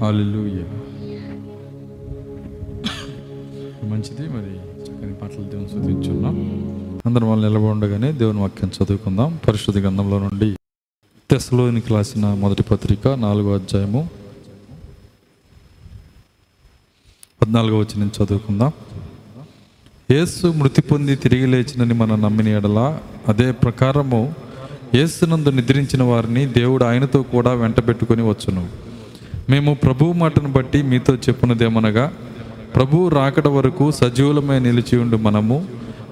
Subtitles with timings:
[0.00, 0.66] హల్లెలూయా
[3.90, 4.52] మంచిది మరి
[4.84, 6.36] చక్కని పాటలు దేవుని చదివించున్నాం
[7.06, 9.30] అందరం వాళ్ళు నిలబడి ఉండగానే దేవుని వాక్యం చదువుకుందాం.
[9.48, 10.48] పరిశుద్ధ గ్రంథంలో నుండి
[11.30, 14.02] తెసలోనికి రాసిన మొదటి పత్రిక నాలుగో అధ్యాయము.
[17.40, 18.72] పద్నాలుగో వచ్చి నేను చదువుకుందాం.
[20.16, 22.80] యేసు మృతి పొంది తిరిగి లేచినని మనం నమ్మిన ఎడల
[23.28, 24.34] అదే ప్రకారము
[24.94, 28.64] యేసునందు నిద్రించిన వారిని దేవుడు ఆయనతో కూడా వెంటబెట్టుకొని వచ్చును.
[29.50, 32.12] మేము ప్రభువు మాటను బట్టి మీతో చెప్పున్నదేమనగా
[32.76, 35.64] ప్రభువు రాకడ వరకు సజీవులమై నిలిచి ఉండు మనము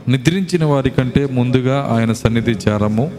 [0.08, 3.10] నిద్రించిన వారి కంటే ముందుగా ఆయన సన్నిధి చేరము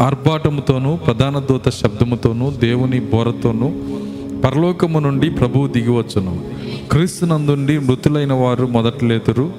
[0.00, 3.68] ఆర్భాటముతోనూ ప్రధాన దూత శబ్దముతోనూ దేవుని బోరతోనూ
[4.44, 6.34] పరలోకము నుండి ప్రభువు దిగివచ్చును
[6.90, 9.52] క్రీస్తునందుండి మృతులైన వారు మొదట లేతురు.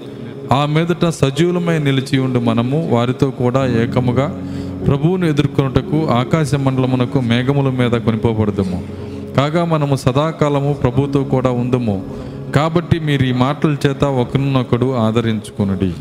[0.52, 4.27] ఆ మీదట సజీవులమై నిలిచి ఉండు మనము వారితో కూడా ఏకముగా
[4.88, 9.09] ప్రభువును ఎదుర్కొనుటకు ఆకాశ మండలమునకు మేఘముల మీద కొనిపోబడదము.
[9.39, 12.05] కాగా మనము సదాకాలము ప్రభుతో కూడా ఉందము.
[12.55, 15.93] కాబట్టి మీరు ఈ మాటల చేత ఒకరినొకడు ఆదరించుకునుడి.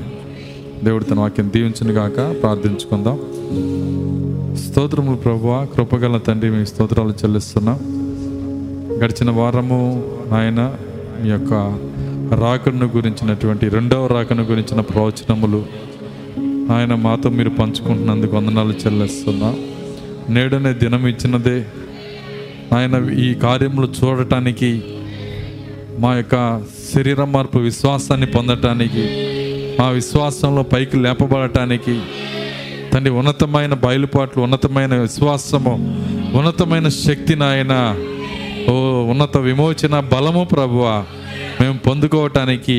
[0.85, 3.19] దేవుడు తన వాక్యం దీవించును గాక ప్రార్థించుకుందాం.
[4.57, 7.79] స్తోత్రములు ప్రభు కృపగల తండ్రి మీ స్తోత్రాలు చెల్లిస్తున్నాం.
[9.05, 10.75] గడిచిన వారము నాయన
[11.23, 11.53] మీ యొక్క
[12.41, 15.67] రాకను గురించినటువంటి రెండవ రాకను గురించిన ప్రవచనములు
[16.73, 19.55] ఆయన మాతో మీరు పంచుకుంటున్నందుకు వందనాలు చెల్లిస్తున్నా.
[20.29, 21.67] నేడనే దినం ఇచ్చినదే
[22.75, 24.83] ఆయన ఈ కార్యములు చూడటానికి
[26.01, 26.37] మా యొక్క
[26.95, 29.05] శరీర మార్పు విశ్వాసాన్ని పొందటానికి
[29.81, 31.97] మా విశ్వాసంలో పైకి లేపబడటానికి
[32.93, 35.75] తండ్రి ఉన్నతమైన బయలుపాట్లు ఉన్నతమైన విశ్వాసము
[36.35, 37.75] ఉన్నతమైన శక్తి నాయన
[38.69, 38.75] ఓ
[39.11, 40.85] ఉన్నత విమోచన బలము ప్రభువ
[41.61, 42.79] మేము పొందుకోవటానికి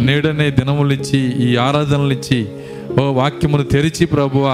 [0.00, 2.40] నేడనే దినములిచ్చి ఈ ఆరాధనలు ఇచ్చి
[3.00, 4.46] ఓ వాక్యమును తెరిచి ప్రభువ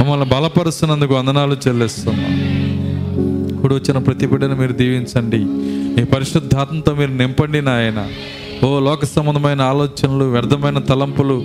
[0.00, 2.51] మమ్మల్ని బలపరుస్తున్నందుకు వందనాలు చెల్లిస్తున్నాం.
[3.72, 5.38] ఇప్పుడు వచ్చిన ప్రతి బిడ్డను మీరు దీవించండి.
[5.94, 8.00] మీ పరిశుద్ధాత్మతో మీరు నింపండి నాయన.
[8.64, 11.36] ఓ లోక సంబంధమైన ఆలోచనలు వ్యర్థమైన తలంపులు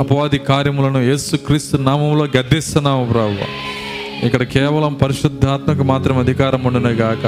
[0.00, 3.48] అపవాది కార్యములను యేసు క్రీస్తు నామంలో గద్దిస్తున్నాము ప్రభు
[4.26, 7.24] ఇక్కడ కేవలం పరిశుద్ధాత్మకు మాత్రం అధికారం ఉండునే గాక.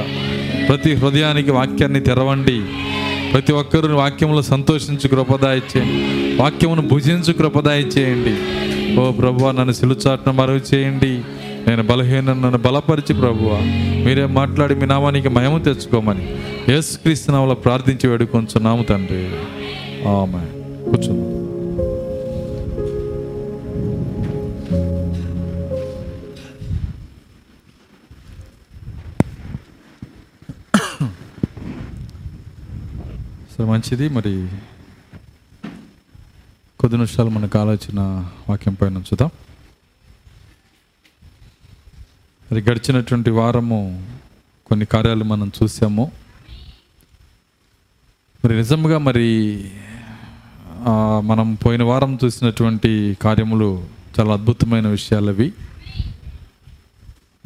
[0.69, 2.59] ప్రతి హృదయానికి వాక్యాన్ని తెరవండి.
[3.33, 6.01] ప్రతి ఒక్కరు వాక్యంలో సంతోషించు కృపదాయి చేయండి
[6.43, 8.37] వాక్యమును భుజించు కృపదాయి చేయండి.
[9.01, 11.15] ఓ ప్రభు నన్ను సిలుచాట్న మరుగు చేయండి.
[11.69, 13.59] నేను బలహీన నన్ను బలపరిచి ప్రభువ.
[14.07, 16.25] మీరే మాట్లాడి మీ నామానికి మయము తెచ్చుకోమని
[16.69, 19.27] యేసుక్రీస్తు నామలో ప్రార్థించి వేడుకొంచున్నాము తండ్రి.
[20.09, 20.43] ఆమె
[20.91, 21.41] కూర్చుందాం.
[33.55, 34.09] సరే మంచిది.
[34.09, 34.49] మరి
[36.81, 38.01] కొద్ది నిమిషాలు మనకు ఆలోచన
[38.49, 39.31] వాక్యం పైన ఉంచుదాం.
[42.53, 44.07] మరి గడిచినటువంటి వారము
[44.67, 46.13] కొన్ని కార్యాలు మనం చూసాము.
[48.45, 49.65] మరి నిజంగా మరి
[51.21, 53.85] మనం పోయిన వారం చూసినటువంటి కార్యములు
[54.21, 55.53] చాలా అద్భుతమైన విషయాలు అవి.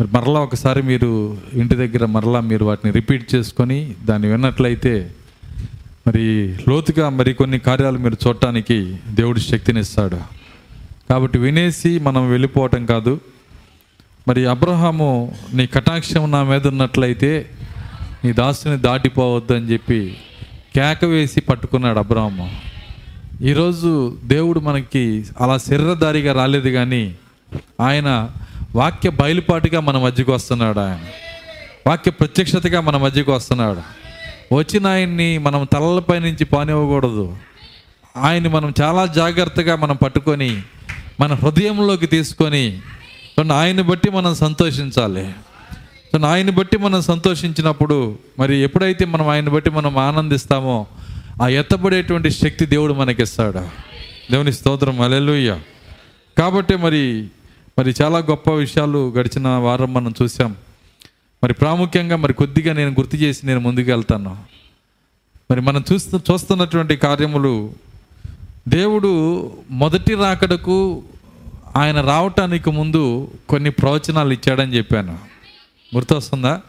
[0.01, 5.11] మరి మరలా ఒకసారి మీరు ఇంటి దగ్గర మరలా మీరు వాటిని రిపీట్ చేసుకొని దాన్ని విన్నట్లయితే
[6.07, 10.21] మరి లోతుగా మరి కొన్ని కార్యాలు మీరు చూడటానికి దేవుడి శక్తినిస్తాడు.
[11.11, 13.21] కాబట్టి వినేసి మనం వెళ్ళిపోవటం కాదు.
[14.29, 17.51] మరి అబ్రహాము నీ కటాక్షం నా మీద ఉన్నట్లయితే
[18.25, 20.17] నీ దాసుని దాటిపోవద్దు అని చెప్పి
[20.77, 22.57] కేక వేసి పట్టుకున్నాడు అబ్రహాము.
[23.43, 27.15] ఈరోజు దేవుడు మనకి అలా శరీరదారిగా రాలేదు కానీ
[27.81, 28.31] ఆయన
[28.75, 31.01] వాక్య బయలుపాటుగా మన మధ్యకు వస్తున్నాడు ఆయన.
[31.87, 33.83] వాక్య ప్రత్యక్షతగా మన మధ్యకు వస్తున్నాడు.
[34.55, 37.37] వచ్చిన ఆయన్ని మనం తలలపై నుంచి పానివ్వకూడదు.
[38.17, 40.63] ఆయన్ని మనం చాలా జాగ్రత్తగా మనం పట్టుకొని
[41.21, 42.79] మన హృదయంలోకి తీసుకొని
[43.35, 45.25] చూడండి, ఆయన్ని బట్టి మనం సంతోషించాలి.
[46.09, 47.97] చూడండి, ఆయన్ని బట్టి మనం సంతోషించినప్పుడు
[48.39, 50.77] మరి ఎప్పుడైతే మనం ఆయన్ని బట్టి మనం ఆనందిస్తామో
[51.43, 53.63] ఆ ఎత్తబడేటువంటి శక్తి దేవుడు మనకిస్తాడు.
[54.33, 55.01] దేవుని స్తోత్రం.
[55.01, 55.59] అలెలుయ్య
[56.39, 57.03] కాబట్టి మరి
[57.79, 60.53] మరి చాలా గొప్ప విషయాలు గడిచిన వారం మనం చూసాం
[61.43, 64.33] మరి ప్రాముఖ్యంగా మరి కొద్దిగా నేను గుర్తు చేసి నేను ముందుకు వెళ్తాను.
[65.51, 67.55] మరి మనం చూస్తూ చూస్తున్నటువంటి కార్యములు
[68.69, 69.11] దేవుడు
[69.71, 70.79] మొదటి రాకడకు
[71.77, 75.19] ఆయన రావటానికి ముందు కొన్ని ప్రవచనాలు ఇచ్చాడని చెప్పాను.
[75.95, 76.61] గుర్తొస్తుందా?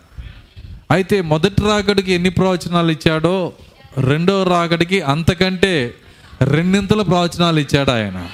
[0.92, 3.54] అయితే మొదటి రాకడికి ఎన్ని ప్రవచనాలు ఇచ్చాడో
[3.98, 5.94] రెండో రాకడికి అంతకంటే
[6.42, 8.30] రెండింతల ప్రవచనాలు ఇచ్చాడు ఆయన.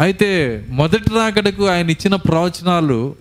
[0.00, 3.14] అయితే మొదటి రాకడకు ఆయన ఇచ్చిన ప్రవచనాలు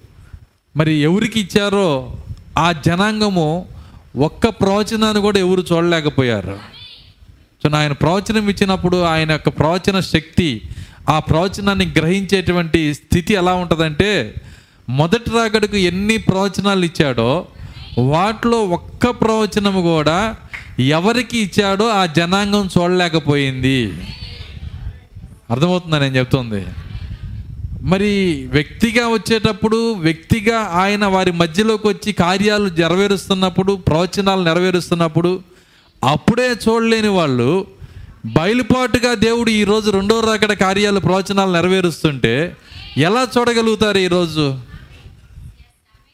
[0.78, 2.18] మరి ఎవరికి ఇచ్చారో
[2.58, 3.66] ఆ జనాంగము
[4.18, 6.60] ఒక్క ప్రవచనాన్ని కూడా ఎవరు చూడలేకపోయారు.
[7.64, 10.62] సో ఆయన ప్రవచనం ఇచ్చినప్పుడు ఆయన యొక్క ప్రవచన శక్తి
[11.10, 14.36] ఆ ప్రవచనాన్ని గ్రహించేటువంటి స్థితి ఎలా ఉంటుందంటే
[14.90, 17.46] మొదటి రాకడకు ఎన్ని ప్రవచనాలు ఇచ్చాడో
[17.98, 20.36] వాటిలో ఒక్క ప్రవచనము కూడా
[20.80, 23.94] ఎవరికి ఇచ్చాడో ఆ జనాంగం చూడలేకపోయింది.
[25.52, 26.66] అర్థమవుతుందా నేను చెప్తుంది?
[27.82, 35.40] మరి వ్యక్తిగా వచ్చేటప్పుడు వ్యక్తిగా ఆయన వారి మధ్యలోకి వచ్చి కార్యాలు నెరవేరుస్తున్నప్పుడు ప్రవచనాలు నెరవేరుస్తున్నప్పుడు
[36.04, 37.68] అప్పుడే చూడలేని వాళ్ళు
[38.36, 42.56] బయలుపాటుగా దేవుడు ఈరోజు రెండో రాకడ కార్యాలు ప్రవచనాలు నెరవేరుస్తుంటే
[42.98, 44.58] ఎలా చూడగలుగుతారు ఈరోజు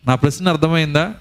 [0.07, 1.11] నా ప్రశ్న అర్థమైందా?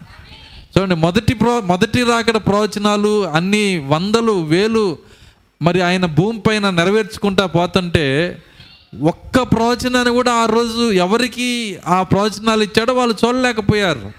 [0.77, 4.99] చూడండి మొదటి ప్రో మొదటి రాకడ ప్రవచనాలు అన్ని వందలు వేలు
[5.63, 8.07] మరి ఆయన భూమి పైన నెరవేర్చుకుంటా పోతుంటే
[9.03, 14.13] ఒక్క ప్రవచనాన్ని కూడా ఆ రోజు ఎవరికి ఆ ప్రవచనాలు ఇచ్చాడో వాళ్ళు చూడలేకపోయారు.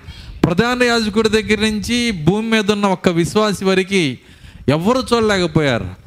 [0.43, 4.03] ప్రధాన యాజకుడి దగ్గర నుంచి భూమి మీద ఉన్న ఒక్క విశ్వాసి వరకు
[4.69, 6.02] ఎవరు చూడలేకపోయారు.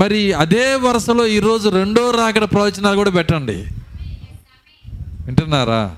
[0.00, 3.66] మరి అదే వరుసలో ఈరోజు రెండో రాకడ ప్రవచనాలు కూడా పెట్టండి.
[5.26, 5.96] వింటున్నారా?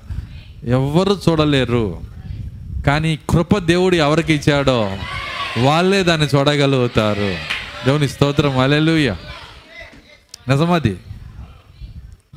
[0.63, 2.01] ఎవ్వరు చూడలేరు.
[2.87, 4.97] కానీ కృప దేవుడు ఎవరికి ఇచ్చాడో
[5.57, 7.35] వాళ్ళే దాన్ని చూడగలుగుతారు.
[7.85, 8.57] దేవుని స్తోత్రం.
[8.57, 9.15] అలెలుయ్య
[10.49, 10.97] నిజమది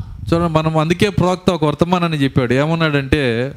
[0.03, 2.53] చూడండి మనం అందుకే ప్రోక్త ఒక వర్తమానాన్ని చెప్పాడు.
[2.53, 3.53] ఏమన్నాడంటే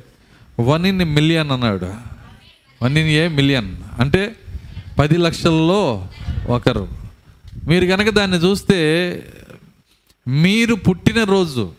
[0.60, 1.94] వన్ ఇన్ మిలియన్ అన్నాడు.
[2.84, 3.76] One in a million.
[4.00, 4.36] అంటే
[5.00, 6.08] పది లక్షల్లో
[6.50, 6.99] ఒకరు.
[7.68, 8.80] మీరు కనుక దాన్ని చూస్తే
[10.28, 11.72] మీరు పుట్టిన రోజు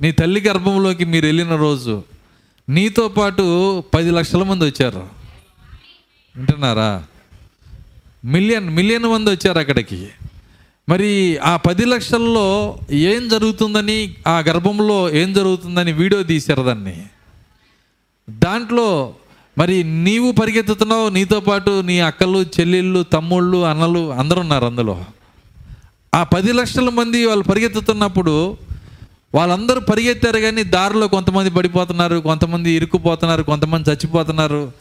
[0.00, 2.02] నీ తల్లి గర్భంలోకి మీరు వెళ్ళిన రోజు
[2.68, 5.08] నీతో పాటు పది లక్షల మంది వచ్చారు.
[6.36, 7.04] వింటున్నారా?
[8.24, 10.08] మిలియన్ మిలియన్ మంది వచ్చారు అక్కడికి.
[10.88, 17.06] మరి ఆ పది లక్షల్లో ఏం జరుగుతుందని ఆ గర్భంలో ఏం జరుగుతుందని వీడియో తీశారు దాన్ని.
[18.30, 19.14] దాంట్లో
[19.58, 25.04] మరి నీవు పరిగెత్తుతున్నావు నీతో పాటు నీ అక్కలు చెల్లెళ్ళు తమ్ముళ్ళు అన్నలు అందరూ ఉన్నారు అందులో.
[26.14, 28.56] ఆ పది లక్షల మంది వాళ్ళు పరిగెత్తుతున్నప్పుడు
[29.34, 34.72] వాళ్ళందరూ పరిగెత్తారు కానీ దారిలో కొంతమంది పడిపోతున్నారు కొంతమంది ఇరుక్కుపోతున్నారు కొంతమంది చచ్చిపోతున్నారు.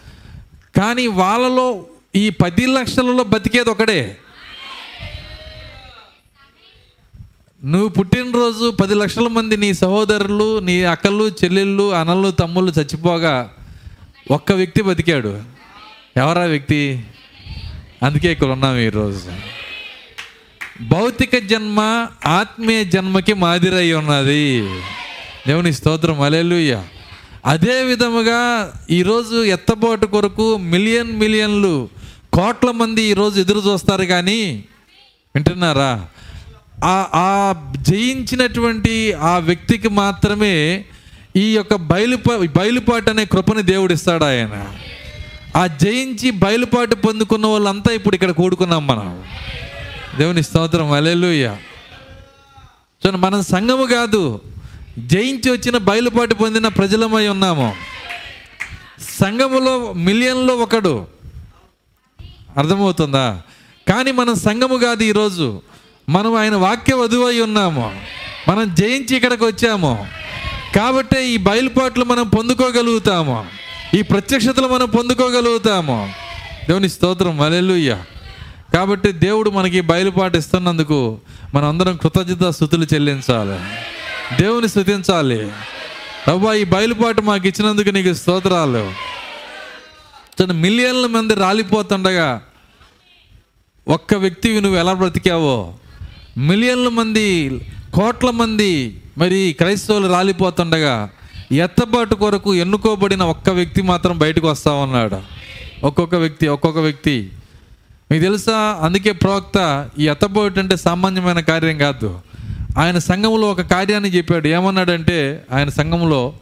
[0.81, 4.17] కానీ వాళ్ళలో ఈ పది లక్షలలో బతికేది ఒకడే.
[7.65, 13.51] నువ్వు పుట్టినరోజు పది లక్షల మంది నీ సహోదరులు నీ అక్కలు చెల్లెళ్ళు అనలు తమ్ముళ్ళు చచ్చిపోగా
[14.31, 15.41] ఒక్క వ్యక్తి బతికాడు.
[16.17, 17.03] ఎవరా వ్యక్తి?
[18.03, 19.31] అందుకే ఇక్కడ ఉన్నాం ఈరోజు.
[20.81, 24.69] భౌతిక జన్మ ఆత్మీయ జన్మకి మాదిరై ఉన్నది.
[25.47, 26.21] దేవుని స్తోత్రం.
[26.21, 26.83] అలెలుయ్య
[27.45, 31.89] అదే విధముగా ఈరోజు ఎత్తబాటు కొరకు మిలియన్ మిలియన్లు
[32.33, 34.63] కోట్ల మంది ఈరోజు ఎదురు చూస్తారు కానీ
[35.35, 36.07] వింటున్నారా?
[36.83, 40.85] ఆ ఆ జయించినటువంటి ఆ వ్యక్తికి మాత్రమే
[41.39, 44.75] ఈ యొక్క బయలుపా బయలుపాటు అనే కృపని దేవుడు ఇస్తాడు ఆయన.
[45.55, 49.23] ఆ జయించి బయలుపాటు పొందుకున్న వాళ్ళంతా ఇప్పుడు ఇక్కడ కూడుకున్నాం మనం.
[50.17, 50.91] దేవుని స్తోత్రం.
[50.91, 51.55] అలెలుయ్య
[53.05, 54.41] చూడండి మనం సంఘము కాదు.
[54.99, 57.75] జయించి వచ్చిన బయలుపాటు పొందిన ప్రజలమై ఉన్నాము.
[59.21, 61.07] సంఘములో మిలియన్లో ఒకడు.
[62.57, 63.41] అర్థమవుతుందా?
[63.89, 65.61] కానీ మనం సంఘము కాదు ఈరోజు.
[66.09, 68.01] మనం ఆయన వాక్య వధువై ఉన్నాము.
[68.47, 70.07] మనం జయించి ఇక్కడికి వచ్చాము.
[70.75, 73.45] కాబట్టే ఈ బయలుపాట్లు మనం పొందుకోగలుగుతాము.
[73.93, 76.13] ఈ ప్రత్యక్షతలు మనం పొందుకోగలుగుతాము.
[76.67, 77.41] దేవుని స్తోత్రం.
[77.41, 77.97] అలెలుయ్య
[78.73, 81.17] కాబట్టి దేవుడు మనకి బయలుపాటు ఇస్తున్నందుకు
[81.55, 83.59] మనం అందరం కృతజ్ఞత స్థుతులు చెల్లించాలి.
[84.43, 85.51] దేవుని స్థుతించాలి.
[86.27, 88.91] అబ్బా ఈ బయలుపాటు మాకు ఇచ్చినందుకు నీకు స్తోత్రాలు.
[90.41, 92.41] చిన్న మిలియన్ల మంది రాలిపోతుండగా
[93.87, 95.73] ఒక్క వ్యక్తివి నువ్వు ఎలా బ్రతికావో?
[96.37, 97.49] మిలియన్ల మంది
[97.93, 101.09] కోట్ల మంది మరి క్రైస్తవులు రాలిపోతుండగా
[101.51, 105.21] ఎత్తబాటు కొరకు ఎన్నుకోబడిన ఒక్క వ్యక్తి మాత్రం బయటకు వస్తా ఉన్నాడు.
[105.83, 107.29] ఒక్కొక్క వ్యక్తి ఒక్కొక్క వ్యక్తి.
[108.11, 108.79] మీకు తెలుసా?
[108.81, 112.19] అందుకే ప్రవక్త ఈ ఎత్తబోటు అంటే సామాన్యమైన కార్యం కాదు.
[112.77, 114.47] ఆయన సంఘంలో ఒక కార్యాన్ని చెప్పాడు.
[114.47, 116.33] ఏమన్నాడంటే ఆయన సంఘంలో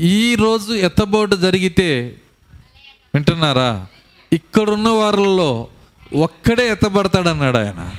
[0.00, 2.14] ఈ రోజు జరిగితే
[3.14, 3.86] వింటున్నారా?
[4.32, 5.66] ఇక్కడున్న వారిలో
[6.14, 7.90] ఒక్కడే ఎత్తబడతాడన్నాడు ఆయన.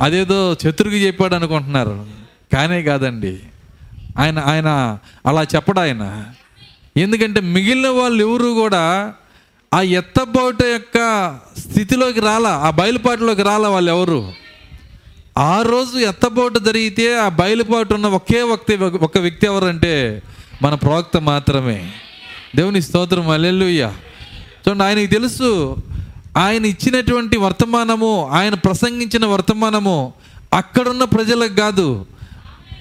[0.00, 2.06] అదేదో శత్రుకి చెప్పాడు అనుకుంటున్నారు.
[2.52, 3.38] కానే కాదండి.
[4.18, 6.24] ఆయన ఆయన అలా చెప్పడు ఆయన.
[6.96, 9.14] ఎందుకంటే మిగిలిన వాళ్ళు ఎవరు కూడా
[9.74, 10.98] ఆ ఎత్తబోట యొక్క
[11.58, 14.32] స్థితిలోకి రాలా ఆ బయలుపాటులోకి రాలా వాళ్ళు ఎవరు?
[15.38, 20.22] ఆ రోజు ఎత్తబాటు జరిగితే ఆ బయలుపాటు ఉన్న ఒకే వ్యక్తి ఒక వ్యక్తి ఎవరంటే
[20.62, 21.92] మన ప్రవక్త మాత్రమే.
[22.56, 23.28] దేవుని స్తోత్రం.
[23.28, 23.92] అల్లెల్లుయ్య
[24.68, 25.76] చూడండి ఆయనకి తెలుసు
[26.36, 30.12] ఆయన ఇచ్చినటువంటి వర్తమానము ఆయన ప్రసంగించిన వర్తమానము
[30.54, 32.06] అక్కడున్న ప్రజలకు కాదు.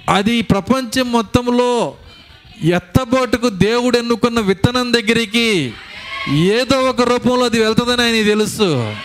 [0.09, 1.93] అది ప్రపంచం మొత్తంలో
[2.63, 5.73] ఎత్తబాటుకు దేవుడు ఎన్నుకున్న విత్తనం దగ్గరికి
[6.29, 8.95] ఏదో ఒక రూపంలో అది వెళ్తుందని ఆయన తెలుసు.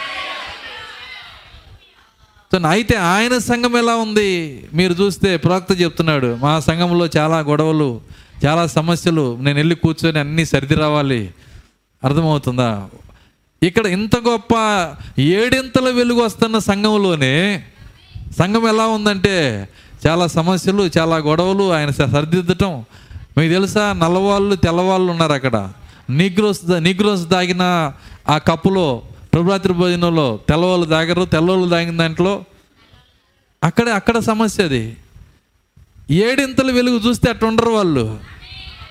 [2.53, 4.65] సో అయితే ఆయన సంఘం ఎలా ఉంది?
[4.73, 8.01] మీరు చూస్తే ప్రవక్త చెప్తున్నాడు మా సంఘంలో చాలా గొడవలు
[8.47, 11.35] చాలా సమస్యలు నేను వెళ్ళి కూర్చొని అన్నీ సర్ది రావాలి.
[12.05, 12.89] అర్థమవుతుందా?
[13.63, 14.55] ఇక్కడ ఇంత గొప్ప
[15.21, 17.65] ఏడింతల వెలుగు వస్తున్న సంఘంలోనే
[18.39, 19.69] సంఘం ఎలా ఉందంటే
[20.07, 22.85] చాలా సమస్యలు చాలా గొడవలు ఆయన సరిదిద్దటం.
[23.39, 23.93] మీకు తెలుసా?
[23.93, 25.73] నల్లవాళ్ళు తెల్లవాళ్ళు ఉన్నారు అక్కడ.
[26.11, 27.93] నీగ్రోస్ నిగ్రోస్ నీగ్రోస్ దాగిన
[28.29, 29.03] ఆ కప్పులో
[29.33, 32.45] ప్రభురాత్రి భోజనంలో తెల్లవాళ్ళు దాగరు తెల్లవాళ్ళు దాగిన దాంట్లో.
[33.65, 34.97] అక్కడే అక్కడ సమస్య అది.
[36.11, 38.21] ఏడింతల వెలుగు చూస్తే అట్లా ఉండరు వాళ్ళు.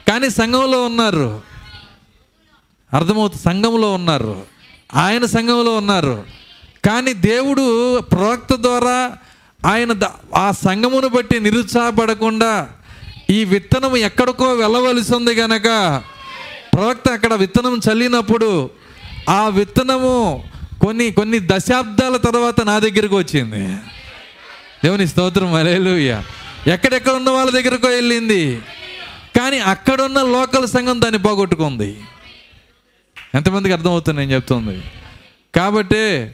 [0.08, 1.42] కానీ సంఘంలో ఉన్నారు.
[2.94, 4.59] అర్థమవుతుంది సంఘంలో ఉన్నారు.
[4.96, 6.24] ఆయన సంఘంలో ఉన్నారు.
[6.86, 9.18] కానీ దేవుడు ప్రవక్త ద్వారా
[9.66, 9.94] ఆయన
[10.36, 12.70] ఆ సంఘమును బట్టి నిరుత్సాహపడకుండా
[13.30, 15.64] ఈ విత్తనం ఎక్కడికో వెళ్ళవలసి ఉంది గనక
[16.74, 18.70] ప్రవక్త అక్కడ విత్తనం చల్లినప్పుడు
[19.30, 20.44] ఆ విత్తనము
[20.82, 23.76] కొన్ని కొన్ని దశాబ్దాల తర్వాత నా దగ్గరికి వచ్చింది.
[24.84, 26.22] దేవుని స్తోత్రం అలేలుయ్య
[26.68, 28.62] ఎక్కడెక్కడ ఉన్న వాళ్ళ దగ్గరకు వెళ్ళింది.
[29.40, 32.02] కానీ అక్కడున్న లోకల్ సంఘం దాన్ని పోగొట్టుకుంది.
[33.36, 34.84] ఎంతమందికి అర్థమవుతుంది నేను చెప్తుంది?
[35.56, 36.32] కాబట్టి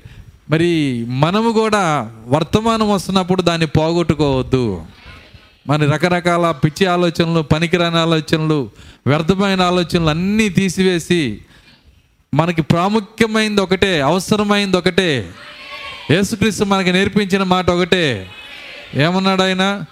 [0.49, 4.85] మరి మనము కూడా వర్తమానం వస్తున్నప్పుడు దాన్ని పోగొట్టుకోవద్దు.
[5.67, 8.69] మన రకరకాల పిచ్చి ఆలోచనలు పనికిరాని ఆలోచనలు
[9.07, 11.41] వ్యర్థమైన ఆలోచనలు అన్నీ తీసివేసి
[12.33, 15.29] మనకి ప్రాముఖ్యమైనది ఒకటే అవసరమైంది ఒకటే.
[16.11, 18.27] యేసుక్రీస్తు మనకి నేర్పించిన మాట ఒకటే.
[18.95, 19.83] ఏమన్నాడు ఆయన?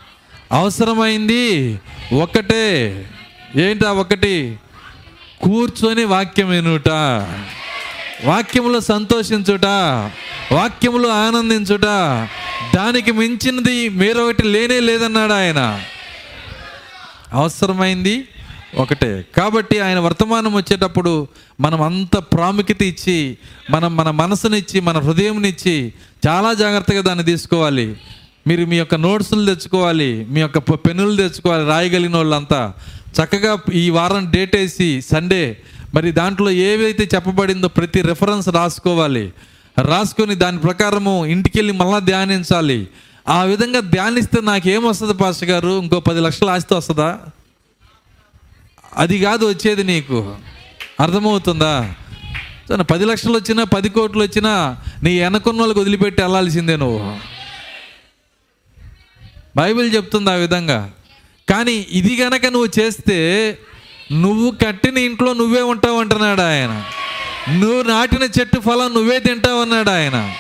[0.52, 1.80] అవసరమైంది
[2.14, 3.06] ఒకటే.
[3.56, 4.60] ఏంటి ఆ ఒకటి?
[5.44, 6.90] కూర్చొని వాక్యం వినుట
[8.26, 9.66] వాక్యములో సంతోషించుట
[10.54, 11.86] వాక్యములో ఆనందించుట
[12.76, 15.82] దానికి మించినది మీరొకటి లేనే లేదన్నాడు ఆయన.
[17.34, 18.28] అవసరమైంది
[18.78, 19.26] ఒకటే.
[19.38, 21.28] కాబట్టి ఆయన వర్తమానం వచ్చేటప్పుడు
[21.60, 23.38] మనం అంత ప్రాముఖ్యత ఇచ్చి
[23.72, 25.94] మనం మన మనసునిచ్చి మన హృదయంనిచ్చి
[26.28, 27.96] చాలా జాగ్రత్తగా దాన్ని తీసుకోవాలి.
[28.48, 32.74] మీరు మీ యొక్క నోట్సులు తెచ్చుకోవాలి మీ యొక్క పెన్నులు తెచ్చుకోవాలి రాయగలిగిన వాళ్ళంతా.
[33.22, 35.62] చక్కగా ఈ వారం డేట్ వేసి సండే
[35.96, 39.34] మరి దాంట్లో ఏవైతే చెప్పబడిందో ప్రతి రెఫరెన్స్ రాసుకోవాలి.
[39.82, 42.88] రాసుకొని దాని ప్రకారము ఇంటికి వెళ్ళి మళ్ళీ ధ్యానించాలి.
[43.30, 45.82] ఆ విధంగా ధ్యానిస్తే నాకేం వస్తుంది పాస్టర్ గారు?
[45.82, 47.20] ఇంకో పది లక్షల ఆస్తి వస్తుందా?
[48.98, 50.36] అది కాదు వచ్చేది నీకు.
[51.00, 51.94] అర్థమవుతుందా?
[52.70, 57.18] సరే, పది లక్షలు వచ్చినా పది కోట్లు వచ్చినా నీ వెనకున్న వాళ్ళకి వదిలిపెట్టి వెళ్ళాల్సిందే నువ్వు.
[59.58, 60.92] బైబిల్ చెప్తుంది ఆ విధంగా.
[61.50, 63.58] కానీ ఇది గనక నువ్వు చేస్తే
[64.12, 66.86] నువ్వు కట్టిన ఇంట్లో నువ్వే ఉంటావు అంటున్నాడు ఆయన.
[67.54, 70.34] నువ్వు నాటిన చెట్టు ఫలం నువ్వే తింటావు అన్నాడు ఆయన.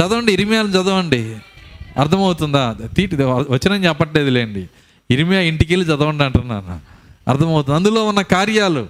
[0.00, 1.36] చదవండి ఇరిమియాలు చదవండి.
[2.00, 2.76] అర్థమవుతుందా?
[2.96, 4.68] తీటి వచ్చిన చెప్పట్లేదు లేండి
[5.10, 6.80] ఇరిమియా ఇంటికి వెళ్ళి చదవండి అంటున్నాను.
[7.30, 7.76] అర్థమవుతుంది.
[7.76, 8.86] అందులో ఉన్న కార్యాలు.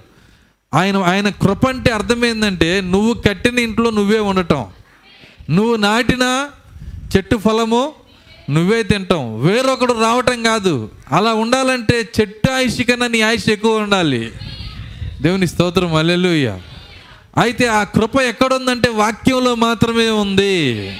[0.73, 4.65] ఆయన ఆయన కృప అంటే అర్థం ఏంటంటే నువ్వు కట్టిన ఇంట్లో నువ్వే ఉండటం.
[5.49, 6.49] నువ్వు నాటిన
[7.17, 7.93] చెట్టు ఫలము
[8.49, 10.89] నువ్వే తింటాం వేరొకడు రావటం కాదు.
[11.11, 14.31] అలా ఉండాలంటే చెట్టు ఆయుష్ కన్నా నీ ఆయుష్ ఎక్కువ ఉండాలి.
[15.21, 15.95] దేవుని స్తోత్రం.
[15.95, 16.59] అల్లెలుయ్య
[17.37, 20.91] అయితే ఆ కృప ఎక్కడుందంటే వాక్యంలో మాత్రమే ఉంది.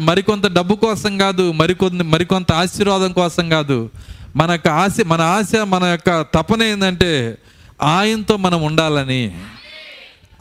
[0.00, 3.90] మరికొంత డబ్బు కోసం కాదు మరికొంత మరికొంత ఆశీర్వాదం కోసం కాదు.
[4.36, 7.38] మన యొక్క ఆశ మన ఆశ మన యొక్క తపన ఏంటంటే
[7.82, 9.40] ఆయనతో మనం ఉండాలని.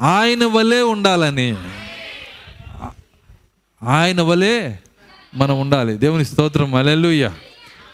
[0.02, 1.56] ఆయన వలే ఉండాలని.
[3.84, 4.80] ఆయన వలే
[5.36, 5.98] మనం ఉండాలి.
[5.98, 6.76] దేవుని స్తోత్రం.
[6.76, 7.32] అలెలుయ్య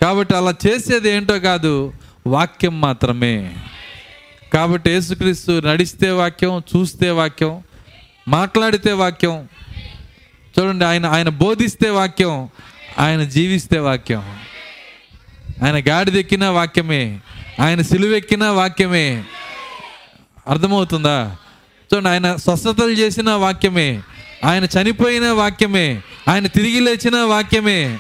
[0.02, 1.94] కాబట్టి అలా చేసేది ఏంటో కాదు
[2.28, 3.56] వాక్యం మాత్రమే.
[4.54, 7.64] కాబట్టి యేసుక్రీస్తు నడిస్తే వాక్యం చూస్తే వాక్యం
[8.28, 9.50] మాట్లాడితే వాక్యం
[10.60, 12.50] చూడండి ఆయన ఆయన బోధిస్తే వాక్యం
[13.00, 14.38] ఆయన జీవిస్తే వాక్యం.
[15.64, 17.20] ఆయన గాడిదెక్కిన వాక్యమే
[17.60, 19.24] ఆయన సిలువెక్కిన వాక్యమే.
[20.48, 21.36] అర్థమవుతుందా?
[21.94, 24.02] చూడండి ఆయన స్వస్థతలు చేసిన వాక్యమే.
[24.44, 28.00] ఆయన చనిపోయిన వాక్యమే ఆయన తిరిగి లేచిన వాక్యమే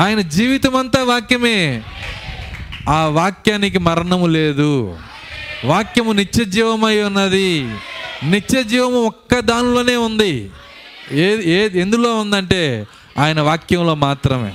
[0.00, 1.82] ఆయన జీవితం అంతా వాక్యమే.
[2.88, 4.98] ఆ వాక్యానికి మరణము లేదు.
[5.64, 7.74] వాక్యము నిత్య జీవమై ఉన్నది.
[8.24, 10.50] నిత్య జీవము ఒక్క దానిలోనే ఉంది.
[11.12, 12.86] ఏ ఏ ఎందులో ఉందంటే
[13.18, 14.54] ఆయన వాక్యంలో మాత్రమే.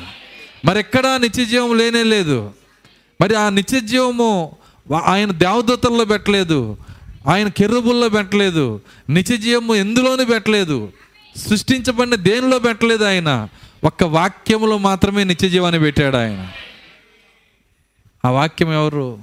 [0.66, 2.52] మరి ఎక్కడా నిత్య జీవం లేనే లేదు.
[3.22, 4.56] మరి ఆ నిత్య జీవము
[5.06, 6.78] ఆయన దేవదూతల్లో పెట్టలేదు.
[7.28, 10.92] ఆయన కెర్రుబుల్లో పెట్టలేదు నిత్య జీవము ఎందులోనూ పెట్టలేదు
[11.38, 13.48] సృష్టించబడిన దేనిలో పెట్టలేదు ఆయన.
[13.84, 16.48] ఒక్క వాక్యములో మాత్రమే నిత్య జీవాన్ని పెట్టాడు ఆయన.
[18.26, 19.20] ఆ వాక్యం ఎవరు?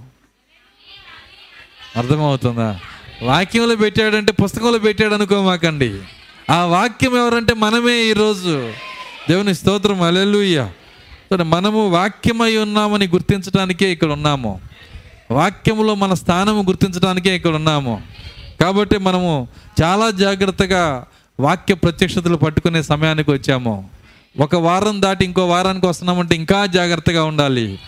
[1.96, 2.80] అర్థమవుతుందా?
[3.22, 6.00] వాక్యంలో పెట్టాడంటే పుస్తకంలో పెట్టాడు అనుకోమాకండి.
[6.50, 8.72] ఆ వాక్యం ఎవరంటే మనమే ఈరోజు.
[9.28, 10.70] దేవుని స్తోత్రం అలెలుయ్య
[11.42, 14.60] మనము వాక్యమై ఉన్నామని గుర్తించడానికే ఇక్కడ ఉన్నాము.
[15.30, 18.02] వాక్యంలో మన స్థానము గుర్తించడానికే ఇక్కడ ఉన్నాము.
[18.60, 19.48] కాబట్టి మనము
[19.82, 21.06] చాలా జాగ్రత్తగా
[21.40, 23.88] వాక్య ప్రత్యక్షతలు పట్టుకునే సమయానికి వచ్చాము.
[24.40, 27.78] ఒక వారం దాటి ఇంకో వారానికి వస్తున్నామంటే ఇంకా జాగ్రత్తగా ఉండాలి.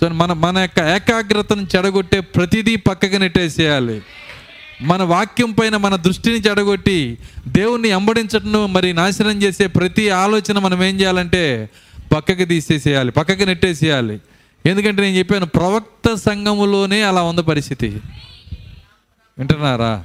[0.00, 4.02] సో మన మన యొక్క ఏకాగ్రతను చెడగొట్టే ప్రతిదీ పక్కకి నెట్టేసేయాలి.
[4.82, 7.18] మన వాక్యం పైన మన దృష్టిని చెడగొట్టి
[7.48, 11.70] దేవుణ్ణి అంబడించటం మరి నాశనం చేసే ప్రతి ఆలోచన మనం ఏం చేయాలంటే
[12.16, 14.20] పక్కకి తీసేసేయాలి పక్కకి నెట్టేసేయాలి.
[14.68, 18.00] ఎందుకంటే నేను చెప్పాను ప్రవక్త సంఘములోనే అలా ఉంది పరిస్థితి.
[19.38, 20.04] వింటున్నారా?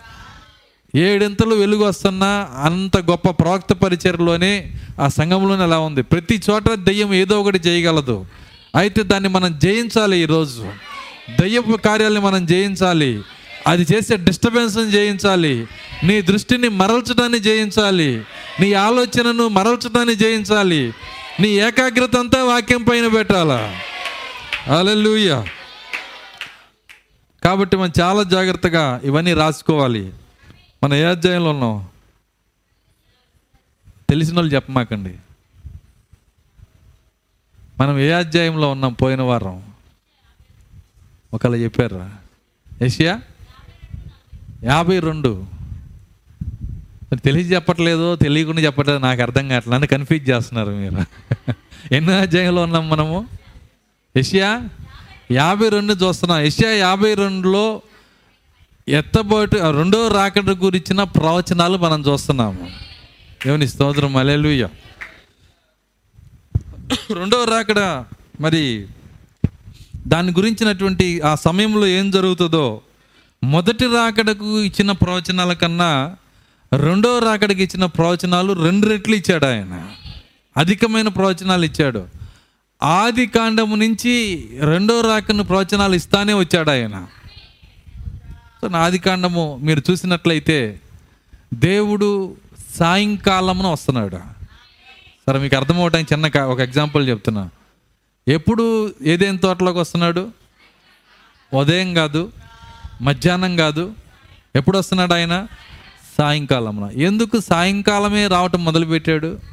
[0.96, 6.02] ఏడింతలు వెలుగు వస్తున్నా అంత గొప్ప ప్రవక్త పరిచయలోనే ఆ సంఘంలోనే అలా ఉంది.
[6.02, 8.26] ప్రతి చోట దెయ్యం ఏదో ఒకటి చేయగలదు.
[8.76, 10.68] అయితే దాన్ని మనం జయించాలి ఈరోజు.
[11.42, 13.22] దయ్యపు కార్యాలని మనం జయించాలి.
[13.68, 15.68] అది చేసే డిస్టర్బెన్స్ని జయించాలి.
[16.04, 18.22] నీ దృష్టిని మరల్చడాన్ని జయించాలి.
[18.60, 20.94] నీ ఆలోచనను మరల్చడాన్ని జయించాలి.
[21.40, 23.76] నీ ఏకాగ్రత అంతా వాక్యం పైన పెట్టాలా?
[24.68, 25.46] అలెలుయ్య
[27.44, 30.14] కాబట్టి మనం చాలా జాగ్రత్తగా ఇవన్నీ రాసుకోవాలి.
[30.84, 31.88] మనం ఏ అధ్యాయంలో ఉన్నాం?
[34.10, 35.16] తెలిసిన వాళ్ళు చెప్పమాకండి.
[37.80, 39.64] మనం ఏ అధ్యాయంలో ఉన్నాం పోయిన వారం?
[41.34, 42.12] ఒకళ్ళు చెప్పారా
[42.82, 43.22] ఏషియా?
[44.64, 45.46] యాభై రెండు.
[47.12, 49.74] మరి తెలిసి చెప్పట్లేదు తెలియకుండా చెప్పట్లేదు నాకు అర్థం కావట్లేదు.
[49.74, 51.06] నన్ను కన్ఫ్యూజ్ చేస్తున్నారు మీరు.
[51.94, 53.43] ఎన్నో అధ్యాయంలో ఉన్నాం మనము?
[54.18, 54.70] ఏషియా?
[55.32, 56.42] యాభై రెండు చూస్తున్నాం.
[56.42, 57.82] ఏషియా యాభై రెండులో
[58.88, 62.70] ఎత్తబోటు రెండో రాకడ గురించిన ప్రవచనాలు మనం చూస్తున్నాము.
[63.48, 64.16] ఏమని స్తోత్రం.
[64.16, 64.68] అలెలుయ్య
[67.14, 67.80] రెండో రాకడ
[68.42, 68.88] మరి
[70.08, 72.82] దాని గురించినటువంటి ఆ సమయంలో ఏం జరుగుతుందో
[73.44, 76.16] మొదటి రాకడకు ఇచ్చిన ప్రవచనాల కన్నా
[76.78, 79.90] రెండో రాకడకి ఇచ్చిన ప్రవచనాలు రెండు రెట్లు ఇచ్చాడు ఆయన.
[80.58, 82.23] అధికమైన ప్రవచనాలు ఇచ్చాడు.
[82.84, 87.08] ఆది కాండము నుంచి రెండో రాకను ప్రవచనాలు ఇస్తానే వచ్చాడు ఆయన.
[88.62, 90.80] సో నా ఆది కాండము మీరు చూసినట్లయితే
[91.54, 92.36] దేవుడు
[92.76, 94.18] సాయంకాలమున వస్తున్నాడు.
[95.28, 97.50] సరే మీకు అర్థమవటానికి చిన్న ఒక ఎగ్జాంపుల్ చెప్తున్నా.
[98.28, 100.32] ఎప్పుడు ఏదేం తోటలోకి వస్తున్నాడు?
[101.54, 102.32] ఉదయం కాదు
[103.02, 103.94] మధ్యాహ్నం కాదు
[104.56, 105.48] ఎప్పుడు వస్తున్నాడు ఆయన?
[106.18, 106.92] సాయంకాలమున.
[106.92, 109.53] ఎందుకు సాయంకాలమే రావటం మొదలుపెట్టాడు?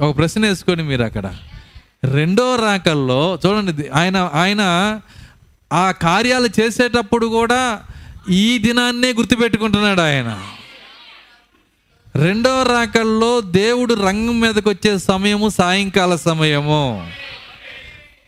[0.00, 1.34] ఒక ప్రశ్న వేసుకోండి మీరు అక్కడ.
[2.04, 5.00] రెండో రాకల్లో చూడండి ఆయన ఆయన
[5.72, 7.80] ఆ కార్యాలు చేసేటప్పుడు కూడా
[8.30, 10.42] ఈ దినాన్నే గుర్తుపెట్టుకుంటున్నాడు ఆయన.
[12.16, 17.10] రెండో రాకల్లో దేవుడు రంగం మీదకి వచ్చే సమయము సాయంకాల సమయము.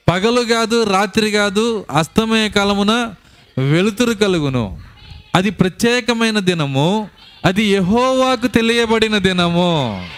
[0.08, 3.14] పగలు కాదు రాత్రి కాదు అస్తమయ కాలమున
[3.58, 4.80] వెలుతురు కలుగును.
[5.34, 7.08] అది ప్రత్యేకమైన దినము
[7.44, 10.08] అది యహోవాకు తెలియబడిన దినము.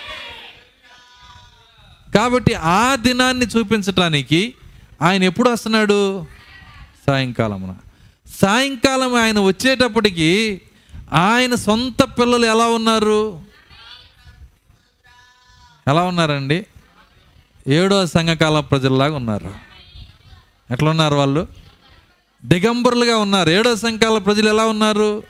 [2.15, 4.55] కాబట్టి ఆ దినాన్ని చూపించటానికి
[5.03, 6.27] ఆయన ఎప్పుడు వస్తున్నాడు?
[7.07, 7.75] సాయంకాలమున.
[8.43, 10.61] సాయంకాలం ఆయన వచ్చేటప్పటికి
[11.13, 13.41] ఆయన సొంత పిల్లలు ఎలా ఉన్నారు?
[15.89, 16.67] ఎలా ఉన్నారండి?
[17.69, 19.55] ఏడో సంఘకాల ప్రజల్లాగా ఉన్నారు.
[20.71, 21.47] ఎట్లా ఉన్నారు వాళ్ళు?
[22.45, 23.51] దిగంబరులుగా ఉన్నారు.
[23.51, 25.23] ఏడో సంఘాల ప్రజలు ఎలా ఉన్నారు?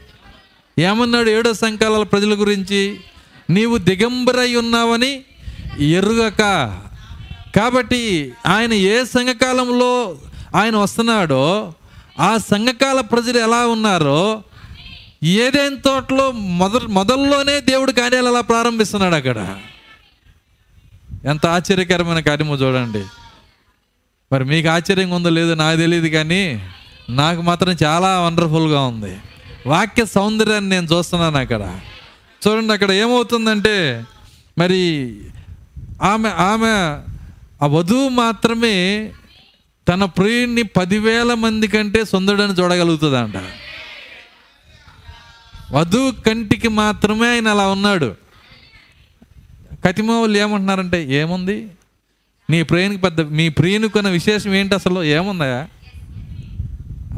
[0.78, 3.00] ఏమన్నాడు ఏడో సంఘాల ప్రజల గురించి?
[3.50, 5.24] నీవు దిగంబరై ఉన్నావని
[5.80, 6.38] ఎరుగక.
[7.56, 10.18] కాబట్టి ఆయన ఏ సంఘకాలంలో
[10.56, 11.74] ఆయన వస్తున్నాడో
[12.20, 14.42] ఆ సంఘకాల ప్రజలు ఎలా ఉన్నారో
[15.22, 19.58] ఏదేం తోటలో మొదలు మొదల్లోనే దేవుడు కార్యాలు అలా ప్రారంభిస్తున్నాడు అక్కడ?
[21.24, 23.04] ఎంత ఆశ్చర్యకరమైన కార్యము చూడండి.
[24.32, 26.70] మరి మీకు ఆశ్చర్యంగా ఉందో లేదో నాకు తెలియదు కానీ
[27.10, 29.18] నాకు మాత్రం చాలా వండర్ఫుల్గా ఉంది.
[29.66, 31.80] వాక్య సౌందర్యాన్ని నేను చూస్తున్నాను అక్కడ.
[32.48, 34.04] చూడండి అక్కడ ఏమవుతుందంటే
[34.58, 35.14] మరి
[36.02, 36.68] ఆమె ఆమె
[37.62, 39.10] ఆ వధువు మాత్రమే
[39.88, 43.34] తన ప్రియుణ్ణి పదివేల మంది కంటే సుందరుడని చూడగలుగుతుందంట.
[45.70, 48.16] వధువు కంటికి మాత్రమే ఆయన అలా ఉన్నాడు.
[49.84, 51.68] కతిమ వాళ్ళు ఏమంటున్నారంటే ఏముంది?
[52.50, 55.04] నీ ప్రియునికి పెద్ద మీ ప్రియునికున్న విశేషం ఏంటి అసలు?
[55.04, 55.68] ఏముందా?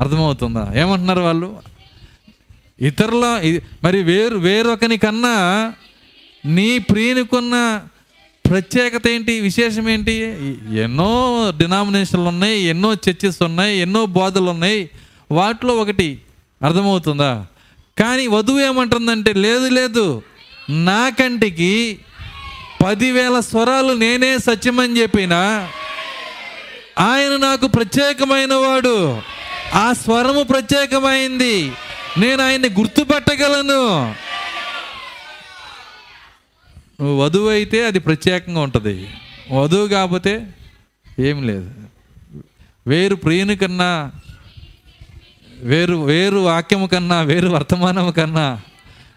[0.00, 0.72] అర్థమవుతుందా?
[0.74, 1.62] ఏమంటున్నారు వాళ్ళు?
[2.80, 3.50] ఇతరుల
[3.84, 5.72] మరి వేరు వేరొకని కన్నా
[6.44, 7.82] నీ ప్రియునికున్న
[8.50, 9.40] ప్రత్యేకత ఏంటి?
[9.40, 10.12] విశేషం ఏంటి?
[10.82, 14.90] ఎన్నో డినామినేషన్లు ఉన్నాయి ఎన్నో చర్చెస్ ఉన్నాయి ఎన్నో బోధలు ఉన్నాయి.
[15.30, 16.18] వాటిలో ఒకటి
[16.64, 17.46] అర్థమవుతుందా?
[17.98, 20.22] కానీ వధువు ఏమంటుందంటే లేదు లేదు
[20.70, 21.98] నా కంటికి
[22.84, 25.32] పదివేల స్వరాలు నేనే సత్యమని చెప్పిన
[26.98, 29.22] ఆయన నాకు ప్రత్యేకమైన వాడు.
[29.74, 31.72] ఆ స్వరము ప్రత్యేకమైంది.
[32.18, 34.14] నేను ఆయన్ని గుర్తుపట్టగలను.
[37.00, 39.08] నువ్వు వధువు అయితే అది ప్రత్యేకంగా ఉంటుంది.
[39.52, 40.46] వధువు కాకపోతే
[41.18, 41.70] ఏం లేదు.
[42.86, 44.12] వేరు ప్రియుని కన్నా
[45.62, 48.60] వేరు వేరు వాక్యము కన్నా వేరు వర్తమానము కన్నా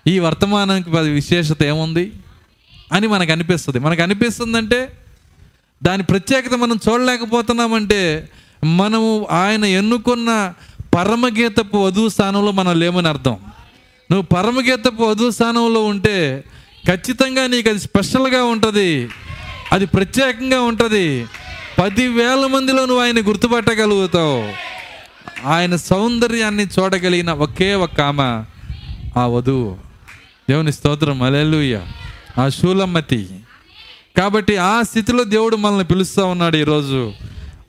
[0.08, 2.12] ఈ వర్తమానానికి విశేషత ఏముంది?
[2.94, 3.80] అని మనకు అనిపిస్తుంది.
[3.80, 4.92] మనకు అనిపిస్తుందంటే
[5.84, 8.30] దాని ప్రత్యేకత మనం చూడలేకపోతున్నామంటే
[8.64, 10.54] మనము ఆయన ఎన్నుకున్న
[10.96, 13.38] పరమగీతపు వధువు స్థానంలో మనం లేమని అర్థం.
[14.12, 16.44] నువ్వు పరమగీతపు వధువు స్థానంలో ఉంటే
[16.88, 19.10] ఖచ్చితంగా నీకు అది స్పెషల్గా ఉంటుంది.
[19.72, 21.26] అది ప్రత్యేకంగా ఉంటుంది.
[21.80, 24.54] పదివేల మందిలో నువ్వు ఆయన గుర్తుపట్టగలుగుతావు.
[25.48, 28.44] ఆయన సౌందర్యాన్ని చూడగలిగిన ఒకే ఒక్క ఆమె
[29.20, 29.78] ఆ వధువు.
[30.50, 31.22] దేవుని స్తోత్రం.
[31.22, 31.82] అలెలుయ్య
[32.38, 33.30] ఆ శూలమ్మతి
[34.18, 37.14] కాబట్టి ఆ స్థితిలో దేవుడు మనల్ని పిలుస్తూ ఉన్నాడు ఈరోజు.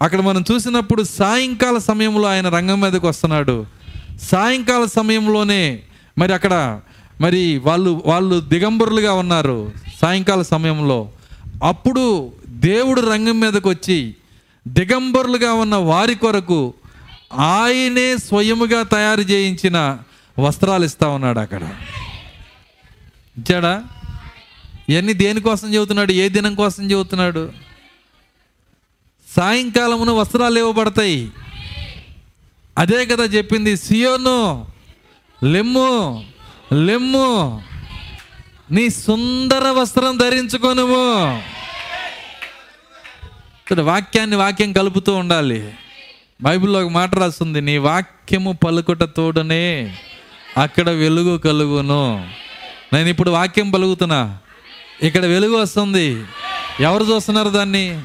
[0.02, 3.66] అక్కడ మనం చూసినప్పుడు సాయంకాల సమయంలో ఆయన రంగం మీదకి వస్తున్నాడు.
[4.22, 5.80] సాయంకాల సమయంలోనే
[6.18, 6.80] మరి అక్కడ
[7.20, 11.08] మరి వాళ్ళు వాళ్ళు దిగంబరులుగా ఉన్నారు సాయంకాల సమయంలో.
[11.64, 14.14] అప్పుడు దేవుడు రంగం మీదకి వచ్చి
[14.68, 16.74] దిగంబరులుగా ఉన్న వారి కొరకు
[17.32, 19.98] ఆయనే స్వయముగా తయారు చేయించిన
[20.38, 21.74] వస్త్రాలు ఇస్తా ఉన్నాడు అక్కడ.
[23.38, 23.84] ఇచ్చాడా?
[24.88, 26.12] ఇవన్నీ దేనికోసం చెబుతున్నాడు?
[26.12, 27.52] ఏ దినం కోసం చెబుతున్నాడు?
[29.36, 31.30] సాయంకాలమున వస్త్రాలు ఇవ్వబడతాయి.
[32.78, 34.66] అదే కదా చెప్పింది సియోను
[35.44, 36.24] లెమ్ము
[36.72, 37.62] లెమ్ము.
[38.70, 41.42] నీ సుందర వస్త్రం ధరించుకొనుము
[43.62, 45.74] ఇక్కడ వాక్యాన్ని వాక్యం కలుపుతూ ఉండాలి.
[46.42, 49.96] బైబిల్లో ఒక మాట రాస్తుంది నీ వాక్యము పలుకుట తోడనే
[50.58, 52.30] అక్కడ వెలుగు కలుగును.
[52.92, 54.38] నేను ఇప్పుడు వాక్యం పలుకుతున్నా.
[55.02, 56.24] ఇక్కడ వెలుగు వస్తుంది.
[56.80, 58.02] ఎవరు చూస్తున్నారు దాన్ని?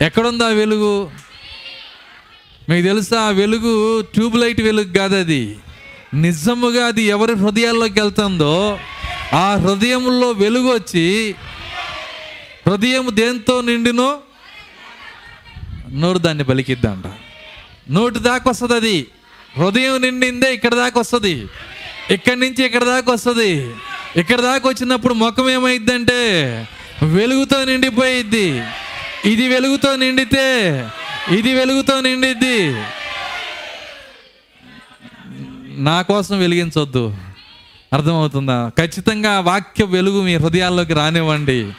[0.00, 1.10] ఎక్కడుంది ఆ వెలుగు?
[2.68, 5.56] మీకు తెలుసా ఆ వెలుగు ట్యూబ్ లైట్ వెలుగు కాదు అది.
[6.14, 8.78] నిజముగా అది ఎవరి హృదయాల్లోకి వెళ్తుందో
[9.32, 11.34] ఆ హృదయంలో వెలుగు వచ్చి
[12.66, 14.18] హృదయం దేంతో నిండినో
[15.92, 17.04] నోరు దాన్ని పలికిద్దంట.
[17.90, 19.06] నోటి దాకా వస్తుంది అది.
[19.56, 21.46] హృదయం నిండిందే ఇక్కడ దాకా వస్తుంది.
[22.10, 23.70] ఇక్కడి నుంచి ఇక్కడ దాకా వస్తుంది.
[24.16, 26.20] ఇక్కడ దాకా వచ్చినప్పుడు ముఖం ఏమైద్దంటే
[27.02, 28.62] వెలుగుతో నిండిపోయిద్ది.
[29.24, 30.46] ఇది వెలుగుతో నిండితే
[31.30, 32.74] ఇది వెలుగుతో నిండిద్ది.
[35.78, 37.16] నా కోసం వెలిగించొద్దు.
[37.92, 38.70] అర్థమవుతుందా?
[38.78, 41.72] ఖచ్చితంగా వాక్య వెలుగు మీ హృదయాల్లోకి రానివ్వండి.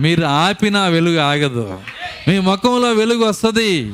[0.00, 1.80] మీరు ఆపిన వెలుగు ఆగదు.
[2.28, 3.92] మీ ముఖంలో వెలుగు వస్తుంది.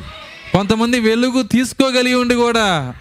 [0.52, 2.94] కొంతమంది వెలుగు తీసుకోగలిగి ఉండి కూడా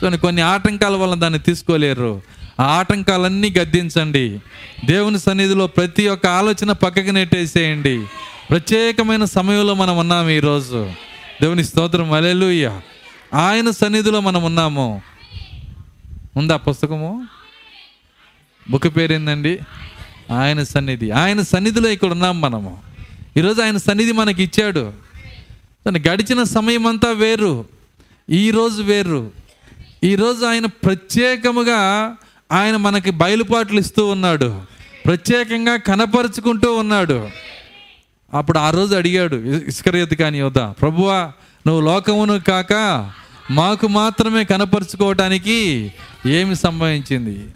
[0.00, 2.22] కొన్ని కొన్ని ఆటంకాల వల్ల దాన్ని తీసుకోలేరు.
[2.60, 4.40] ఆ ఆటంకాలన్నీ గద్దించండి.
[4.84, 8.04] దేవుని సన్నిధిలో ప్రతి ఒక్క ఆలోచన పక్కకి నెట్టేసేయండి.
[8.50, 10.90] ప్రత్యేకమైన సమయంలో మనం ఉన్నాము ఈరోజు.
[11.42, 12.12] దేవుని స్తోత్రం.
[12.12, 12.80] అలెలుయ్య
[13.34, 15.02] ఆయన సన్నిధిలో మనం ఉన్నాము.
[16.38, 17.26] ఉందా పుస్తకము?
[18.70, 19.58] బుక్ పేరేందండి?
[20.30, 21.10] ఆయన సన్నిధి.
[21.10, 22.78] ఆయన సన్నిధిలో ఇక్కడ ఉన్నాం మనము.
[23.36, 24.92] ఈరోజు ఆయన సన్నిధి మనకి ఇచ్చాడు.
[25.86, 27.64] తను గడిచిన సమయం అంతా వేరు
[28.30, 29.30] ఈరోజు వేరు.
[30.04, 32.16] ఈరోజు ఆయన ప్రత్యేకముగా
[32.52, 34.62] ఆయన మనకి బయలుపాట్లు ఇస్తూ ఉన్నాడు.
[35.06, 37.28] ప్రత్యేకంగా కనపరుచుకుంటూ ఉన్నాడు.
[38.34, 39.36] అప్పుడు ఆ రోజు అడిగాడు
[39.68, 41.32] ఇస్కరేత్ కాని యోధ ప్రభువా
[41.66, 42.72] నువ్వు లోకమును కాక
[43.50, 45.92] మాకు మాత్రమే కనపరుచుకోవటానికి
[46.26, 47.46] ఏమి సంభవించింది?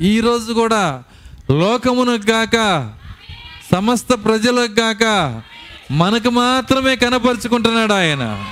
[0.00, 1.02] ఈరోజు కూడా
[1.50, 2.90] లోకమును కాక
[3.72, 5.42] సమస్త ప్రజలకు కాక
[5.90, 8.44] మనకు మాత్రమే కనపరుచుకుంటున్నాడు ఆయన.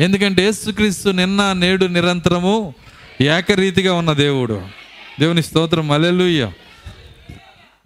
[0.00, 2.74] ఎందుకంటే యేసుక్రీస్తు నిన్న నేడు నిరంతరము
[3.20, 4.62] ఏకరీతిగా ఉన్న దేవుడు.
[5.20, 5.90] దేవుని స్తోత్రం.
[5.90, 6.50] అలెలుయ్య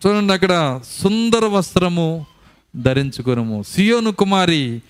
[0.07, 2.27] చూడండి అక్కడ సుందర వస్త్రము
[2.77, 3.65] ధరించుకునము.
[3.75, 4.83] సియోను కుమారి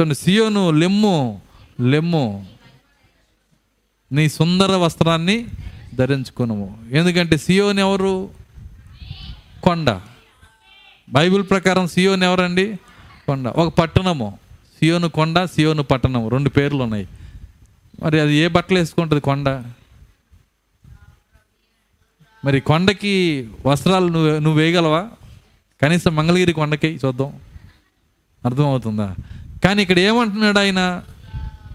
[0.00, 1.42] చూడండి సియోను లెమ్ము
[1.80, 2.46] లెమ్ము.
[4.12, 5.46] నీ సుందర వస్త్రాన్ని
[5.94, 6.84] ధరించుకునము.
[6.90, 8.30] ఎందుకంటే సియోని ఎవరు?
[9.62, 10.00] కొండ.
[11.10, 12.76] బైబిల్ ప్రకారం సియోని ఎవరండి?
[13.26, 13.48] కొండ.
[13.48, 14.38] ఒక పట్టణము.
[14.78, 16.28] సియోను కొండ సియోను పట్టణము.
[16.28, 17.08] రెండు పేర్లు ఉన్నాయి.
[18.02, 19.48] మరి అది ఏ బట్టలు వేసుకుంటుంది కొండ?
[22.44, 25.08] మరి కొండకి వస్త్రాలు నువ్వు నువ్వు వేయగలవా?
[25.82, 27.40] కనీసం మంగళగిరి కొండకి చూద్దాం.
[28.44, 29.14] అర్థమవుతుందా?
[29.64, 31.02] కానీ ఇక్కడ ఏమంటున్నాడు ఆయన?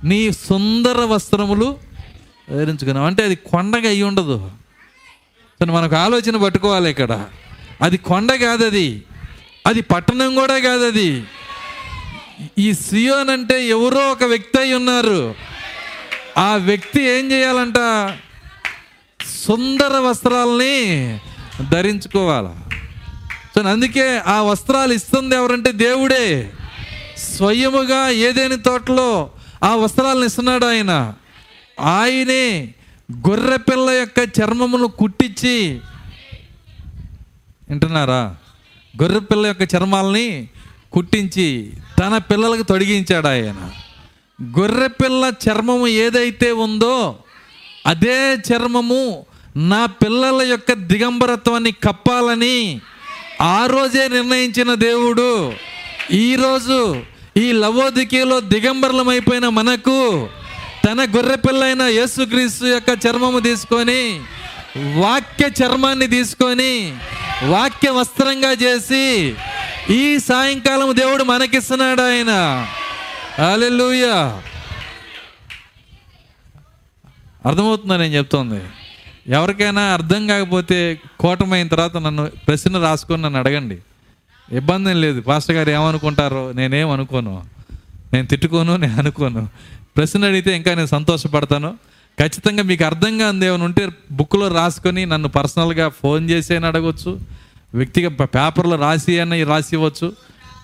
[0.06, 1.78] నీ సుందర వస్త్రములు
[2.50, 3.08] ధరించుకున్నావు.
[3.08, 4.52] అంటే అది కొండగా అయి ఉండదు.
[5.65, 7.26] మనకు ఆలోచన పట్టుకోవాలి ఇక్కడ.
[7.82, 9.04] అది కొండ కాదు అది
[9.68, 11.24] అది పట్టణం కూడా కాదు అది
[12.58, 15.36] ఈ సియోన్ అంటే ఎవరో ఒక వ్యక్తి అయి ఉన్నారు.
[16.38, 17.76] ఆ వ్యక్తి ఏం చేయాలంట?
[19.46, 21.20] సుందర వస్త్రాలని
[21.72, 22.76] ధరించుకోవాలి.
[23.56, 26.52] సో అందుకే ఆ వస్త్రాలు ఇస్తుంది ఎవరంటే దేవుడే.
[27.18, 29.30] స్వయముగా ఏదేని తోటలో
[29.65, 31.13] ఆ వస్త్రాలను ఇస్తున్నాడు ఆయన.
[31.80, 32.73] ఆయనే
[33.12, 35.82] గొర్రె పిల్ల యొక్క చర్మమును కుట్టించి
[37.69, 38.36] వింటున్నారా?
[39.01, 40.47] గొర్రె పిల్ల యొక్క చర్మాలని
[40.91, 43.71] కుట్టించి తన పిల్లలకు తొడిగించాడు ఆయన.
[44.60, 47.15] గొర్రె పిల్ల చర్మము ఏదైతే ఉందో
[47.86, 49.25] అదే చర్మము
[49.58, 52.82] నా పిల్లల యొక్క దిగంబరత్వాన్ని కప్పాలని
[53.41, 55.54] ఆ రోజే నిర్ణయించిన దేవుడు.
[56.12, 57.01] ఈరోజు
[57.36, 59.95] ఈ లవోదికీలో దిగంబరలమైపోయిన మనకు
[60.86, 64.02] తన గొర్రెపిల్లైన యేసుక్రీస్తు యొక్క చర్మము తీసుకొని
[65.02, 66.71] వాక్య చర్మాన్ని తీసుకొని
[67.43, 69.04] వాక్య వస్త్రంగా చేసి
[69.89, 72.32] ఈ సాయంకాలం దేవుడు మనకిస్తున్నాడు ఆయన.
[73.52, 74.06] అలెలుయ
[77.45, 78.62] అర్థమవుతుందా నేను చెప్తోంది?
[79.30, 83.78] ఎవరికైనా అర్థం కాకపోతే కోటమైన తర్వాత నన్ను ప్రశ్న రాసుకొని నన్ను అడగండి.
[84.52, 85.22] ఇబ్బంది ఏం లేదు.
[85.22, 87.44] పాస్టర్ గారు ఏమనుకుంటారో నేనేం అనుకోను.
[88.14, 89.50] నేను తిట్టుకోను నేను అనుకోను.
[89.98, 91.78] ప్రశ్న అడిగితే ఇంకా నేను సంతోషపడతాను.
[92.20, 93.46] ఖచ్చితంగా మీకు అర్థంగా ఉంది.
[93.46, 97.20] ఏమైనా ఉంటే బుక్లో రాసుకొని నన్ను పర్సనల్గా ఫోన్ చేసి అని అడగవచ్చు
[97.74, 100.14] వ్యక్తిగా పేపర్లో రాసి అని రాసి ఇవ్వచ్చు.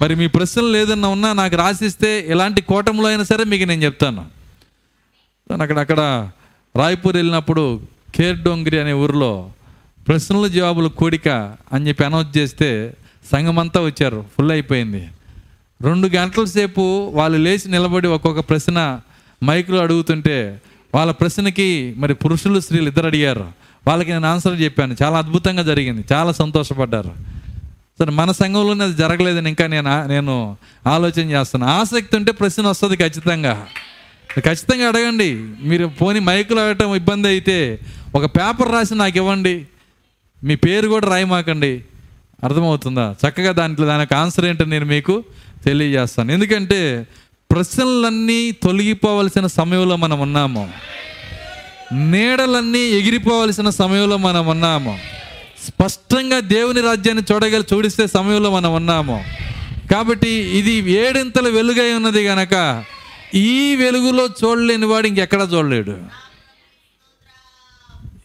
[0.01, 4.25] మరి మీ ప్రశ్నలు ఏదన్నా ఉన్నా నాకు రాసిస్తే ఎలాంటి కోటంలో అయినా సరే మీకు నేను చెప్తాను.
[5.61, 6.29] అక్కడ అక్కడ
[6.75, 7.81] రాయ్పూర్ వెళ్ళినప్పుడు
[8.15, 9.51] కేర్ డోంగ్రి అనే ఊరిలో
[10.07, 11.29] ప్రశ్నల జవాబులు కూడిక
[11.73, 12.93] అని చెప్పి అనౌన్స్ చేస్తే
[13.31, 15.07] సంఘం అంతా వచ్చారు ఫుల్ అయిపోయింది.
[15.81, 19.01] రెండు గంటల సేపు వాళ్ళు లేచి నిలబడి ఒక్కొక్క ప్రశ్న
[19.43, 20.61] మైకులు అడుగుతుంటే
[20.95, 23.51] వాళ్ళ ప్రశ్నకి మరి పురుషులు స్త్రీలు ఇద్దరు అడిగారు.
[23.87, 24.95] వాళ్ళకి నేను ఆన్సర్ చెప్పాను.
[25.03, 26.03] చాలా అద్భుతంగా జరిగింది.
[26.13, 27.13] చాలా సంతోషపడ్డారు.
[27.99, 30.57] సరే మన సంఘంలోనే అది జరగలేదని ఇంకా నేను నేను
[30.87, 31.65] ఆలోచన చేస్తాను.
[31.65, 33.67] ఆసక్తి ఉంటే ప్రశ్న వస్తుంది ఖచ్చితంగా.
[34.39, 35.49] ఖచ్చితంగా అడగండి.
[35.63, 37.79] మీరు పోనీ మైకులు అడగటం ఇబ్బంది అయితే
[38.15, 39.65] ఒక పేపర్ రాసి నాకు ఇవ్వండి.
[40.43, 41.83] మీ పేరు కూడా రాయమాకండి.
[42.43, 43.15] అర్థమవుతుందా?
[43.27, 45.23] చక్కగా దాంట్లో దానికి ఆన్సర్ ఏంటో నేను మీకు
[45.65, 46.31] తెలియజేస్తాను.
[46.31, 47.07] ఎందుకంటే
[47.51, 50.73] ప్రశ్నలన్నీ తొలగిపోవలసిన సమయంలో మనం ఉన్నాము.
[51.93, 54.99] నీడలన్నీ ఎగిరిపోవలసిన సమయంలో మనం ఉన్నాము.
[55.67, 59.25] స్పష్టంగా దేవుని రాజ్యాన్ని చూడగల చూడిస్తే సమయంలో మనం ఉన్నాము.
[59.91, 62.83] కాబట్టి ఇది ఏడింతల వెలుగై ఉన్నది గనక
[63.35, 65.97] ఈ వెలుగులో చూడలేని వాడు ఇంకెక్కడా చూడలేడు.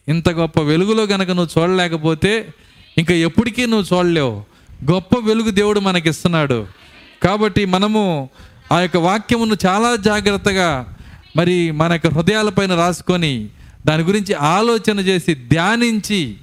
[0.07, 2.47] ఇంత గొప్ప వెలుగులో గనక నువ్వు చూడలేకపోతే
[2.97, 4.43] ఇంకా ఎప్పటికీ నువ్వు చూడలేవు.
[4.91, 6.67] గొప్ప వెలుగు దేవుడు మనకిస్తున్నాడు.
[7.23, 8.29] కాబట్టి మనము
[8.71, 10.97] ఆ యొక్క వాక్యమును చాలా జాగ్రత్తగా
[11.35, 13.49] మరి మన యొక్క హృదయాలపైన రాసుకొని
[13.85, 16.37] దాని గురించి ఆలోచన చేసి ధ్యానించి.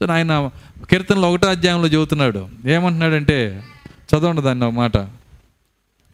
[0.00, 0.50] సో ఆయన
[0.90, 2.48] కీర్తనలో ఒకటో అధ్యాయంలో చెబుతున్నాడు.
[2.66, 3.64] ఏమంటున్నాడంటే
[4.14, 4.96] చదవండి దాన్ని ఒక మాట.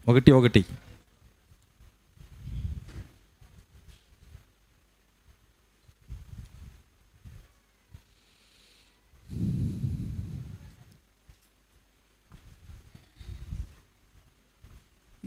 [0.09, 0.65] ఒకటి ఒకటి.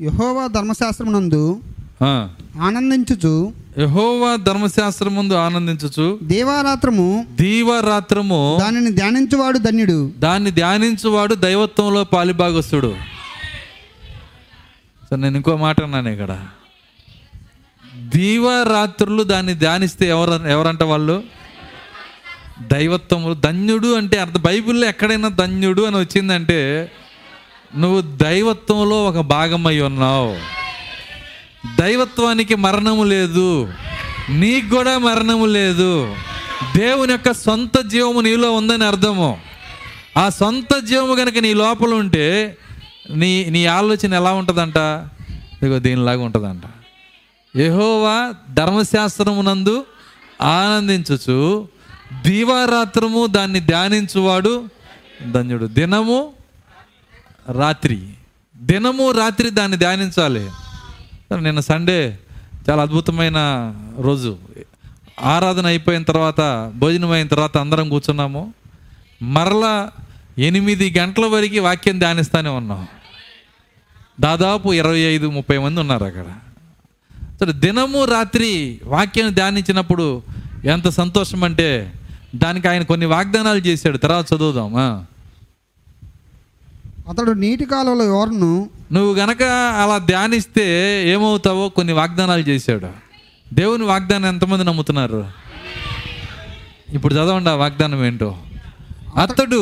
[0.01, 1.61] యహోవా ధర్మశాస్త్రమునందు
[2.03, 2.29] ఆ.
[2.61, 10.11] ఆనందించుచు యెహోవా ధర్మశాస్త్రం ముందు ఆనందించుచు దేవారాత్రము దీవరాత్రము దానిని ధ్యానించువాడు ధన్యుడు.
[10.19, 12.95] దాన్ని ధ్యానించువాడు దైవత్వంలో పాలిభాగస్తుడు.
[15.09, 16.45] సో నేను ఇంకో మాట అన్నాను ఇక్కడ.
[17.95, 21.23] దీవారాత్రులు దాన్ని ధ్యానిస్తే ఎవరు ఎవరంట వాళ్ళు?
[22.61, 23.33] దైవత్వము.
[23.33, 24.37] ధన్యుడు అంటే అర్థ.
[24.37, 26.91] బైబిల్లో ఎక్కడైనా ధన్యుడు అని వచ్చిందంటే
[27.77, 30.37] నువ్వు దైవత్వంలో ఒక భాగమై ఉన్నావు.
[31.81, 33.73] దైవత్వానికి మరణము లేదు.
[34.29, 36.15] నీకు కూడా మరణము లేదు.
[36.77, 39.39] దేవుని యొక్క సొంత జీవము నీలో ఉందని అర్థము.
[40.17, 42.57] ఆ సొంత జీవము కనుక నీ లోపల ఉంటే
[43.15, 44.77] నీ నీ ఆలోచన ఎలా ఉంటుందంట?
[45.63, 46.63] ఇదిగో దీనిలాగా ఉంటుందంట.
[47.57, 49.85] యహోవా ధర్మశాస్త్రమునందు
[50.41, 51.67] ఆనందించుచు
[52.21, 54.63] దీవారాత్రము దాన్ని ధ్యానించువాడు
[55.31, 55.65] ధన్యుడు.
[55.65, 56.33] దినము
[57.51, 58.07] రాత్రి.
[58.57, 60.49] దినము రాత్రి దాన్ని ధ్యానించాలి.
[61.39, 62.19] నిన్న సండే
[62.69, 63.35] చాలా అద్భుతమైన
[63.99, 64.37] రోజు.
[65.21, 68.53] ఆరాధన అయిపోయిన తర్వాత భోజనం అయిన తర్వాత అందరం కూర్చున్నాము.
[69.21, 69.89] మరలా
[70.37, 72.87] ఎనిమిది గంటల వరకు వాక్యం ధ్యానిస్తూనే ఉన్నాం.
[74.19, 76.25] దాదాపు ఇరవై ఐదు ముప్పై మంది ఉన్నారు అక్కడ.
[77.39, 80.23] సరే దినము రాత్రి వాక్యం ధ్యానించినప్పుడు
[80.65, 81.93] ఎంత సంతోషం అంటే
[82.35, 83.97] దానికి ఆయన కొన్ని వాగ్దానాలు చేశాడు.
[83.97, 85.05] తర్వాత చదువుదాం.
[87.09, 88.51] అతడు నీటి కాలువల యోరను
[88.95, 89.43] నువ్వు గనక
[89.81, 90.65] అలా ధ్యానిస్తే
[91.13, 92.89] ఏమవుతావో కొన్ని వాగ్దానాలు చేశాడు.
[93.53, 95.21] దేవుని వాగ్దానం ఎంతమంది నమ్ముతున్నారు?
[96.95, 98.29] ఇప్పుడు చదవండి ఆ వాగ్దానం ఏంటో.
[99.23, 99.61] అతడు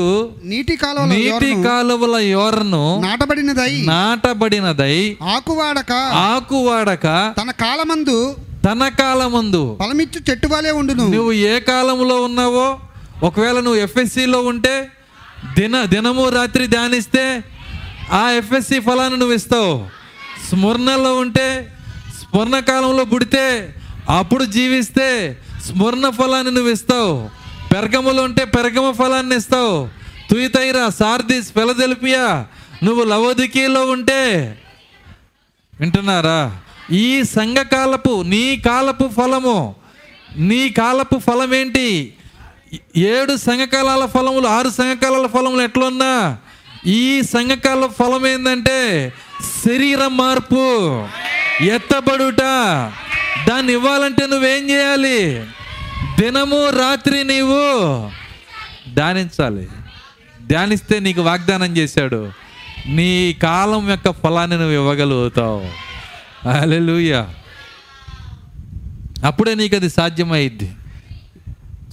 [0.52, 4.96] నీటి కాలువల నీటి కాలువల యోరను నాటబడినదై నాటబడినదై
[5.36, 5.94] ఆకువాడక
[6.26, 7.06] ఆకువాడక
[7.40, 8.18] తన కాలమందు
[8.68, 11.06] తన కాలమందు ఫలమిచ్చు చెట్టు వలె ఉండును.
[11.16, 12.68] నువ్వు ఏ కాలంలో ఉన్నావో
[13.24, 14.76] ఒకవేళ నువ్వు ఎఫ్ఎస్సిలో ఉంటే
[15.60, 17.44] దిన దినము రాత్రి ధ్యానిస్తే
[18.12, 19.88] ఆ ఎఫ్ఎస్సి ఫలాన్ని నువ్వు ఇస్తావు.
[20.50, 21.74] స్మరణలో ఉంటే
[22.20, 23.76] స్మరణ కాలంలో పుడితే
[24.10, 27.30] అప్పుడు జీవిస్తే స్మరణ ఫలాన్ని నువ్వు ఇస్తావు.
[27.74, 29.90] పెరగములు ఉంటే పెరగమ ఫలాన్ని ఇస్తావు.
[30.32, 32.46] తుయితైరా సార్దిస్ ఫెలదెలిపియా
[32.84, 34.58] నువ్వు లవోదికీలో ఉంటే
[35.80, 36.58] వింటున్నారా?
[36.92, 39.76] ఈ సంఘకాలపు నీ కాలపు ఫలము
[40.38, 42.14] నీ కాలపు ఫలం ఏంటి
[42.98, 46.38] ఏడు సంఘకాలాల ఫలములు ఆరు సంఘకాలాల ఫలములు ఎట్లున్నా?
[46.86, 49.14] ఈ సంఘకాల ఫలం ఏంటంటే
[49.66, 51.08] శరీర మార్పు.
[51.64, 52.42] ఎత్తబడుట.
[53.50, 55.46] దాన్ని ఇవ్వాలంటే నువ్వేం చేయాలి?
[56.20, 58.10] దినము రాత్రి నీవు
[58.96, 59.68] ధ్యానించాలి.
[60.48, 62.32] ధ్యానిస్తే నీకు వాగ్దానం చేశాడు.
[62.88, 65.88] నీ కాలం యొక్క ఫలాన్ని నువ్వు ఇవ్వగలుగుతావు.
[66.50, 67.24] అలెలుయ
[69.26, 70.72] అప్పుడే నీకు అది సాధ్యమైద్ది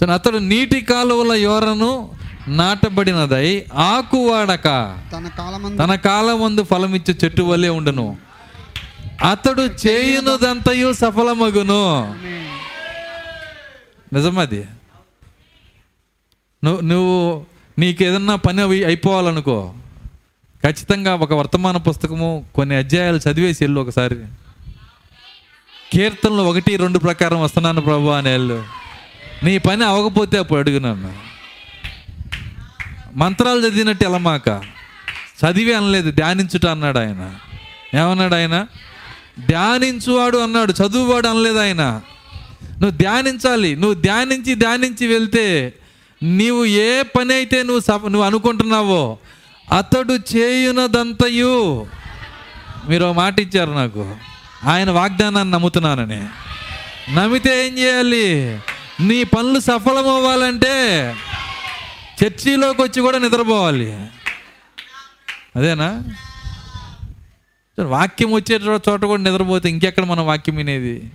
[0.03, 2.09] అతడు నీటి కాలువల యోరను
[2.47, 4.63] నాటబడినదై ఆకు వాడక
[5.13, 8.17] తన కాలమందు తన కాలం ముందు ఫలమిచ్చే చెట్టు వలె ఉండును.
[9.29, 12.15] అతడు చేయునదంతయు సఫలమగును.
[14.13, 14.65] నిజమది
[16.63, 17.45] నువ్వు నువ్వు
[17.79, 19.73] నీకు ఏదన్నా పని అవి- అయిపోవాలనుకో
[20.63, 24.15] ఖచ్చితంగా ఒక వర్తమాన పుస్తకము కొన్ని అధ్యాయాలు చదివేసి వెళ్ళు ఒకసారి.
[25.93, 28.84] కీర్తనలు ఒకటి రెండు ప్రకారం వస్తున్నాను ప్రభు అని వెళ్ళు
[29.43, 31.13] నీ పని అవ్వకపోతే అప్పుడు అడుగు నన్ను.
[33.15, 34.49] మంత్రాలు చదివినట్టు ఎలమాక.
[35.45, 37.35] చదివి అనలేదు ధ్యానించుట అన్నాడు ఆయన.
[37.97, 38.65] ఏమన్నాడు ఆయన?
[39.47, 42.01] ధ్యానించువాడు అన్నాడు చదువువాడు అనలేదు ఆయన.
[42.63, 45.73] నువ్వు ధ్యానించాలి నువ్వు ధ్యానించి ధ్యానించి వెళ్తే
[46.23, 49.17] నీవు ఏ పని అయితే నువ్వు సఫ నువ్వు అనుకుంటున్నావో
[49.77, 51.85] అతడు చేయునదంతయు.
[52.87, 54.15] మీరు మాట ఇచ్చారు నాకు.
[54.63, 56.23] ఆయన వాగ్దానాన్ని నమ్ముతున్నానని.
[57.15, 58.59] నమ్మితే ఏం చేయాలి?
[59.01, 61.01] నీ పనులు సఫలం అవ్వాలంటే
[62.23, 63.91] చర్చిలోకి వచ్చి కూడా నిద్రపోవాలి.
[65.55, 66.03] అదేనా?
[67.83, 71.11] వాక్యం వచ్చే చోట కూడా నిద్రపోతే ఇంకెక్కడ మనం వాక్యం వినేది?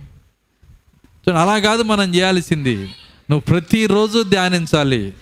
[1.40, 2.76] అలా కాదు మనం చేయాల్సింది.
[3.30, 5.12] నువ్వు ప్రతిరోజు ధ్యానించాలి.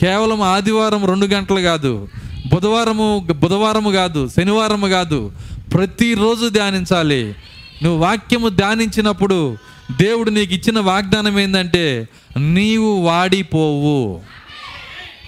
[0.00, 2.08] కేవలం ఆదివారం రెండు గంటలు కాదు.
[2.54, 5.32] బుధవారము బుధవారము కాదు శనివారము కాదు.
[5.74, 7.34] ప్రతిరోజు ధ్యానించాలి.
[7.82, 9.58] నువ్వు వాక్యము ధ్యానించినప్పుడు
[9.90, 14.20] దేవుడు నీకు ఇచ్చిన వాగ్దానం ఏంటంటే నీవు వాడిపోవు.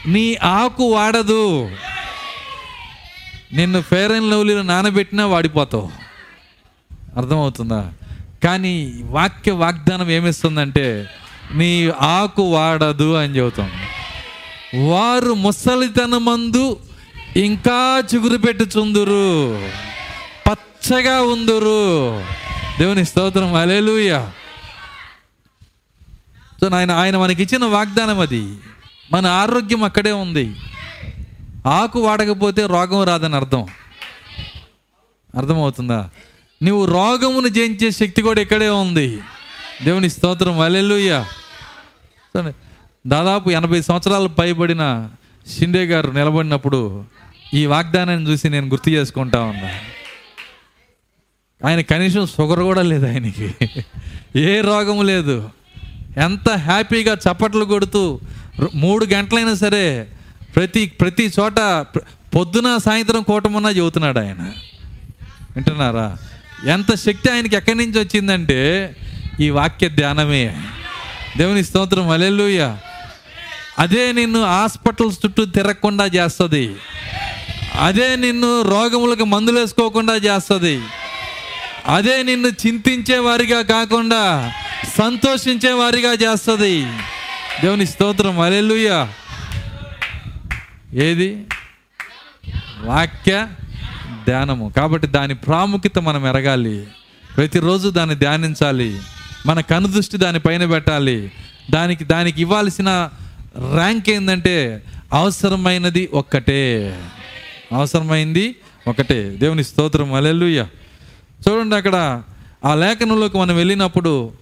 [0.07, 1.71] నీ ఆకు వాడదు.
[3.53, 5.90] నిన్ను ఫేర్ అండ్ లవ్లీలో నానబెట్టినా వాడిపోతావు.
[7.16, 7.92] అర్థమవుతుందా?
[8.44, 11.07] కానీ వాక్య వాగ్దానం ఏమిస్తుందంటే
[11.55, 13.71] నీ ఆకు వాడదు అని చెబుతాం.
[14.88, 16.77] వారు ముసలితనమందు
[17.37, 19.55] ఇంకా చిగురు పెట్టుచుందురు.
[20.51, 22.21] పచ్చగా ఉందురు.
[22.79, 23.55] దేవుని స్తోత్రం.
[23.55, 24.31] అలేలుయ్యా
[26.61, 28.55] సో ఆయన ఆయన మనకి ఇచ్చిన వాగ్దానం అది.
[29.12, 30.57] మన ఆరోగ్యం అక్కడే ఉంది.
[31.66, 33.66] ఆకు వాడకపోతే రోగం రాదని అర్థం.
[35.37, 36.11] అర్థమవుతుందా?
[36.62, 39.21] నువ్వు రోగమును జయించే శక్తి కూడా ఇక్కడే ఉంది.
[39.85, 40.61] దేవుని స్తోత్రం.
[40.61, 41.25] అలెలుయ్య
[43.07, 45.09] దాదాపు ఎనభై సంవత్సరాలు పైబడిన
[45.59, 47.05] షిండే గారు నిలబడినప్పుడు
[47.55, 49.71] ఈ వాగ్దానాన్ని చూసి నేను గుర్తు చేసుకుంటా ఉన్నా.
[51.68, 53.55] ఆయన కనీసం షుగర్ కూడా లేదు ఆయనకి.
[54.37, 55.51] ఏ రోగము లేదు.
[56.16, 58.21] ఎంత హ్యాపీగా చప్పట్లు కొడుతూ
[58.75, 60.09] మూడు గంటలైనా సరే
[60.57, 61.87] ప్రతి ప్రతి చోట
[62.35, 64.53] పొద్దున సాయంత్రం కూటమన్నా చెబుతున్నాడు ఆయన.
[65.57, 66.16] వింటున్నారా?
[66.66, 68.97] ఎంత శక్తి ఆయనకి ఎక్కడి నుంచి వచ్చిందంటే
[69.40, 70.62] ఈ వాక్య ధ్యానమే.
[71.37, 72.77] దేవుని స్తోత్రం అలెలుయ్య
[73.79, 76.77] అదే నిన్ను హాస్పిటల్స్ చుట్టూ తిరగకుండా చేస్తుంది.
[77.81, 80.81] అదే నిన్ను రోగములకు మందులు వేసుకోకుండా చేస్తుంది.
[81.87, 84.53] అదే నిన్ను చింతించే వారిగా కాకుండా
[84.99, 86.85] సంతోషించే వారిగా చేస్తుంది.
[87.62, 88.41] దేవుని స్తోత్రం.
[88.41, 89.09] అలెలుయ్య
[90.95, 91.47] ఏది?
[92.81, 93.47] వాక్య
[94.25, 94.73] ధ్యానము.
[94.77, 96.87] కాబట్టి దాని ప్రాముఖ్యత మనం ఎరగాలి.
[97.37, 99.01] ప్రతిరోజు దాన్ని ధ్యానించాలి.
[99.47, 101.33] మన కనుదృష్టి దాని పైన పెట్టాలి.
[101.71, 103.11] దానికి దానికి ఇవ్వాల్సిన
[103.75, 106.99] ర్యాంక్ ఏంటంటే అవసరమైనది ఒక్కటే.
[107.73, 108.57] అవసరమైంది
[108.88, 110.12] ఒకటే దేవుని స్తోత్రం.
[110.12, 110.67] అలెలుయ్య
[111.38, 112.22] చూడండి అక్కడ
[112.64, 114.33] ఆ లేఖనంలోకి మనం వెళ్ళినప్పుడు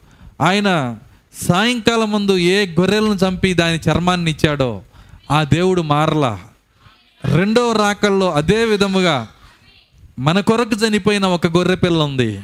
[0.41, 0.97] ఆయన
[1.49, 4.83] సాయంకాలం ముందు ఏ గొర్రెలను చంపి దాని చర్మాన్ని ఇచ్చాడో
[5.31, 6.39] ఆ దేవుడు మారలా.
[7.25, 9.29] రెండవ రాకల్లో అదే విధముగా
[10.19, 12.41] మన కొరకు చనిపోయిన ఒక గొర్రెపిల్ల ఉంది.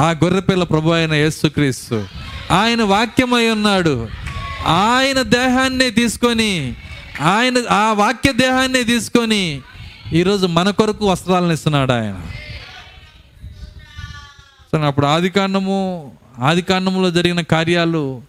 [0.00, 2.04] ఆ గొర్రె పిల్ల ప్రభు అయిన యేసుక్రీస్తు.
[2.50, 4.08] ఆయన వాక్యమై ఉన్నాడు.
[4.66, 6.74] ఆయన దేహాన్నే తీసుకొని
[7.20, 9.60] ఆయన ఆ వాక్య దేహాన్నే తీసుకొని
[10.12, 12.20] ఈరోజు మన కొరకు వస్త్రాలను ఇస్తున్నాడు ఆయన.
[14.72, 18.22] సో అప్పుడు ఆది కాండము ఆది కాండములో జరిగిన కార్యాలు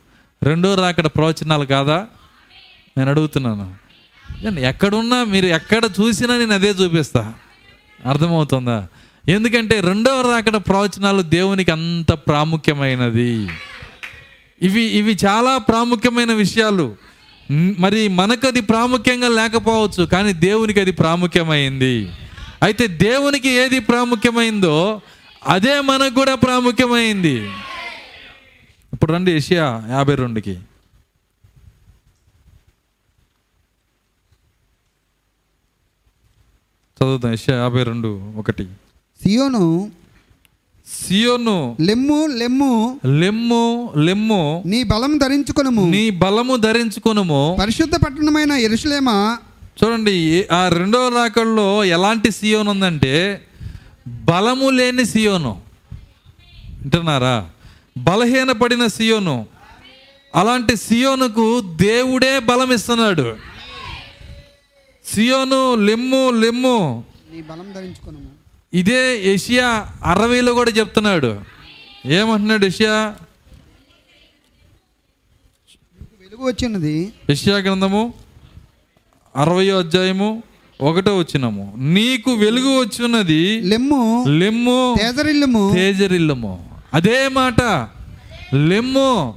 [0.44, 2.08] రెండో రాకడ ప్రవచనాలు కాదా?
[2.98, 3.76] నేను అడుగుతున్నాను.
[4.60, 7.34] ఎక్కడున్నా మీరు ఎక్కడ చూసినా నేను అదే చూపిస్తా.
[8.06, 8.88] అర్థమవుతుందా?
[9.28, 13.50] ఎందుకంటే రెండవ రాకడ ప్రవచనాలు దేవునికి అంత ప్రాముఖ్యమైనది.
[14.62, 16.96] ఇవి ఇవి చాలా ప్రాముఖ్యమైన విషయాలు.
[17.80, 22.12] మరి మనకు అది ప్రాముఖ్యంగా లేకపోవచ్చు కానీ దేవునికి అది ప్రాముఖ్యమైంది.
[22.64, 25.02] అయితే దేవునికి ఏది ప్రాముఖ్యమైందో
[25.48, 27.52] అదే మనకు కూడా ప్రాముఖ్యమైంది.
[28.94, 30.58] ఇప్పుడు రండి ఏషియా యాభై రెండుకి.
[36.98, 38.66] చదువుతాం యెషయా యాభై రెండు ఒకటి.
[39.24, 39.92] సియోను
[41.08, 45.86] సియోను లెమ్ము లెమ్ము లెమ్ము లెమ్ము నీ బలం ధరించుకొనుము.
[45.86, 47.58] నీ బలము ధరించుకొనుము.
[47.62, 49.38] పరిశుద్ధ పట్టణమైన ఎరుషలేమా
[49.84, 53.46] చూడండి ఆ రెండవ రాకల్లో ఎలాంటి సియోన్ ఉందంటే
[54.10, 55.62] బలము లేని సియోను.
[56.66, 57.50] వింటున్నారా?
[57.98, 59.48] బలహీనపడిన సియోను.
[60.36, 63.38] అలాంటి సియోనుకు దేవుడే బలం ఇస్తున్నాడు
[65.06, 67.04] సియోను లెమ్ము లెమ్ము.
[68.74, 71.42] ఇదే ఏషియా అరవైలో కూడా చెప్తున్నాడు.
[72.06, 73.16] ఏమంటున్నాడు ఏషియా?
[76.20, 77.14] వెలుగు వచ్చినది.
[77.30, 78.14] యెషయా గ్రంథము
[79.36, 80.44] అరవయో అధ్యాయము
[80.82, 85.72] ఒకటో వచ్చినము నీకు వెలుగు వచ్చున్నది లెమ్ము లెమ్ము తేజరిల్లుము.
[85.74, 86.70] తేజరిల్లము.
[86.94, 87.62] అదే మాట.
[88.56, 89.36] లెమ్ము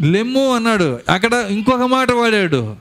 [0.00, 1.00] లెమ్ము అన్నాడు.
[1.08, 2.76] అక్కడ ఇంకొక మాట వాడాడు.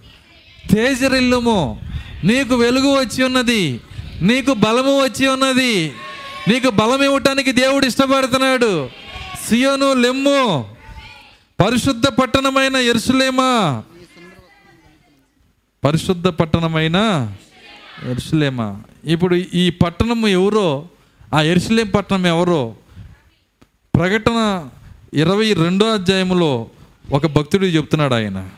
[0.71, 1.79] తేజరిల్లుము.
[2.23, 3.81] నీకు వెలుగు వచ్చి ఉన్నది
[4.21, 5.91] నీకు బలము వచ్చి ఉన్నది
[6.47, 8.89] నీకు బలం ఇవ్వటానికి దేవుడు ఇష్టపడుతున్నాడు.
[9.49, 10.65] సియోను లెమ్ము.
[11.59, 13.83] పరిశుద్ధ పట్టణమైన ఎరుసలేమా
[15.83, 16.97] పరిశుద్ధ పట్టణమైన
[18.03, 20.89] ఎరుసలేమా ఇప్పుడు ఈ పట్టణం ఎవరో
[21.33, 22.75] ఆ ఎరుసలేం పట్టణం ఎవరో
[23.95, 24.69] ప్రకటన
[25.13, 26.69] ఇరవై రెండో అధ్యాయములో
[27.11, 28.49] ఒక భక్తుడు చెప్తున్నాడు ఆయన.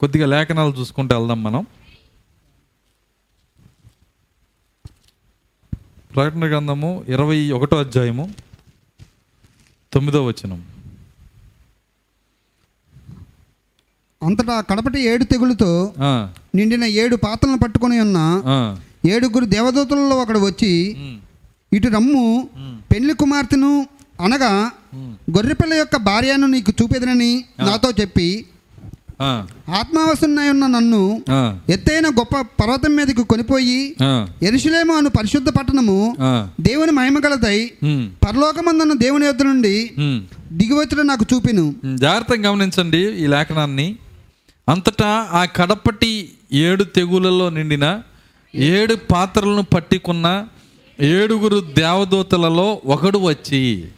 [0.00, 1.66] కొద్దిగా లేఖనాలు చూసుకుంటూ వెళ్దాం మనం.
[6.16, 8.34] ప్రకటన గ్రంథము ఇరవై ఒకటో అధ్యాయము
[9.92, 10.79] తొమ్మిదో వచనం.
[14.22, 15.70] అంతటా కడపటి ఏడు తెగులతో
[16.54, 18.18] నిండిన ఏడు పాత్రలను పట్టుకొని ఉన్న
[19.06, 20.72] ఏడుగురు దేవదూతలలో ఒకడు వచ్చి
[21.72, 22.24] ఇటు రమ్ము
[22.90, 23.70] పెళ్ళి కుమార్తెను
[24.20, 24.52] అనగా
[25.30, 28.28] గొర్రెపిల్ల యొక్క భార్యను నీకు చూపెదనని నాతో చెప్పి
[29.78, 31.00] ఆత్మావసున్నై ఉన్న నన్ను
[31.70, 33.80] ఎత్తైన గొప్ప పర్వతం మీదకు కొనిపోయి
[34.42, 35.96] ఎరుషులేము అను పరిశుద్ధ పట్టణము
[36.60, 37.58] దేవుని మహిమగలదై
[38.22, 40.20] పరలోకమందున్న దేవుని యొద్ద నుండి ఉమ్.
[40.52, 41.64] దిగివచ్చుట నాకు చూపిను.
[41.98, 43.88] జాగ్రత్తగా గమనించండి ఈ లేఖనాన్ని.
[44.70, 48.02] అంతటా ఆ కడపటి ఏడు తెగులలో నిండిన
[48.54, 50.46] ఏడు పాత్రలను పట్టుకున్న
[51.00, 53.88] ఏడుగురు దేవదూతలలో ఒకడు వచ్చి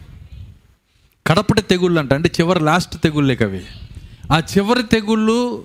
[1.26, 3.62] కడపటి తెగుళ్ళు అంట అంటే చివరి లాస్ట్ తెగుళ్ళే కవి.
[4.32, 5.64] ఆ చివరి తెగుళ్ళు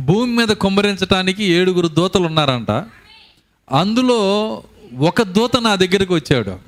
[0.00, 2.70] భూమి మీద కొమ్మరించడానికి ఏడుగురు దూతలు ఉన్నారంట.
[3.70, 4.18] అందులో
[4.98, 6.58] ఒక దూత నా దగ్గరికి వచ్చాడు.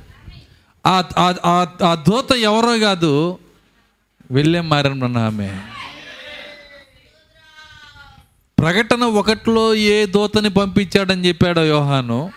[0.86, 3.38] ఆ ఆ- ఆ దూత ఎవరో కాదు
[4.30, 5.60] వెళ్ళే మారన్న ఆమె.
[8.60, 12.32] ప్రకటన ఒకటిలో ఏ దూతని పంపించాడని చెప్పాడో యోహాను?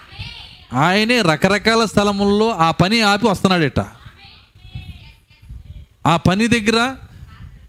[0.74, 3.80] ఆయనే రకరకాల స్థలముల్లో ఆ పని ఆపి వస్తున్నాడట.
[6.07, 6.95] ఆ పని దగ్గర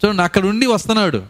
[0.05, 1.23] చూడండి అక్కడ ఉండి వస్తున్నాడు.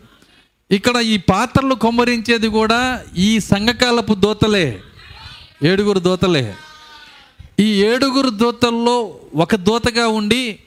[0.70, 4.80] ఇక్కడ ఈ పాత్రలు కొమ్మరించేది కూడా ఈ సంఘకాలపు దూతలే
[5.62, 6.54] ఏడుగురు దూతలే.
[7.60, 10.58] ఈ ఏడుగురు దూతల్లో ఒక దూతగా ఉండి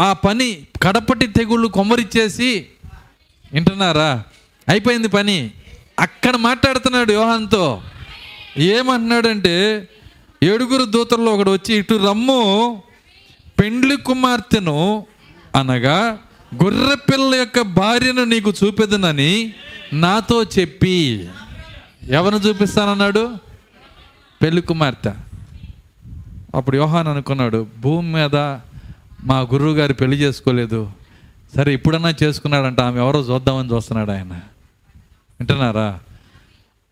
[0.00, 2.66] ఆ పని కడపటి తెగుళ్ళు కొమ్మరిచ్చేసి
[3.52, 4.22] వింటున్నారా?
[4.68, 5.50] అయిపోయింది పని.
[5.98, 7.82] అక్కడ మాట్లాడుతున్నాడు యోహాన్తో.
[8.58, 9.88] ఏమంటున్నాడంటే
[10.42, 12.82] ఏడుగురు దూతల్లో ఒకడు వచ్చి ఇటు రమ్ము
[13.60, 15.06] పెండ్లి కుమార్తెను
[15.56, 16.18] అనగా
[16.62, 19.54] గొర్రెపిల్ల యొక్క భార్యను నీకు చూపెదనని
[19.92, 21.28] నాతో చెప్పి.
[22.08, 23.36] ఎవరిని చూపిస్తానన్నాడు?
[24.42, 25.12] పెళ్ళి కుమార్తె.
[26.54, 28.36] అప్పుడు యోహాన్ అనుకున్నాడు భూమి మీద
[29.24, 30.90] మా గురువు గారు పెళ్ళి చేసుకోలేదు.
[31.56, 34.40] సరే ఇప్పుడన్నా చేసుకున్నాడంట ఆమె ఎవరో చూద్దామని చూస్తున్నాడు ఆయన.
[35.40, 36.00] వింటున్నారా?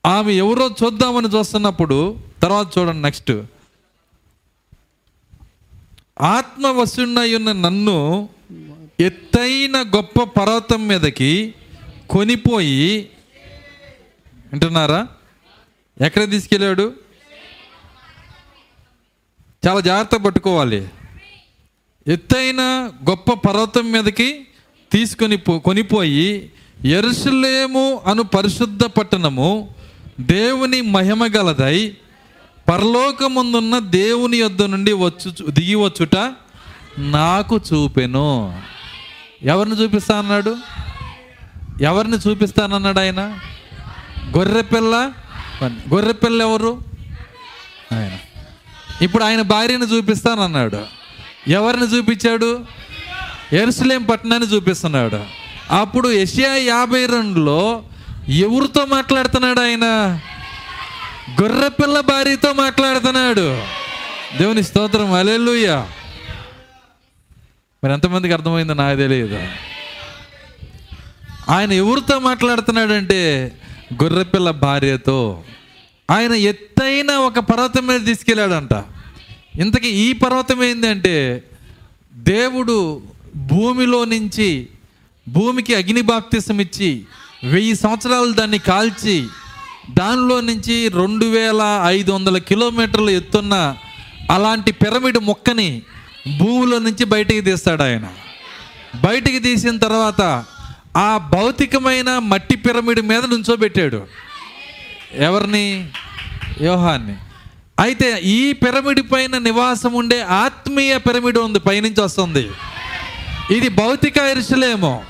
[0.06, 3.32] ఆమె ఎవరో చూద్దామని చూస్తున్నప్పుడు తర్వాత చూడండి నెక్స్ట్.
[6.20, 8.28] ఆత్మవశున్నై ఉన్న నన్ను
[9.00, 11.54] ఎత్తైన గొప్ప పర్వతం మీదకి
[12.10, 13.10] కొనిపోయి
[14.52, 15.08] వింటున్నారా?
[16.00, 16.92] ఎక్కడ తీసుకెళ్ళాడు?
[19.68, 20.88] చాలా జాగ్రత్త పట్టుకోవాలి.
[22.06, 24.46] ఎత్తైన గొప్ప పర్వతం మీదకి
[24.92, 26.52] తీసుకొని పో కొనిపోయి
[26.84, 29.68] ఎరుసలేము అను పరిశుద్ధ పట్టణము
[30.20, 31.96] దేవుని మహిమ గలదై
[32.68, 36.16] పరలోకముందున్న దేవుని యొద్ద నుండి వచ్చు దిగి వచ్చుట
[36.98, 38.60] నాకు చూపెను.
[39.42, 40.56] ఎవరిని చూపిస్తా అన్నాడు?
[41.80, 43.38] ఎవరిని చూపిస్తానన్నాడు ఆయన?
[44.36, 45.12] గొర్రెపిల్ల?
[45.64, 46.82] గొర్రెపిల్ల ఎవరు?
[47.92, 48.18] ఆయన.
[49.02, 50.78] ఇప్పుడు ఆయన భార్యను చూపిస్తానన్నాడు.
[51.48, 52.64] ఎవరిని చూపించాడు?
[53.52, 55.45] ఎరుసలేం పట్టణాన్ని చూపిస్తున్నాడు.
[55.70, 57.84] అప్పుడు ఎషియా యాభై రెండులో
[58.28, 59.84] ఎవరితో మాట్లాడుతున్నాడు ఆయన?
[61.42, 63.62] గొర్రెపిల్ల భార్యతో మాట్లాడుతున్నాడు.
[64.38, 65.12] దేవుని స్తోత్రం.
[65.12, 65.86] అలెలుయ్య
[67.84, 69.48] మరి ఎంతమందికి అర్థమైందో నాకు తెలియదు.
[71.48, 73.52] ఆయన ఎవరితో మాట్లాడుతున్నాడంటే
[74.02, 75.42] గొర్రెపిల్ల భార్యతో.
[76.10, 78.84] ఆయన ఎత్తైన ఒక పర్వతం మీద తీసుకెళ్ళాడంట.
[79.60, 81.42] ఇంతకీ ఈ పర్వతం ఏంటంటే
[82.14, 83.02] దేవుడు
[83.36, 84.68] భూమిలో నుంచి
[85.28, 87.04] భూమికి అగ్ని బాప్తిసం ఇచ్చి
[87.44, 89.26] వెయ్యి సంవత్సరాలు దాన్ని కాల్చి
[89.90, 93.76] దానిలో నుంచి రెండు వేల ఐదు వందల కిలోమీటర్లు ఎత్తున్న
[94.30, 95.82] అలాంటి పిరమిడ్ మొక్కని
[96.38, 98.08] భూమిలో నుంచి బయటికి తీస్తాడు ఆయన.
[98.94, 100.44] బయటికి తీసిన తర్వాత
[100.96, 104.06] ఆ భౌతికమైన మట్టి పిరమిడ్ మీద నుంచోబెట్టాడు.
[105.14, 105.90] ఎవరిని?
[106.60, 107.16] వ్యూహాన్ని
[107.80, 112.50] అయితే ఈ పిరమిడ్ పైన నివాసం ఉండే ఆత్మీయ పిరమిడ్ ఉంది పైనుంచి వస్తుంది.
[113.50, 115.02] ఇది భౌతిక ఇరుషులేమో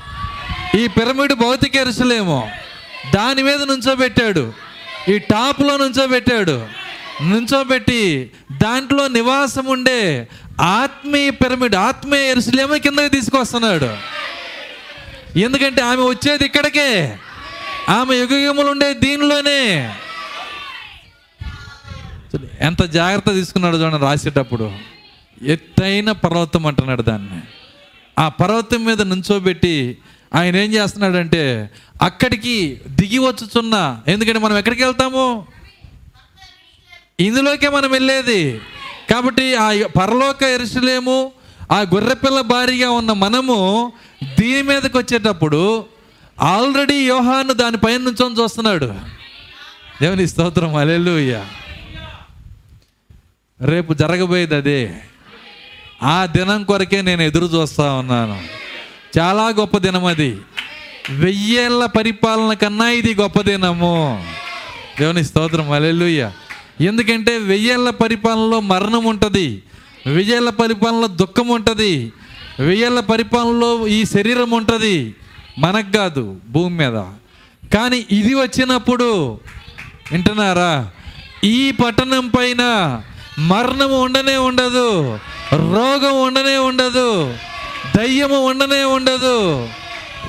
[0.75, 2.47] ఈ పిరమిడ్ భౌతిక ఎరుసలేమో.
[3.15, 4.53] దాని మీద నుంచోబెట్టాడు.
[5.09, 6.67] ఈ టాప్లో నుంచోబెట్టాడు.
[7.23, 8.31] నుంచోబెట్టి
[8.63, 10.27] దాంట్లో నివాసం ఉండే
[10.61, 13.97] ఆత్మీయ పిరమిడ్ ఆత్మీయ ఎరుసలేమో కిందకి తీసుకొస్తున్నాడు.
[15.39, 17.17] ఎందుకంటే ఆమె వచ్చేది ఇక్కడికే.
[17.89, 19.93] ఆమె యుగయుగములు ఉండే దీనిలోనే.
[22.59, 24.71] ఎంత జాగ్రత్త తీసుకున్నాడు చూడండి రాసేటప్పుడు.
[25.45, 27.41] ఎత్తైన పర్వతం అంటున్నాడు దాన్ని.
[28.19, 29.97] ఆ పర్వతం మీద నుంచోబెట్టి
[30.35, 31.69] ఆయన ఏం చేస్తున్నాడంటే
[32.01, 34.01] అక్కడికి దిగి వచ్చుచున్న.
[34.07, 35.47] ఎందుకంటే మనం ఎక్కడికి వెళ్తాము?
[37.19, 38.61] ఇందులోకే మనం వెళ్ళేది.
[39.11, 41.31] కాబట్టి ఆ పరలోక ఎరుసలేము
[41.71, 43.91] ఆ గొర్రెపిల్ల భారీగా ఉన్న మనము
[44.39, 45.85] దీని మీదకి వచ్చేటప్పుడు
[46.41, 48.95] ఆల్రెడీ యోహాను దానిపైన నుంచొని చూస్తున్నాడు.
[50.01, 51.45] దేవుని స్తోత్రం అలెలుయ్య
[53.61, 55.01] రేపు జరగబోయేది అదే.
[56.03, 58.66] ఆ దినం కొరకే నేను ఎదురు చూస్తా ఉన్నాను.
[59.19, 60.37] చాలా గొప్ప దినం అది.
[61.09, 64.25] వెయ్యేళ్ళ పరిపాలన కన్నా ఇది గొప్ప దినము.
[64.99, 66.31] దేవుని స్తోత్రం అలెలుయ్య
[66.81, 69.63] ఎందుకంటే వెయ్యేళ్ళ పరిపాలనలో మరణం ఉంటుంది.
[70.05, 72.13] వెయ్యేళ్ళ పరిపాలనలో దుఃఖం ఉంటుంది.
[72.59, 75.15] వెయ్యేళ్ళ పరిపాలనలో ఈ శరీరం ఉంటుంది.
[75.57, 77.03] మనకు కాదు భూమి మీద.
[77.73, 79.39] కానీ ఇది వచ్చినప్పుడు
[80.11, 80.89] వింటున్నారా?
[81.43, 82.63] ఈ పట్టణం పైన
[83.39, 85.19] మరణం ఉండనే ఉండదు
[85.53, 87.33] రోగం ఉండనే ఉండదు.
[87.97, 89.69] దయ్యము ఉండనే ఉండదు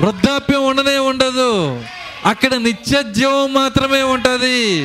[0.01, 1.83] వృద్ధాప్యం ఉండనే ఉండదు
[2.25, 4.83] అక్కడ నిత్య జీవం మాత్రమే ఉంటుంది.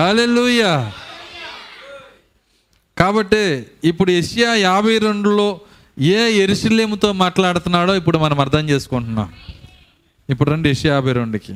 [0.00, 0.90] అలెలుయ
[2.98, 5.60] కాబట్టి ఇప్పుడు ఎషియా యాభై రెండులో
[6.00, 9.32] ఏ ఎరుసలేముతో మాట్లాడుతున్నాడో ఇప్పుడు మనం అర్థం చేసుకుంటున్నాం.
[10.30, 11.54] ఇప్పుడు రండి ఎషియా యాభై రెండుకి.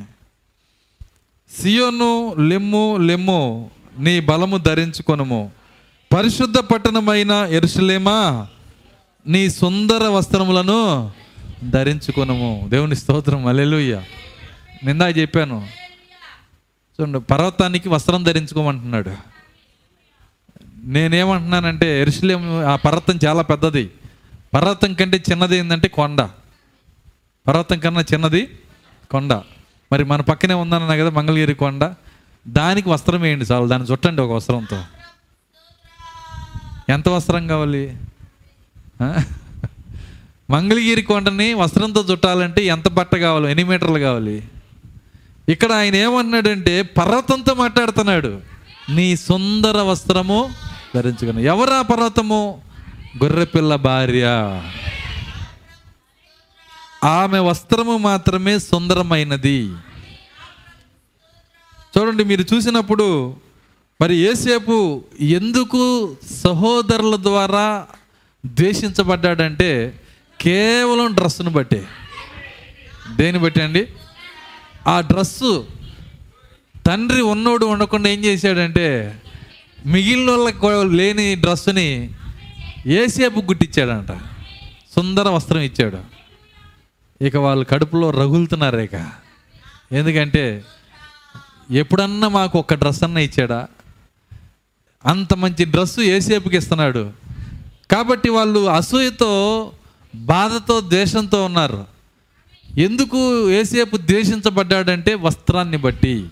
[1.62, 5.52] సియోను లెమ్ము లెమ్ము నీ బలము ధరించుకొనుము.
[6.16, 8.46] పరిశుద్ధ పట్టణమైన ఎరుసలేమా
[9.28, 11.12] నీ సుందర వస్త్రములను
[11.64, 12.66] ధరించుకునము.
[12.68, 13.46] దేవుని స్తోత్రం.
[13.46, 14.02] అలెలుయ్య
[14.84, 15.68] నిందా చెప్పాను.
[17.00, 19.16] చూడండి పర్వతానికి వస్త్రం ధరించుకోమంటున్నాడు.
[20.76, 23.90] నేనేమంటున్నానంటే ఎరుసలేం ఆ పర్వతం చాలా పెద్దది.
[24.54, 26.28] పర్వతం కంటే చిన్నది ఏంటంటే కొండ.
[27.48, 28.58] పర్వతం కన్నా చిన్నది
[29.10, 29.32] కొండ.
[29.92, 31.94] మరి మన పక్కనే ఉందన్న కదా మంగళగిరి కొండ.
[32.48, 33.66] దానికి వస్త్రం వేయండి చాలు.
[33.66, 34.82] దాన్ని చుట్టండి ఒక వస్త్రంతో.
[36.88, 37.96] ఎంత వస్త్రం కావాలి?
[40.50, 43.50] మంగళగిరి కొండని వస్త్రంతో చుట్టాలంటే ఎంత బట్ట కావాలి?
[43.50, 44.48] ఎన్ని మీటర్లు కావాలి?
[45.48, 48.40] ఇక్కడ ఆయన ఏమన్నాడంటే పర్వతంతో మాట్లాడుతున్నాడు.
[48.90, 50.50] నీ సుందర వస్త్రము
[50.94, 51.44] ధరించుకుని.
[51.44, 52.60] ఎవరా పర్వతము?
[53.22, 54.26] గొర్రెపిల్ల భార్య.
[57.04, 59.72] ఆమె వస్త్రము మాత్రమే సుందరమైనది.
[61.98, 63.36] చూడండి మీరు చూసినప్పుడు
[64.00, 67.86] మరి ఏసేపు ఎందుకు సహోదరుల ద్వారా
[68.46, 70.00] ద్వేషించబడ్డాడంటే
[70.40, 71.86] కేవలం డ్రెస్సును బట్టే.
[73.16, 73.86] దేని బట్టి అండి?
[74.86, 75.66] ఆ డ్రస్సు
[76.86, 79.16] తండ్రి ఉన్నోడు ఉండకుండా ఏం చేశాడంటే
[79.86, 82.10] మిగిలిన వాళ్ళకి లేని డ్రస్సుని
[82.86, 84.18] ఏసేపు గుట్టించాడంట
[84.94, 85.98] సుందర వస్త్రం ఇచ్చాడు.
[87.24, 89.10] ఇక వాళ్ళు కడుపులో రగులుతున్నారు ఇక.
[89.92, 90.64] ఎందుకంటే
[91.70, 93.68] ఎప్పుడన్నా మాకు ఒక డ్రెస్ అన్న ఇచ్చాడా?
[95.06, 97.12] అంత మంచి డ్రెస్సు ఏసేపుకి ఇస్తున్నాడు.
[97.90, 99.72] కాబట్టి వాళ్ళు అసూయతో
[100.14, 101.86] బాధతో ద్వేషంతో ఉన్నారు.
[102.78, 106.28] ఎందుకు ఏసేపు ద్వేషించబడ్డాడంటే వస్త్రాన్ని బట్టి.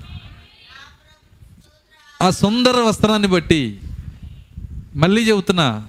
[2.22, 3.80] ఆ సుందర వస్త్రాన్ని బట్టి.
[4.96, 5.86] మళ్ళీ చెబుతున్నా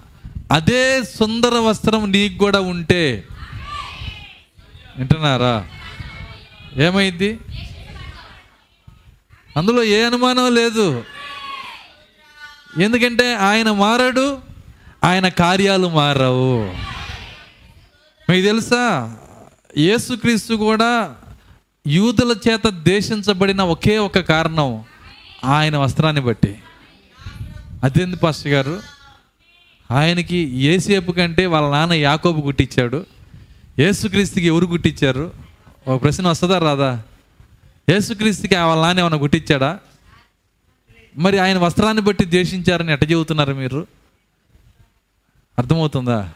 [0.52, 3.24] అదే సుందర వస్త్రం నీకు కూడా ఉంటే.
[4.98, 5.68] వింటున్నారా?
[6.76, 7.40] ఏమైంది?
[9.58, 11.04] అందులో ఏ అనుమానం లేదు.
[12.82, 14.47] ఎందుకంటే ఆయన మారాడు.
[15.04, 16.74] ఆయన కార్యాలు మారవు.
[18.30, 19.16] మీకు తెలుసా?
[19.78, 21.16] యేసుక్రీస్తు కూడా
[21.88, 24.84] యూదుల చేత దేశించబడిన ఒకే ఒక కారణం
[25.46, 26.60] ఆయన వస్త్రాన్ని బట్టి.
[27.84, 28.82] అదేంది పాస్టర్ గారు?
[29.92, 33.06] ఆయనకి ఏసేపు కంటే వాళ్ళ నాన్న యాకోబు గుట్టించాడు
[33.80, 35.32] యేసుక్రీస్తుకి ఎవరు గుట్టించారు
[35.88, 37.02] ఒక ప్రశ్న వస్తుందా రాదా?
[37.90, 39.80] యేసుక్రీస్తుకి వాళ్ళ నాన్న ఏమైనా గుట్టించాడా
[41.18, 43.88] మరి ఆయన వస్త్రాన్ని బట్టి ద్వేషించారని ఎట్ట చెబుతున్నారు మీరు?
[45.60, 46.30] అర్థమవుతుందా?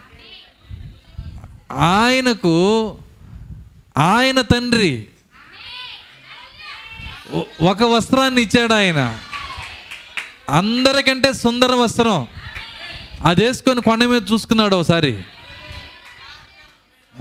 [1.72, 2.97] ఆయనకు
[3.97, 5.07] ఆయన తండ్రి
[7.61, 9.19] ఒక వస్త్రాన్ని ఇచ్చాడు ఆయన.
[10.49, 12.28] అందరికంటే సుందర వస్త్రం.
[13.26, 15.24] అది వేసుకొని కొండ మీద చూసుకున్నాడు ఒకసారి.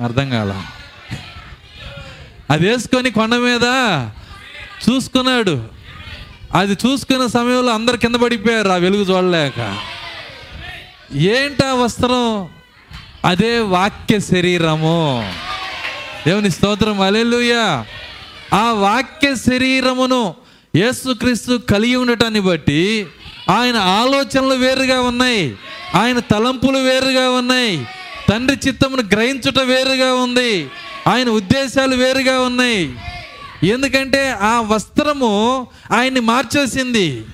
[0.03, 0.67] అర్థం కాల.
[2.51, 3.65] అది వేసుకొని కొండ మీద
[4.91, 5.69] చూసుకున్నాడు.
[6.55, 9.79] అది చూసుకున్న సమయంలో అందరు కింద పడిపోయారు ఆ వెలుగు చూడలేక.
[11.15, 12.49] ఏంటా వస్త్రం?
[13.25, 15.33] అదే వాక్య శరీరము.
[16.27, 17.87] దేవుని స్తోత్రం అలెలుయ్యా
[18.55, 20.35] ఆ వాక్య శరీరమును
[20.77, 23.07] యేసుక్రీస్తు కలిగి ఉండటాన్ని బట్టి
[23.51, 25.57] ఆయన ఆలోచనలు వేరుగా ఉన్నాయి.
[25.95, 27.87] ఆయన తలంపులు వేరుగా ఉన్నాయి.
[28.29, 30.71] తండ్రి చిత్తమును గ్రహించుట వేరుగా ఉంది.
[31.09, 32.97] ఆయన ఉద్దేశాలు వేరుగా ఉన్నాయి.
[33.63, 37.25] ఎందుకంటే ఆ వస్త్రము ఆయన్ని మార్చేసింది.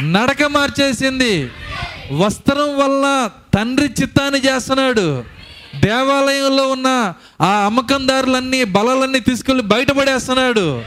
[0.00, 1.50] నడక మార్చేసింది.
[2.12, 5.24] వస్త్రం వల్ల తండ్రి చిత్తాన్ని చేస్తున్నాడు.
[5.80, 10.82] దేవాలయంలో ఉన్న ఆ అమ్మకందారులన్నీ బలాలన్నీ తీసుకెళ్ళి బయటపడేస్తున్నాడు.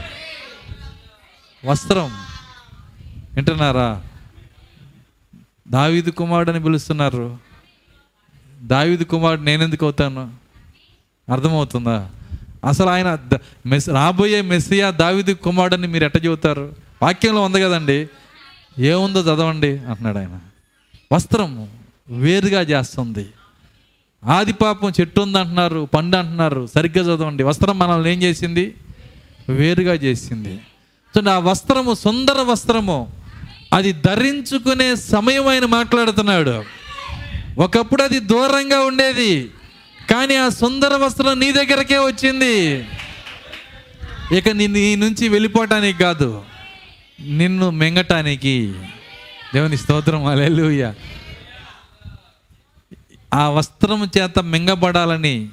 [1.64, 2.10] వస్త్రం.
[3.34, 4.02] వింటున్నారా?
[5.68, 7.38] దావీదు కుమారుడు అని పిలుస్తున్నారు.
[8.62, 10.34] దావీదు కుమారుడు నేనెందుకు అవుతాను?
[11.32, 12.10] అర్థమవుతుందా?
[12.68, 13.18] అసలు ఆయన
[13.66, 16.76] మెస్ రాబోయే మెస్సియా దావీదు కుమారుడని మీరు ఎట్ట చెబుతారు?
[17.02, 18.08] వాక్యంలో ఉంది కదండి.
[18.78, 20.40] ఏముందో చదవండి అంటున్నాడు ఆయన.
[21.12, 21.68] వస్త్రము
[22.08, 23.26] వేరుగా చేస్తుంది.
[24.24, 27.42] ఆది పాపం చెట్టు ఉంది అంటున్నారు పండు అంటున్నారు సరిగ్గా చదవండి.
[27.42, 28.74] వస్త్రం మనల్ని ఏం చేసింది?
[29.48, 30.58] వేరుగా చేసింది.
[31.14, 33.12] సో ఆ వస్త్రము సుందర వస్త్రము
[33.72, 36.64] అది ధరించుకునే సమయం ఆయన మాట్లాడుతున్నాడు.
[37.58, 39.50] ఒకప్పుడు అది దూరంగా ఉండేది
[40.10, 42.86] కానీ ఆ సుందర వస్త్రం నీ దగ్గరకే వచ్చింది.
[44.38, 46.42] ఇక నీ నుంచి వెళ్ళిపోవటానికి కాదు
[47.20, 48.72] నిన్ను మింగటానికి.
[49.54, 50.94] దేవుని స్తోత్రం అలెలుయ్య
[53.34, 55.48] ఆ వస్త్రం చేత మింగబడాలని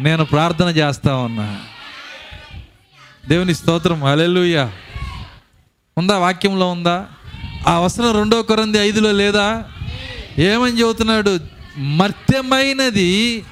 [0.00, 1.64] నేను ప్రార్థన చేస్తా ఉన్నా.
[3.28, 4.70] దేవుని స్తోత్రం అలెలుయ్య
[5.98, 6.18] ఉందా?
[6.18, 7.06] వాక్యంలో ఉందా?
[7.66, 9.64] ఆ వస్త్రం రెండో కొరంది ఐదులో లేదా?
[10.38, 11.40] ఏమని చెబుతున్నాడు?
[11.76, 13.44] మర్త్యమైనది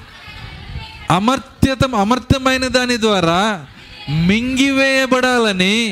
[1.11, 3.67] అమర్త్యత అమర్త్యమైన దాని ద్వారా
[4.09, 5.89] మింగివేయబడాలని.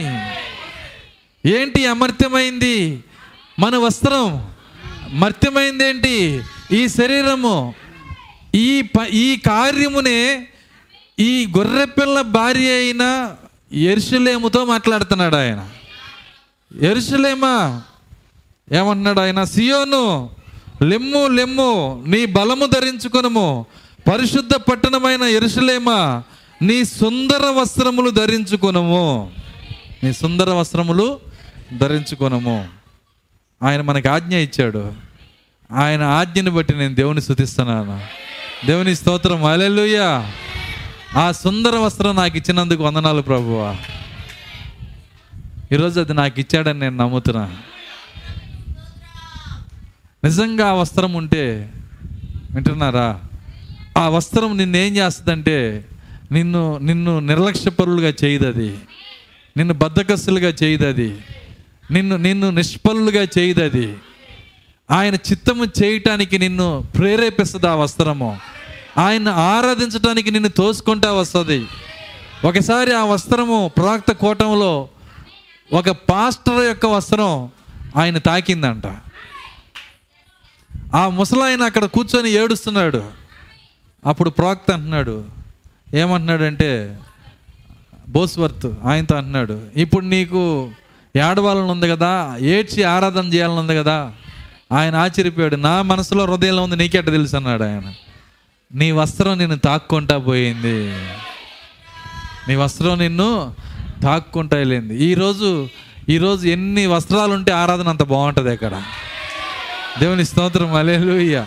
[1.45, 3.03] ఏంటి అమర్త్యమైంది?
[3.61, 4.51] మన వస్త్రం
[5.09, 6.41] మర్త్యమైంది ఏంటి
[6.71, 7.73] ఈ శరీరము
[8.55, 10.47] ఈ ప ఈ కార్యమునే
[11.19, 13.31] ఈ గొర్రెపిల్ల భార్య అయిన
[13.73, 15.69] ఎరుషులేముతో మాట్లాడుతున్నాడు ఆయన.
[16.81, 17.81] ఎరుసలేమా
[18.71, 19.43] ఏమంటున్నాడు ఆయన?
[19.43, 20.29] సియోను
[20.81, 23.65] లెమ్ము లెమ్ము నీ బలము ధరించుకునము.
[24.11, 26.23] పరిశుద్ధ పట్టణమైన ఎరుసలేమా
[26.61, 29.31] నీ సుందర వస్త్రములు ధరించుకునము.
[30.03, 31.19] నీ సుందర వస్త్రములు
[31.77, 32.80] ధరించుకునము.
[33.63, 34.93] ఆయన మనకు ఆజ్ఞ ఇచ్చాడు.
[35.71, 37.99] ఆయన ఆజ్ఞని బట్టి నేను దేవుని స్థుతిస్తున్నాను
[38.65, 39.43] దేవుని స్తోత్రం.
[39.43, 40.31] అలెలుయ్యా
[41.19, 43.75] ఆ సుందర వస్త్రం నాకు ఇచ్చినందుకు వందనాలు ప్రభువా.
[45.71, 47.57] ఈరోజు అది నాకు ఇచ్చాడని నేను నమ్ముతున్నా.
[50.23, 51.73] నిజంగా ఆ వస్త్రం ఉంటే
[52.51, 53.21] వింటున్నారా?
[53.97, 55.85] ఆ వస్త్రం నిన్నేం చేస్తుందంటే
[56.31, 58.77] నిన్ను నిన్ను నిర్లక్ష్యపరులుగా చేయదు అది
[59.57, 61.17] నిన్ను బద్దకస్తులుగా చేయదు అది
[61.91, 63.97] నిన్ను నిన్ను నిష్ఫలులుగా చేయదు అది
[64.91, 68.39] ఆయన చిత్తము చేయటానికి నిన్ను ప్రేరేపిస్తుంది ఆ వస్త్రము?
[68.97, 71.65] ఆయన ఆరాధించడానికి నిన్ను తోసుకుంటా వస్తుంది.
[72.45, 74.87] ఒకసారి ఆ వస్త్రము ప్రవక్త కోటంలో
[75.73, 77.49] ఒక పాస్టర్ యొక్క వస్త్రం
[77.97, 78.83] ఆయన తాకిందంట.
[80.95, 83.03] ఆ ముసలాయన అక్కడ కూర్చొని ఏడుస్తున్నాడు.
[84.05, 85.25] అప్పుడు ప్రవక్త అంటున్నాడు
[85.93, 86.99] ఏమంటున్నాడంటే
[88.09, 90.71] బోస్వర్త్ ఆయనతో అంటున్నాడు ఇప్పుడు నీకు
[91.15, 94.11] ఏడవాలని ఉంది కదా ఏడ్చి ఆరాధన చేయాలని ఉంది కదా
[94.71, 95.55] ఆయన ఆశ్చర్యపోయాడు.
[95.55, 97.93] నా మనసులో హృదయంలో ఉంది నీకెట్ట తెలుసు అన్నాడు ఆయన.
[98.73, 100.93] నీ వస్త్రం నిన్ను తాక్కుంటా పోయింది.
[102.47, 103.53] నీ వస్త్రం నిన్ను
[104.03, 105.03] తాక్కుంటా వెళ్ళింది.
[105.03, 105.67] ఈరోజు
[106.09, 108.81] ఈరోజు ఎన్ని వస్త్రాలు ఉంటే ఆరాధన అంత బాగుంటుంది అక్కడ.
[109.99, 111.45] దేవుని స్తోత్రం అలేలుయ్య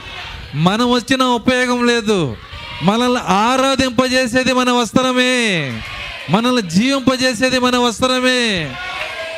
[0.54, 2.36] మనం వచ్చిన ఉపయోగం లేదు.
[2.82, 5.72] మనల్ని ఆరాధింపజేసేది మన వస్త్రమే.
[6.30, 8.72] మనల్ని జీవింపజేసేది మన వస్త్రమే.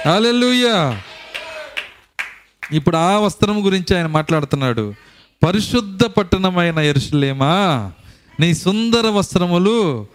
[0.07, 1.03] అలెలుయ్యా
[2.73, 4.95] ఇప్పుడు ఆ వస్త్రం గురించి ఆయన మాట్లాడుతున్నాడు.
[5.47, 7.93] పరిశుద్ధ పట్టణమైన ఎరుసలేమా
[8.41, 10.07] నీ సుందర వస్త్రములు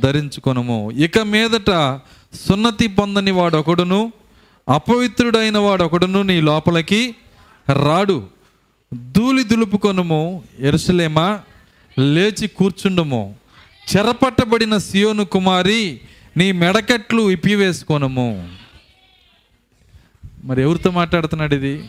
[0.00, 0.90] ధరించుకొనుము.
[0.90, 2.00] ఇక మీదట
[2.48, 4.12] సున్నతి పొందని వాడొకడును
[4.68, 7.14] అపవిత్రుడైన వాడొకడును నీ లోపలికి
[7.72, 8.26] రాడు.
[9.12, 11.40] ధూళి దులుపుకొనుము ఎరుసలేమా
[11.98, 13.34] లేచి కూర్చుండుము.
[13.96, 16.00] చెరపట్టబడిన సియోను కుమారి
[16.36, 18.55] నీ మెడకట్లు ఇప్పివేసుకొనము.
[20.46, 21.84] మరి ఎవరితో మాట్లాడుతున్నాడు ఇది?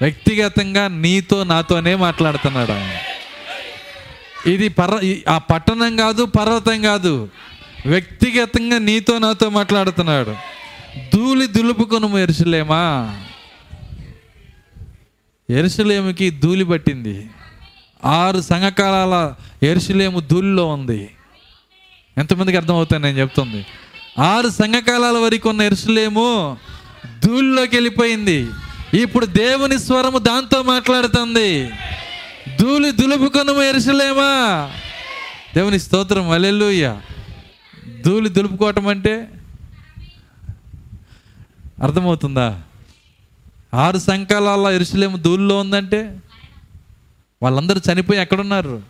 [0.00, 2.96] వ్యక్తిగతంగా నీతో నాతోనే మాట్లాడుతున్నాడు ఆయన.
[4.50, 7.28] ఇది పర్వ ఈ- ఆ పట్టణం కాదు పర్వతం కాదు.
[7.86, 10.34] వ్యక్తిగతంగా నీతో నాతో మాట్లాడుతున్నాడు.
[11.14, 13.16] ధూళి దులుపుకొను ఎరుసలేమా?
[15.50, 17.30] ఎరుసలేముకి ధూళి పట్టింది.
[18.04, 21.10] ఆరు సంఘకాలాల ఎరుసలేము ధూళిలో ఉంది.
[22.18, 23.66] ఎంతమందికి అర్థమవుతుంది నేను చెప్తుంది?
[24.18, 26.56] ఆరు సంఘకాలాల వరకు ఉన్న ఎరుసలేము
[27.24, 28.50] ధూళిలోకి వెళ్ళిపోయింది
[28.94, 31.70] ఇప్పుడు దేవుని స్వరము దాంతో మాట్లాడుతుంది.
[32.60, 34.70] ధూళి దులుపుకొను ఎరుసలేమా?
[35.54, 36.30] దేవుని స్తోత్రం.
[36.30, 37.00] అలెలుయ్య
[38.04, 39.28] ధూళి దులుపుకోవటం అంటే
[41.82, 42.62] అర్థమవుతుందా?
[43.74, 46.18] ఆరు సంకాలాల ఎరుసలేము ధూళిలో ఉందంటే
[47.42, 48.82] వాళ్ళందరూ చనిపోయి ఎక్కడున్నారు?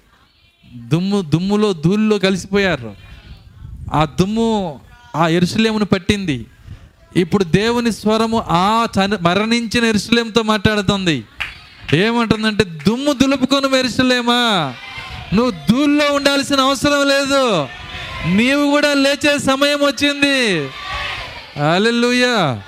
[0.75, 2.95] దుమ్ము దుమ్ములో ధూళిలో కలిసిపోయారు.
[3.95, 4.81] ఆ దుమ్ము
[5.17, 6.47] ఆ ఎరుసలేమును పట్టింది.
[7.17, 11.25] ఇప్పుడు దేవుని స్వరము ఆ చని మరణించిన ఎరుసలేంతో మాట్లాడుతుంది.
[11.95, 14.75] ఏమంటుందంటే దుమ్ము దులుపుకొని ఎరుసలేమా?
[15.35, 17.69] నువ్వు దూళ్ళో ఉండాల్సిన అవసరం లేదు.
[18.35, 20.69] నీవు కూడా లేచే సమయం వచ్చింది.
[21.75, 22.63] అలెలుయ్యా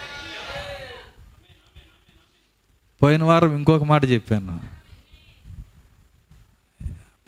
[3.02, 4.60] పోయిన వారం ఇంకొక మాట చెప్పాను.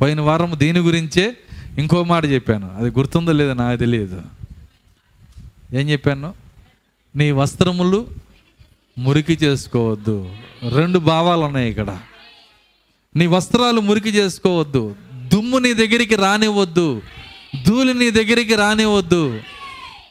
[0.00, 1.36] పోయిన వారం దీని గురించే
[1.78, 2.76] ఇంకో మాట చెప్పాను.
[2.76, 4.22] అది గుర్తుందో లేదో నాకు తెలియదు.
[5.72, 6.45] ఏం చెప్పాను?
[7.16, 8.06] నీ వస్త్రములు
[8.98, 10.30] మురికి చేసుకోవద్దు.
[10.68, 11.98] రెండు భావాలు ఉన్నాయి ఇక్కడ.
[13.16, 14.96] నీ వస్త్రాలు మురికి చేసుకోవద్దు.
[15.12, 17.02] దుమ్ము నీ దగ్గరికి రానివ్వద్దు.
[17.66, 19.40] ధూళి నీ దగ్గరికి రానివ్వద్దు.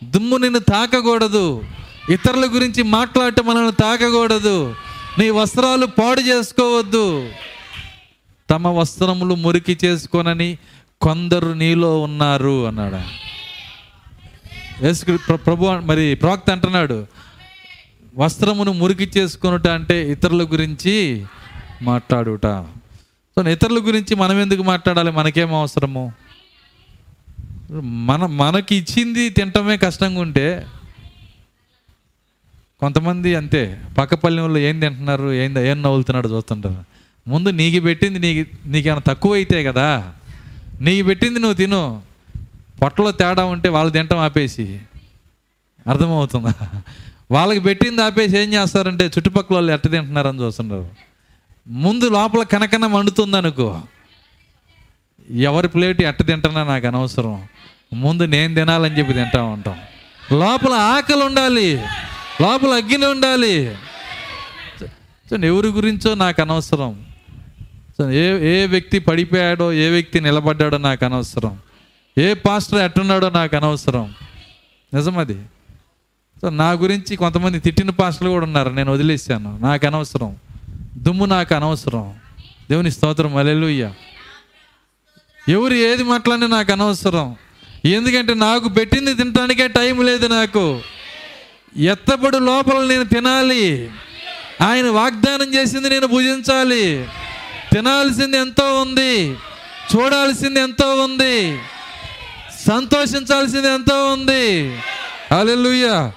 [0.04, 1.64] దుమ్ము నిన్ను తాకకూడదు.
[2.10, 4.76] ఇతరుల గురించి మాట్లాడటం మనల్ని తాకకూడదు.
[5.20, 7.30] నీ వస్త్రాలు పాడు చేసుకోవద్దు.
[8.50, 10.58] తమ వస్త్రములు మురికి చేసుకోనని
[11.02, 13.25] కొందరు నీలో ఉన్నారు అన్నాడు?
[14.84, 17.08] యేసు ప్రభు మరి ప్రవక్త అంటున్నాడు
[18.18, 21.26] వస్త్రమును మురికి చేసుకొనుట అంటే ఇతరుల గురించి
[21.82, 22.48] మాట్లాడుట.
[23.36, 25.12] సో ఇతరుల గురించి మనం ఎందుకు మాట్లాడాలి?
[25.12, 26.14] మనకేం అవసరము?
[27.82, 30.68] మన మనకి ఇచ్చింది తినటమే కష్టంగా ఉంటే
[32.80, 36.84] కొంతమంది అంతే పక్క వాళ్ళు ఏం తింటున్నారు ఏం ఏం నవ్వులుతున్నాడు చూస్తుంటారు.
[37.28, 40.14] ముందు నీకు పెట్టింది నీకు నీకేమైనా తక్కువ అయితే కదా
[40.82, 42.02] నీకు పెట్టింది నువ్వు తిను.
[42.82, 44.80] పొట్టలో తేడా ఉంటే వాళ్ళు తింటాం ఆపేసి.
[45.88, 46.54] అర్థమవుతుందా?
[47.32, 50.90] వాళ్ళకి పెట్టింది ఆపేసి ఏం చేస్తారంటే చుట్టుపక్కల వాళ్ళు ఎట్ట తింటున్నారని చూస్తున్నారు.
[51.68, 53.82] ముందు లోపల కనకన మండుతుంది అనుకో
[55.30, 57.48] ఎవరి ప్లేట్ ఎట్ట తింటున్నా నాకు అనవసరం.
[57.94, 59.80] ముందు నేను తినాలని చెప్పి తింటా ఉంటాం.
[60.32, 61.78] లోపల ఆకలి ఉండాలి.
[62.42, 63.76] లోపల అగ్గిని ఉండాలి.
[65.30, 67.06] సో ఎవరి గురించో నాకు అనవసరం.
[67.98, 71.58] సో ఏ ఏ వ్యక్తి పడిపోయాడో ఏ వ్యక్తి నిలబడ్డాడో నాకు అనవసరం.
[72.18, 74.14] ఏ పాస్టర్ ఎట్టున్నాడో నాకు అనవసరం.
[74.94, 75.42] నిజమది.
[76.42, 78.70] సో నా గురించి కొంతమంది తిట్టిన పాస్టర్లు కూడా ఉన్నారు.
[78.70, 80.36] నేను వదిలేసాను నాకు అనవసరం.
[80.98, 82.14] దుమ్ము నాకు అనవసరం.
[82.70, 83.36] దేవుని స్తోత్రం.
[83.36, 83.92] అలెలుయ్య
[85.50, 87.36] ఎవరు ఏది మాట్లాడినా నాకు అనవసరం.
[87.86, 90.82] ఎందుకంటే నాకు పెట్టింది తినటానికే టైం లేదు నాకు.
[91.78, 93.92] ఎత్తబడు లోపల నేను తినాలి.
[94.62, 97.08] ఆయన వాగ్దానం చేసింది నేను భుజించాలి.
[97.74, 99.32] తినాల్సింది ఎంతో ఉంది.
[99.96, 101.60] చూడాల్సింది ఎంతో ఉంది.
[102.68, 104.78] సంతోషించాల్సింది ఎంతో ఉంది.
[105.40, 106.12] అలెలుయ్యా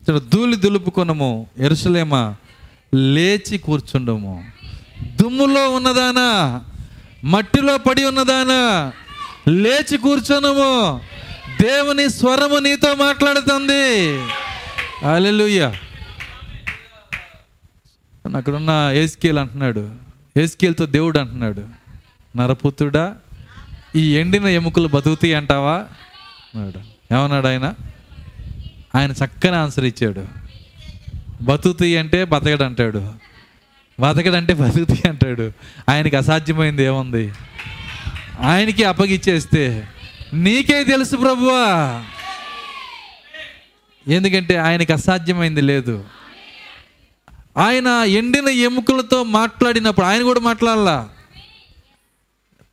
[0.00, 2.36] ఇక్కడ ధూళి దులుపుకునము ఎరుసలేమా
[2.94, 4.44] లేచి కూర్చుండము.
[5.22, 6.60] దుమ్ములో ఉన్నదానా
[7.24, 8.92] మట్టిలో పడి ఉన్నదానా
[9.48, 11.00] లేచి కూర్చునము.
[11.62, 14.18] దేవుని స్వరము నీతో మాట్లాడుతుంది.
[15.14, 15.76] అలెలుయ్యా
[18.36, 19.94] అక్కడున్న ఏస్కేల్ అంటున్నాడు.
[20.36, 21.62] ఏస్కేల్తో దేవుడు అంటున్నాడు.
[22.36, 23.16] నరపుత్రుడా
[23.96, 25.74] ఈ ఎండిన ఎముకలు బతుకుతాయి అంటావా?
[26.54, 26.78] అన్నాడు
[27.14, 27.74] ఏమన్నాడు ఆయన?
[28.94, 30.26] ఆయన చక్కని ఆన్సర్ ఇచ్చాడు.
[31.42, 33.12] బతుకుతాయి అంటే బతకడు అంటాడు.
[34.00, 35.52] బతకడంటే బతుకుతాయి అంటాడు.
[35.90, 37.32] ఆయనకి అసాధ్యమైంది ఏముంది?
[38.40, 39.88] ఆయనకి అప్పగిచ్చేస్తే.
[40.34, 42.04] నీకే తెలుసు ప్రభువా.
[44.08, 46.04] ఎందుకంటే ఆయనకి అసాధ్యమైంది లేదు.
[47.58, 51.08] ఆయన ఎండిన ఎముకలతో మాట్లాడినప్పుడు ఆయన కూడా మాట్లాడాల?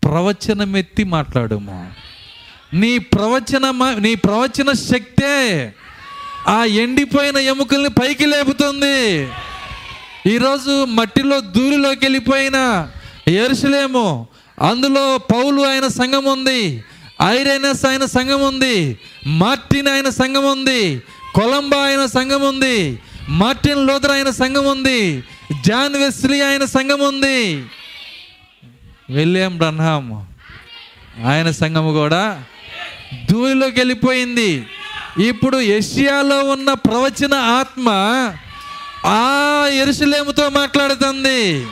[0.04, 1.78] ప్రవచనం ఎత్తి మాట్లాడము.
[2.74, 3.66] నీ ప్రవచన
[4.00, 5.36] నీ ప్రవచన శక్తే
[6.48, 9.00] ఆ ఎండిపోయిన ఎముకల్ని పైకి లేపుతుంది.
[10.26, 12.58] ఈరోజు మట్టిలో దూరిలోకి వెళ్ళిపోయిన
[13.28, 14.28] ఎరుసలేము
[14.58, 16.62] అందులో పౌలు ఆయన సంఘం ఉంది
[17.22, 18.76] ఐరైనస్ ఆయన సంఘం ఉంది
[19.42, 20.82] మార్టిన్ ఆయన సంఘం ఉంది
[21.36, 22.78] కొలంబా ఆయన సంఘం ఉంది
[23.30, 25.00] మార్టిన్ లోదర్ ఆయన సంఘం ఉంది
[25.66, 27.40] జాన్ వెస్లీ ఆయన సంఘం ఉంది
[29.10, 30.26] విలియం బ్రన్హామ్.
[31.28, 32.44] ఆయన సంఘము కూడా
[33.32, 34.66] ధూళిలోకి వెళ్ళిపోయింది.
[35.28, 37.90] ఇప్పుడు ఏషియాలో ఉన్న ప్రవచన ఆత్మ
[39.06, 41.68] ఆ ఎరుసలేముతో మాట్లాడుతుంది.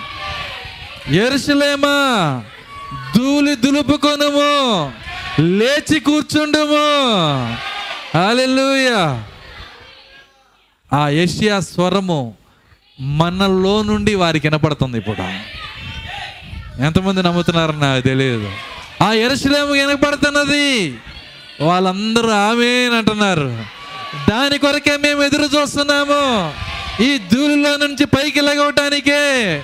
[1.10, 2.44] ఎరుసలేమా
[3.16, 4.92] ధూళి దులుపుకొనుము
[5.40, 6.86] లేచి కూర్చుండుము.
[8.18, 9.24] హల్లెలూయా.
[10.94, 12.36] ఆ ఏషియా స్వరము
[13.00, 15.67] మనలో నుండి వారికి వినపడుతుంది ఇప్పుడు.
[16.80, 18.52] ఎంతమంది నమ్ముతున్నారని నాకు తెలియదు.
[19.04, 20.98] ఆ ఎరుసలేము వినపడుతున్నది
[21.62, 23.64] వాళ్ళందరూ ఆమె అంటున్నారు.
[24.30, 26.54] దాని కొరకే మేము ఎదురు చూస్తున్నాము.
[27.04, 29.64] ఈ ధూళిలో నుంచి పైకి లెగవటానికే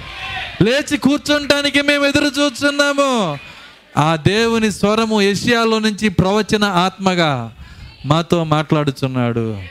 [0.62, 3.38] లేచి కూర్చుంటానికి మేము ఎదురు చూస్తున్నాము.
[3.98, 7.52] ఆ దేవుని స్వరము ఏషియాలో నుంచి ప్రవచన ఆత్మగా
[8.06, 9.62] మాతో మాట్లాడుచున్నాడు.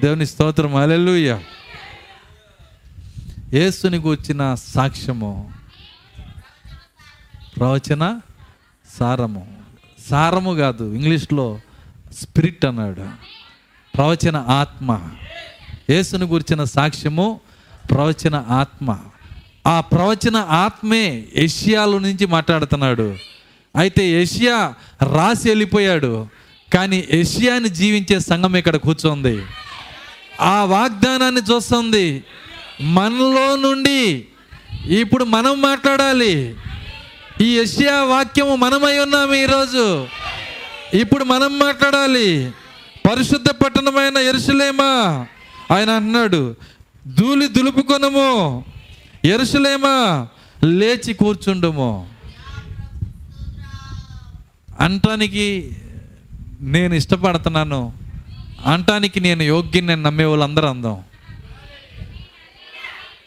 [0.00, 0.74] దేవుని స్తోత్రం.
[0.74, 1.38] అలెలుయ్య
[3.54, 5.59] యేసుని కూర్చిన సాక్ష్యము.
[7.60, 8.20] ప్రవచన
[9.00, 9.58] సారము.
[10.10, 11.60] సారము కాదు ఇంగ్లీష్లో
[12.20, 13.08] స్పిరిట్ అన్నాడు.
[13.96, 15.08] ప్రవచన ఆత్మ.
[15.90, 17.40] యేసును గురించిన సాక్ష్యము
[17.90, 18.98] ప్రవచన ఆత్మ.
[19.66, 23.16] ఆ ప్రవచన ఆత్మే ఏషియాలో నుంచి మాట్లాడుతున్నాడు.
[23.76, 26.26] అయితే ఏషియా రాసి వెళ్ళిపోయాడు.
[26.74, 29.42] కానీ ఏషియాని జీవించే సంఘం ఇక్కడ కూర్చోంది.
[30.40, 32.24] ఆ వాగ్దానాన్ని చూస్తుంది.
[32.80, 34.28] మనలో నుండి
[34.86, 36.56] ఇప్పుడు మనం మాట్లాడాలి.
[37.40, 40.08] ఈ యశ్యా వాక్యము మనమై ఉన్నాము ఈరోజు.
[40.94, 42.52] ఇప్పుడు మనం మాట్లాడాలి.
[43.10, 45.26] పరిశుద్ధ పట్టణమైన ఎరుసలేమా
[45.70, 46.56] ఆయన అన్నాడు
[47.06, 48.64] ధూళి దులుపుకొనము.
[49.24, 50.28] ఎరుసలేమా
[50.64, 52.08] లేచి కూర్చుండము.
[54.80, 55.76] అంటానికి
[56.60, 57.92] నేను ఇష్టపడుతున్నాను.
[58.66, 61.02] అంటానికి నేను యోగ్యం నేను నమ్మే వాళ్ళందరూ అందాం.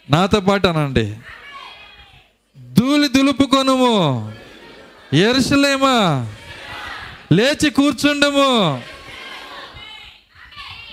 [0.09, 1.13] నాతో పాటు అనండి.
[2.73, 4.31] ధూళి దులుపుకొనుము.
[5.13, 6.27] ఎరుసలేమా?
[7.31, 8.81] లేచి కూర్చుండము.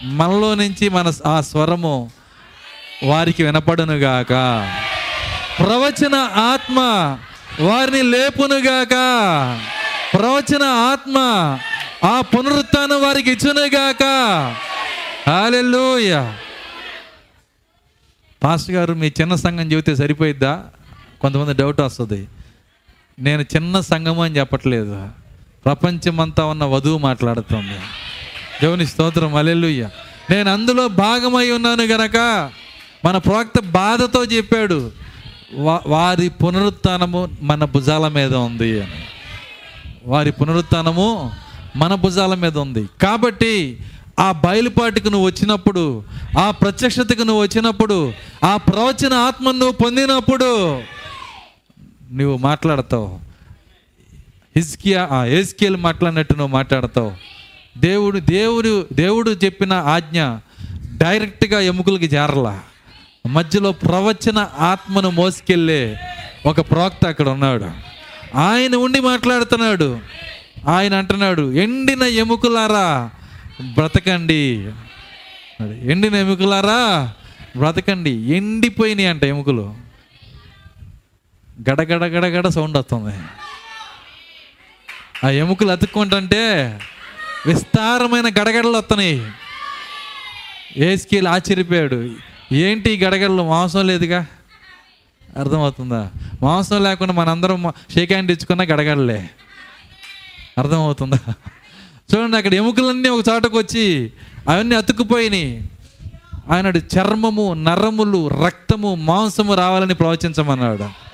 [0.03, 2.11] మనలో నుంచి మన ఆ స్వరము
[3.05, 4.29] వారికి వినపడునుగాక.
[5.59, 6.79] ప్రవచన ఆత్మ
[7.61, 8.91] వారిని లేపునుగాక.
[10.15, 11.19] ప్రవచన ఆత్మ
[12.05, 14.03] ఆ పునరుత్నం వారికి ఇచ్చునుగాక.
[15.31, 16.39] హాలెలూయా
[18.43, 20.65] పాస్టర్ గారు మీ చిన్న సంఘం చెబితే సరిపోయిద్దా?
[21.21, 22.29] కొంతమంది డౌట్ వస్తుంది.
[23.19, 25.09] నేను చిన్న సంఘం అని చెప్పట్లేదు.
[25.65, 27.79] ప్రపంచమంతా ఉన్న వధువు మాట్లాడుతుంది.
[28.63, 29.89] దేవుని స్తోత్రం అలెలుయ్య
[30.31, 32.17] నేను అందులో భాగమై ఉన్నాను గనక
[33.05, 34.91] మన ప్రవక్త బాధతో చెప్పాడు
[35.87, 39.05] వారి పునరుత్థానము మన భుజాల మీద ఉంది అని.
[40.07, 41.33] వారి పునరుత్నము
[41.77, 42.89] మన భుజాల మీద ఉంది.
[43.03, 43.81] కాబట్టి
[44.21, 46.05] ఆ బయలుపాటికి నువ్వు వచ్చినప్పుడు
[46.39, 48.13] ఆ ప్రత్యక్షతకు నువ్వు వచ్చినప్పుడు
[48.45, 50.83] ఆ ప్రవచన ఆత్మను నువ్వు పొందినప్పుడు
[52.13, 53.21] నువ్వు మాట్లాడతావు.
[54.57, 57.13] హిజ్కియా ఆ ఏస్కేల్ మాట్లాడినట్టు నువ్వు మాట్లాడతావు.
[57.79, 60.23] దేవుడు దేవుడు దేవుడు చెప్పిన ఆజ్ఞ
[60.97, 62.61] డైరెక్ట్గా ఎముకలకి జారలా.
[63.29, 65.97] మధ్యలో ప్రవచన ఆత్మను మోసుకెళ్ళే
[66.47, 67.71] ఒక ప్రవక్త అక్కడ ఉన్నాడు.
[68.37, 69.99] ఆయన ఉండి మాట్లాడుతున్నాడు.
[70.69, 73.11] ఆయన అంటున్నాడు ఎండిన ఎముకలారా
[73.75, 74.69] బ్రతకండి.
[75.63, 77.13] ఎండిన ఎముకలారా
[77.57, 78.11] బ్రతకండి.
[78.11, 79.90] ఎండిపోయినాయి అంట ఎముకలు.
[81.71, 83.19] గడగడ గడగడ సౌండ్ వస్తుంది.
[85.27, 86.79] ఆ ఎముకలు అతుక్కుంటుంటే
[87.47, 89.31] విస్తారమైన గడగడలు వస్తున్నాయి.
[90.77, 92.11] ఏసుకెళ్ళి ఆశ్చర్యపోయాడు.
[92.53, 93.49] ఏంటి ఈ గడగడలు?
[93.49, 94.27] మాంసం లేదుగా?
[95.37, 96.11] అర్థమవుతుందా?
[96.43, 99.31] మాంసం లేకుండా మనందరం షేక్ హ్యాండ్ ఇచ్చుకున్న గడగడలే.
[100.59, 101.19] అర్థమవుతుందా?
[102.15, 104.13] చూడండి అక్కడ ఎముకలన్నీ ఒక చోటకు వచ్చి
[104.49, 105.71] అవన్నీ అతుక్కుపోయినాయి.
[106.51, 111.10] ఆయన చర్మము నరములు రక్తము మాంసము రావాలని ప్రవచించమన్నాడు.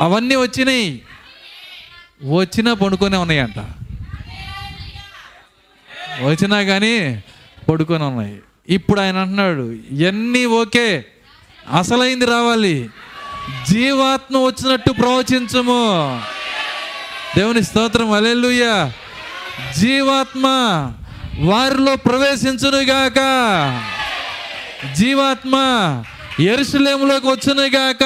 [0.00, 1.02] అవన్నీ వచ్చినాయి.
[2.36, 3.58] వచ్చినా పడుకొనే ఉన్నాయంట.
[6.22, 7.22] వచ్చినా కానీ
[7.68, 8.38] పడుకొని ఉన్నాయి.
[8.68, 11.04] ఇప్పుడు ఆయన అంటున్నాడు ఇవన్నీ ఓకే
[11.78, 12.90] అసలైంది రావాలి.
[13.68, 16.22] జీవాత్మ వచ్చినట్టు ప్రవచించము.
[17.36, 18.92] దేవుని స్తోత్రం అలెలుయ్య
[19.78, 20.46] జీవాత్మ
[21.38, 23.18] వారిలో ప్రవేశించునుగాక.
[24.94, 25.54] జీవాత్మ
[26.40, 28.04] ఎరుసలేములోకి వచ్చునుగాక.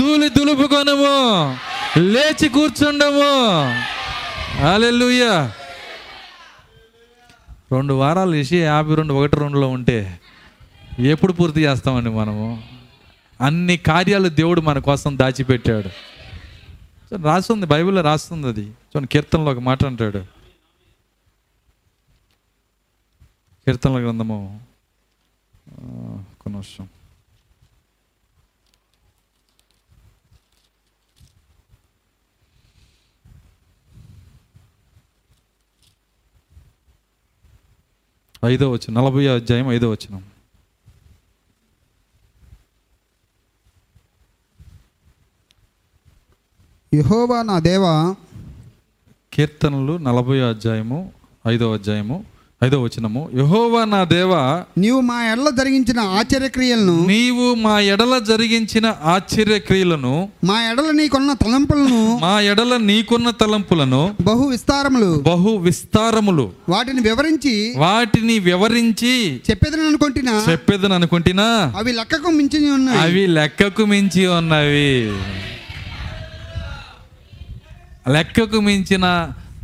[0.00, 1.58] ధూళి దులుపుకొనము
[1.98, 3.62] లేచి కూర్చుండము.
[4.74, 5.52] అలెలుయ్యా
[7.72, 10.20] రెండు వారాలు వేసి యాభై రెండు ఒకటి రెండులో ఉంటే
[10.98, 12.62] ఎప్పుడు పూర్తి చేస్తామండి మనము?
[13.40, 15.88] అన్ని కార్యాలు దేవుడు మన కోసం దాచిపెట్టాడు.
[17.22, 18.64] రాస్తుంది బైబిల్లో రాస్తుంది అది.
[18.64, 20.18] చూడండి కీర్తనలో ఒక మాట అంటాడు.
[23.66, 24.60] కీర్తనల గ్రంథము
[25.72, 25.82] ఆ,
[38.44, 40.20] ఐదో వచ్చిన నలభై అధ్యాయం ఐదో వచ్చిన
[46.94, 48.14] యహోవా నా దేవా
[49.32, 51.12] కీర్తనలు నలభై అధ్యాయము
[51.48, 52.24] ఐదో అధ్యాయము.
[52.60, 53.20] ఐదో వచనము.
[53.34, 54.40] యహోవా నా దేవా
[54.78, 60.12] నీవు మా ఎడల జరిగించిన ఆశ్చర్యక్రియలను నీవు మా ఎడల జరిగించిన ఆశ్చర్య క్రియలను
[60.44, 68.36] మా ఎడల నీకున్న తలంపులను మా ఎడల నీకున్న తలంపులను బహు విస్తారములు బహు విస్తారములు వాటిని వివరించి వాటిని
[68.38, 69.14] వివరించి
[69.50, 70.34] చెప్పేదని అనుకుంటున్నా.
[70.50, 71.48] చెప్పేదని అనుకుంటున్నా.
[71.76, 74.92] అవి లెక్కకు మించి ఉన్నాయి అవి లెక్కకు మించి ఉన్నవి.
[78.12, 79.06] లెక్కకు మించిన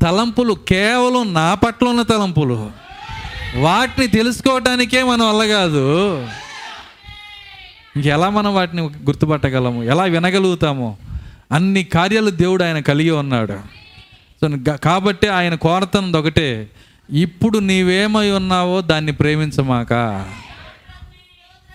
[0.03, 2.59] తలంపులు కేవలం నా పట్ల ఉన్న తలంపులు.
[3.57, 6.19] వాటిని తెలుసుకోవటానికే మనం వల్ల కాదు
[7.97, 9.85] ఇంకెలా మనం వాటిని గుర్తుపట్టగలము?
[9.85, 10.99] ఎలా వినగలుగుతాము?
[11.53, 13.59] అన్ని కార్యాలు దేవుడు ఆయన కలిగి ఉన్నాడు.
[14.41, 16.71] సో కాబట్టి ఆయన కోరతున్నది ఒకటే
[17.13, 19.93] ఇప్పుడు నీవేమై ఉన్నావో దాన్ని ప్రేమించమాక.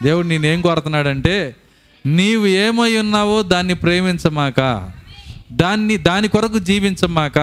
[0.04, 1.56] దేవుడు నేనేం కోరుతున్నాడంటే
[2.06, 4.92] నీవు ఏమై ఉన్నావో దాన్ని ప్రేమించమాక.
[5.52, 7.40] దాన్ని దాని కొరకు జీవించమాక.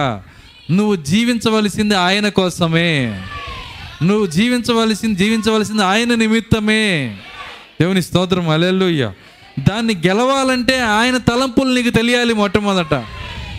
[0.71, 3.21] నువ్వు జీవించవలసింది ఆయన కోసమే.
[4.03, 7.17] నువ్వు జీవించవలసింది జీవించవలసింది ఆయన నిమిత్తమే.
[7.81, 9.11] దేవుని స్తోత్రం అలెల్లుయ్య
[9.69, 12.93] దాన్ని గెలవాలంటే ఆయన తలంపులు నీకు తెలియాలి మొట్టమొదట.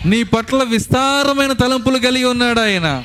[0.05, 3.03] నీ పట్ల విస్తారమైన తలంపులు కలిగి ఉన్నాడు ఆయన.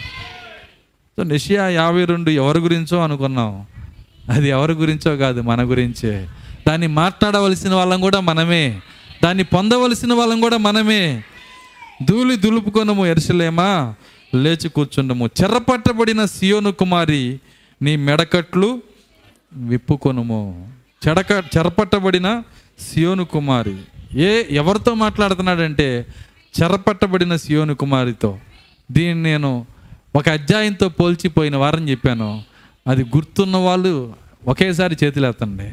[1.17, 3.67] సో నిషియా యాభై రెండు ఎవరి గురించో అనుకున్నాం.
[4.31, 6.29] అది ఎవరి గురించో కాదు మన గురించే.
[6.69, 8.81] దాన్ని మాట్లాడవలసిన వాళ్ళం కూడా మనమే.
[9.25, 11.23] దాన్ని పొందవలసిన వాళ్ళం కూడా మనమే.
[12.05, 13.95] ధూళి దులుపుకొనము ఎరుసలేమా?
[14.43, 15.31] లేచి కూర్చుండము.
[15.43, 17.41] చెరపట్టబడిన సియోను కుమారి
[17.83, 18.83] నీ మెడకట్లు
[19.53, 20.73] విప్పుకొనుము.
[21.09, 22.43] చెడక చెరపట్టబడిన
[22.81, 23.77] సియోను కుమారి.
[24.15, 26.07] ఏ ఎవరితో మాట్లాడుతున్నాడంటే
[26.61, 28.39] చెరపట్టబడిన సియోను కుమారితో.
[28.91, 29.67] దీన్ని నేను
[30.17, 32.43] ఒక అధ్యాయంతో పోల్చిపోయిన వారని చెప్పాను.
[32.87, 34.15] అది గుర్తున్న వాళ్ళు
[34.47, 35.73] ఒకేసారి చేతులేతండి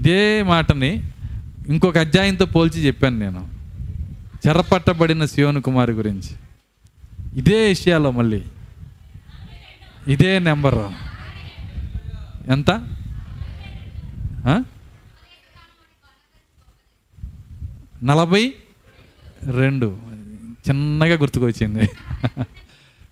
[0.00, 1.02] ఇదే మాటని
[1.68, 3.51] ఇంకొక అధ్యాయంతో పోల్చి చెప్పాను నేను.
[4.46, 6.32] చెరపట్టబడిన శివను కుమారి గురించి.
[7.34, 8.42] ఇదే విషయాల్లో మళ్ళీ.
[10.08, 10.78] ఇదే నెంబర్.
[12.50, 12.70] ఎంత?
[18.04, 18.54] నలభై
[19.50, 19.96] రెండు.
[20.68, 21.86] చిన్నగా గుర్తుకొచ్చింది.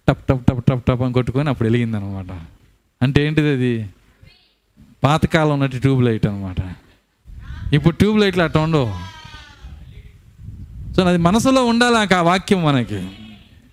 [0.08, 2.30] టప్ టప్ టప్ టప్ టప్ అని కొట్టుకొని అప్పుడు వెలిగింది అనమాట
[3.02, 3.90] అంటే ఏంటిది అది?
[5.04, 6.60] పాతకాలం ఉన్నట్టు ట్యూబ్ లైట్ అనమాట
[7.74, 9.19] ఇప్పుడు ట్యూబ్ లైట్లు అట్లా ఉండవు.
[11.00, 13.08] సో అది మనసులో ఉండాలి ఆ వాక్యం మనకి.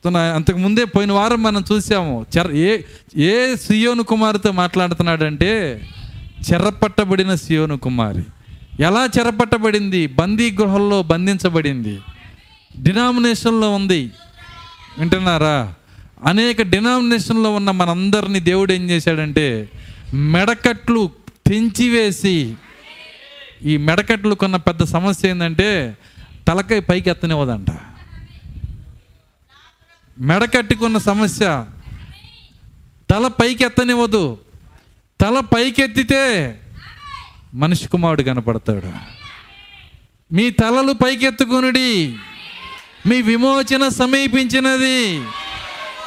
[0.10, 2.26] నా అంతకు ముందే పోయిన వారం మనం చూసాము.
[2.38, 2.78] చెర ఏ
[3.18, 5.82] ఏ సియోను కుమారితో మాట్లాడుతున్నాడంటే
[6.52, 8.24] చెరపట్టబడిన సియోను కుమారి.
[8.80, 10.08] ఎలా చెరపట్టబడింది?
[10.08, 12.00] బందీ గృహంలో బంధించబడింది.
[12.80, 14.12] డినామినేషన్లో ఉంది.
[15.00, 15.74] వింటున్నారా?
[16.26, 19.70] అనేక డినామినేషన్లో ఉన్న మనందరినీ దేవుడు ఏం చేశాడంటే
[20.14, 21.10] మెడకట్లు
[21.48, 22.54] తెంచివేసి
[23.66, 25.98] ఈ మెడకట్లు కొన్న పెద్ద సమస్య ఏంటంటే
[26.48, 27.68] తలకాయ పైకి ఎత్తనివ్వదంట.
[30.20, 31.66] మెడకట్టుకున్న సమస్య.
[33.10, 34.38] తల పైకి ఎత్తనివ్వదు.
[35.22, 36.60] తల పైకెత్తితే
[37.54, 38.92] మనిషి కుమారుడు కనపడతాడు.
[40.34, 42.16] మీ తలలు పైకెత్తుకునుడి.
[43.08, 45.20] మీ విమోచన సమీపించినది.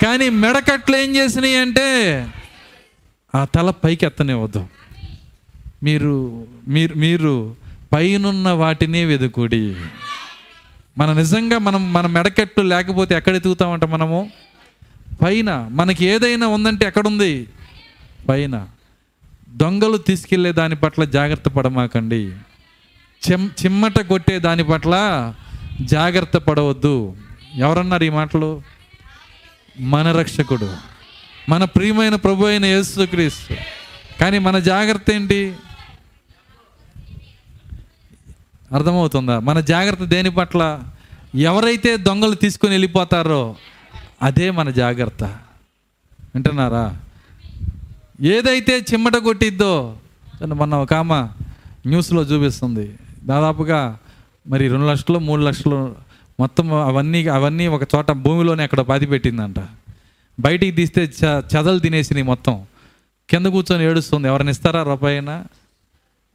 [0.05, 2.27] కానీ మెడకట్లు ఏం చేసినాయి అంటే
[3.35, 4.67] ఆ తల పైకి ఎత్తనివ్వద్దు
[5.83, 7.57] మీరు మీరు మీరు
[7.93, 9.77] పైనున్న వాటిని వెదుకుడి.
[10.99, 14.31] మన నిజంగా మనం మన మెడకెట్లు లేకపోతే ఎక్కడ ఎదుగుతామంట మనము?
[15.23, 15.69] పైన.
[15.71, 17.49] మనకి ఏదైనా ఉందంటే ఎక్కడుంది?
[18.29, 18.69] పైన.
[19.49, 22.33] దొంగలు తీసుకెళ్ళే దాని పట్ల జాగ్రత్త పడమాకండి.
[23.31, 25.35] చెమ్ చిమ్మట కొట్టే దాని పట్ల
[25.81, 27.17] జాగ్రత్త పడవద్దు.
[27.55, 28.63] ఎవరన్నారు ఈ మాటలు?
[29.81, 30.77] మన రక్షకుడు.
[31.49, 33.57] మన ప్రియమైన ప్రభు అయిన యేసుక్రీస్తు.
[34.21, 35.55] కానీ మన జాగ్రత్త ఏంటి?
[38.73, 39.39] అర్థమవుతుందా?
[39.39, 40.81] మన జాగ్రత్త దేని పట్ల?
[41.35, 43.57] ఎవరైతే దొంగలు తీసుకొని వెళ్ళిపోతారో
[44.23, 45.25] అదే మన జాగ్రత్త.
[46.35, 46.97] వింటున్నారా?
[48.21, 49.97] ఏదైతే చిమ్మట కొట్టిద్దో
[50.47, 51.43] మొన్న ఒక ఆమె
[51.89, 52.95] న్యూస్లో చూపిస్తుంది.
[53.25, 53.99] దాదాపుగా
[54.47, 55.95] మరి రెండు లక్షలు మూడు లక్షలు
[56.41, 59.57] మొత్తం అవన్నీ అవన్నీ ఒక చోట భూమిలోనే అక్కడ బాధి పెట్టిందంట.
[60.41, 62.63] బయటికి తీస్తే చ చదలు తినేసినాయి మొత్తం.
[63.31, 65.45] కింద కూర్చొని ఏడుస్తుంది ఎవరిని ఇస్తారా రూపాయినా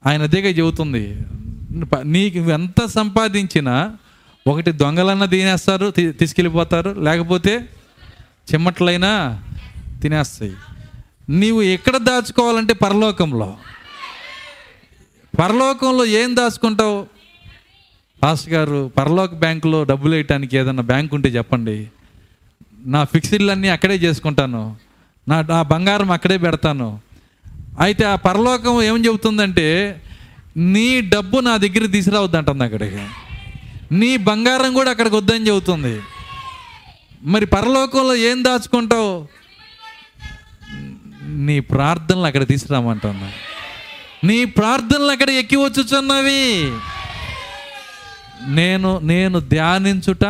[0.06, 1.22] ఆయన దిగ చెబుతుంది.
[2.04, 3.98] నీకు ఎంత సంపాదించినా
[4.48, 6.96] ఒకటి దొంగలన్నా తినేస్తారు తీసుకెళ్ళిపోతారు.
[7.00, 7.58] లేకపోతే
[8.54, 9.44] చిమ్మట్లైనా
[10.02, 10.54] తినేస్తాయి.
[11.30, 13.58] నీవు ఎక్కడ దాచుకోవాలంటే పరలోకంలో.
[15.40, 17.08] పరలోకంలో ఏం దాచుకుంటావు?
[18.24, 21.88] పాస్టర్ గారు పరలోక బ్యాంకులో డబ్బులు వేయటానికి ఏదన్నా బ్యాంక్ ఉంటే చెప్పండి.
[22.86, 24.76] నా ఫిక్స్డ్లన్నీ అక్కడే చేసుకుంటాను.
[25.28, 27.00] నా నా బంగారం అక్కడే పెడతాను.
[27.80, 30.02] అయితే ఆ పరలోకం ఏం చెబుతుందంటే
[30.58, 33.06] నీ డబ్బు నా దగ్గర తీసుకురావద్దు అంటుంది అక్కడికి.
[33.92, 36.02] నీ బంగారం కూడా అక్కడికి వద్దని చెబుతుంది.
[37.24, 39.28] మరి పరలోకంలో ఏం దాచుకుంటావు?
[41.24, 43.32] నీ ప్రార్థనలు అక్కడ తీసుకురామంటున్నా
[44.24, 46.72] నీ ప్రార్థనలు అక్కడ ఎక్కి వచ్చుచున్నవి.
[48.48, 50.26] నేను నేను ధ్యానించుట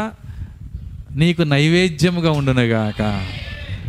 [1.11, 3.01] నీకు నైవేద్యముగా ఉండునుగాక.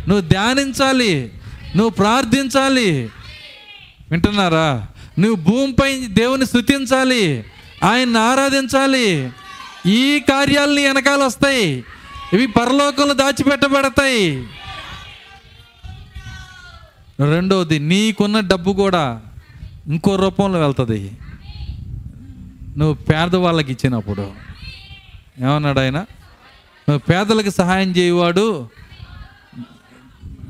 [0.07, 1.31] నువ్వు ధ్యానించాలి
[1.75, 3.09] నువ్వు ప్రార్థించాలి.
[4.11, 4.87] వింటున్నారా?
[5.19, 7.45] నువ్వు భూమిపై దేవుని స్థుతించాలి
[7.83, 9.31] ఆయన్ని ఆరాధించాలి.
[9.85, 11.83] ఈ కార్యాలని వెనకాల వస్తాయి.
[12.33, 14.47] ఇవి పరలోకంలో దాచిపెట్టబడతాయి.
[17.19, 19.21] రెండవది నీకున్న డబ్బు కూడా
[19.87, 21.11] ఇంకో రూపంలో వెళ్తుంది.
[22.77, 24.31] నువ్వు పేదవాళ్ళకి ఇచ్చినప్పుడు.
[25.39, 26.05] ఏమన్నాడు ఆయన?
[26.89, 28.69] నువ్వు పేదలకు సహాయం చేయవాడు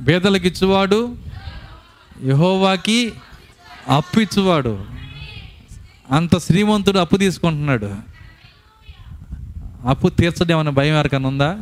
[0.08, 1.16] పేదలకు ఇచ్చేవాడు
[2.26, 3.14] యహోవాకి
[3.90, 4.86] అప్పు ఇచ్చేవాడు.
[6.12, 7.96] అంత శ్రీమంతుడు అప్పు తీసుకుంటున్నాడు.
[9.88, 11.58] అప్పు తీర్చడం ఏమైనా భయం ఎవరికన్నా ఉందా?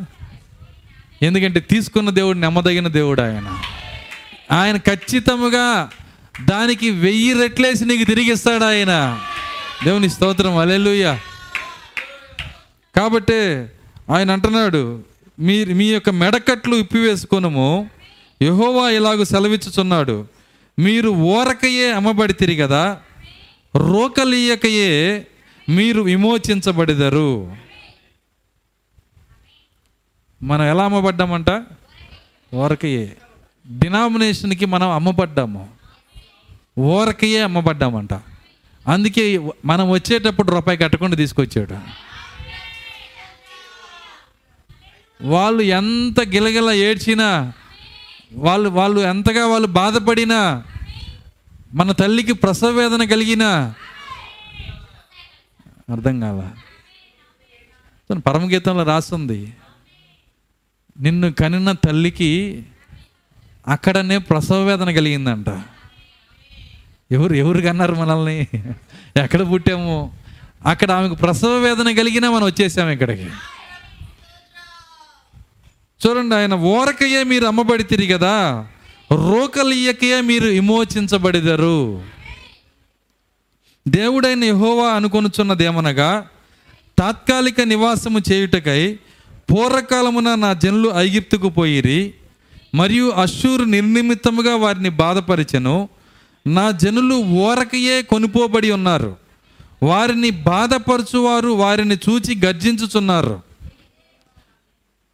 [1.22, 3.60] ఎందుకంటే తీసుకున్న దేవుడు నమ్మదగిన దేవుడు ఆయన.
[4.52, 5.90] ఆయన ఖచ్చితముగా
[6.46, 9.20] దానికి వెయ్యి రెట్లేసి నీకు తిరిగిస్తాడు ఆయన.
[9.84, 11.20] దేవుని స్తోత్రం అలెలుయ్య
[12.96, 13.66] కాబట్టి
[14.14, 15.04] ఆయన అంటున్నాడు
[15.40, 17.90] మీ మీ యొక్క మెడకట్లు ఇప్పివేసుకునము.
[18.42, 20.28] యహోవా ఇలాగ సెలవిచ్చుచున్నాడు.
[20.80, 23.02] మీరు ఓరకయే అమ్మబడితిరి కదా
[23.76, 25.28] రోకలీయకయే
[25.70, 27.58] మీరు విమోచించబడిదరు.
[30.44, 31.66] మనం ఎలా అమ్మబడ్డామంట?
[32.54, 33.18] ఓరకయే.
[33.80, 35.70] డినామినేషన్కి మనం అమ్మబడ్డాము.
[36.78, 38.14] ఓరకయే అమ్మబడ్డామంట.
[38.88, 41.78] అందుకే మనం వచ్చేటప్పుడు రూపాయి కట్టకుండా తీసుకొచ్చాడు.
[45.22, 47.54] వాళ్ళు ఎంత గిలగిల ఏడ్చినా
[48.34, 50.64] వాళ్ళు వాళ్ళు ఎంతగా వాళ్ళు బాధపడినా
[51.74, 53.74] మన తల్లికి ప్రసవ వేదన కలిగినా
[55.92, 56.52] అర్థం కాల.
[58.18, 59.54] పరమగీతంలో రాస్తుంది
[61.00, 62.64] నిన్ను కనిన తల్లికి
[63.68, 65.50] అక్కడనే ప్రసవ వేదన కలిగిందంట.
[67.12, 68.48] ఎవరు ఎవరు కన్నారు మనల్ని?
[69.24, 70.14] ఎక్కడ పుట్టాము?
[70.66, 73.30] అక్కడ ఆమెకు ప్రసవ వేదన కలిగినా మనం వచ్చేసాము ఇక్కడికి.
[76.02, 78.68] చూడండి ఆయన ఓరకయే మీరు అమ్మబడితిరి కదా
[79.12, 82.04] రోకలియకయే మీరు విమోచించబడిదరు.
[83.88, 86.28] దేవుడైన యహోవా అనుకొనుచున్నదేమనగా
[87.00, 89.00] తాత్కాలిక నివాసము చేయుటకై
[89.52, 92.14] పూర్వకాలమున నా జనులు ఐగిప్తుకు పోయిరి
[92.76, 95.90] మరియు అశ్షూరు నిర్నిమిత్తముగా వారిని బాధపరిచెను.
[96.48, 99.16] నా జనులు ఓరకయే కొనుపోబడి ఉన్నారు.
[99.84, 103.42] వారిని బాధపరచువారు వారిని చూచి గర్జించుచున్నారు.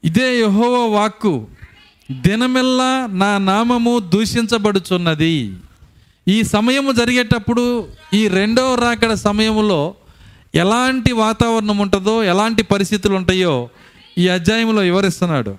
[0.03, 1.47] ఇదే యహోవ వాక్కు.
[2.11, 5.55] దినమెల్లా నా నామము దూషించబడుచున్నది.
[6.27, 9.95] ఈ సమయము జరిగేటప్పుడు ఈ రెండవ రాకడ సమయంలో
[10.55, 13.69] ఎలాంటి వాతావరణం ఉంటుందో ఎలాంటి పరిస్థితులు ఉంటాయో
[14.17, 15.57] ఈ అధ్యాయంలో వివరిస్తున్నాడు.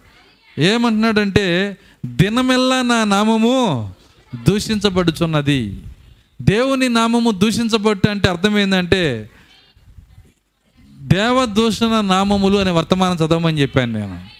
[0.58, 1.76] ఏమంటున్నాడంటే
[2.06, 3.94] దినమెల్లా నా నామము
[4.48, 5.80] దూషించబడుచున్నది.
[6.42, 9.30] దేవుని నామము దూషించబట్టు అంటే అర్థం ఏంటంటే
[11.00, 14.31] దేవదూషణ నామములు అనే వర్తమానం చదవమని చెప్పాను నేను.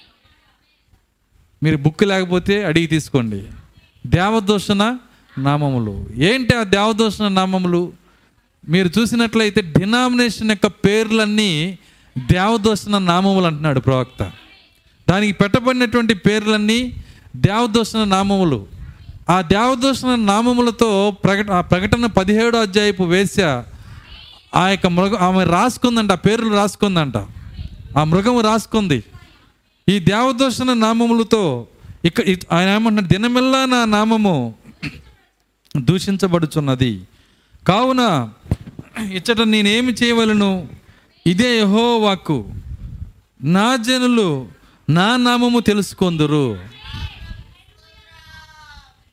[1.62, 3.42] మీరు బుక్ లేకపోతే అడిగి తీసుకోండి.
[4.06, 4.98] దేవదూషణ
[5.38, 6.06] నామములు.
[6.16, 7.92] ఏంటి ఆ దేవదూషణ నామములు?
[8.68, 11.78] మీరు చూసినట్లయితే డినామినేషన్ యొక్క పేర్లన్నీ
[12.18, 14.32] దేవదూషణ నామములు అంటున్నాడు ప్రవక్త.
[15.10, 16.92] దానికి పెట్టబడినటువంటి పేర్లన్నీ
[17.36, 18.66] దేవదూషణ నామములు.
[19.30, 23.62] ఆ దేవదూషణ నామములతో ప్రకట ఆ ప్రకటన పదిహేడో అధ్యాయపు వేశ్య
[24.54, 27.16] ఆ యొక్క మృగ ఆమె రాసుకుందంట ఆ పేర్లు రాసుకుందంట.
[27.98, 29.04] ఆ మృగం రాసుకుంది.
[29.88, 31.66] ఈ దేవదర్శన నామములతో
[32.04, 33.06] ఇక్కడ ఇ- ఆయన ఏమంటున్నాడు?
[33.06, 34.54] దినమెల్లా నా నామము
[35.76, 37.02] దూషించబడుచున్నది.
[37.68, 38.32] కావున
[39.12, 40.68] ఇచ్చట నేనేమి చేయవలను?
[41.26, 42.54] ఇదే యహో వాక్కు
[43.44, 44.48] నా జనులు
[44.90, 46.58] నా నామము తెలుసుకొందురు.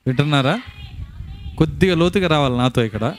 [0.07, 0.61] వింటున్నారా?
[1.57, 3.13] కొద్దిగా లోతుగా రావాలి నాతో ఇక్కడ.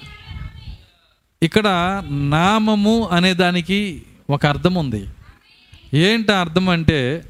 [1.42, 1.68] ఇక్కడ
[2.10, 5.06] నామము అనే దానికి ఒక అర్థం ఉంది
[5.94, 7.24] ఏంటి అర్థం అంటే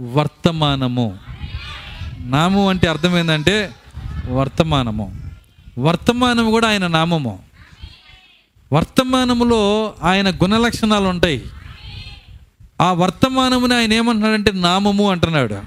[0.00, 1.18] వర్తమానము.
[2.20, 3.70] నామం అంటే అర్థం ఏంటంటే
[4.30, 5.16] వర్తమానము.
[5.78, 7.38] వర్తమానము కూడా ఆయన నామము.
[8.72, 11.44] వర్తమానములో ఆయన గుణలక్షణాలు ఉంటాయి.
[12.80, 15.62] ఆ వర్తమానముని ఆయన ఏమంటున్నాడంటే నామము అంటున్నాడు.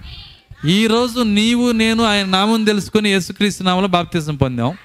[0.67, 4.77] ఈరోజు నీవు నేను ఆయన నామం తెలుసుకొని యేసుక్రీస్తు నామంలో బాప్తిజం పొందాం.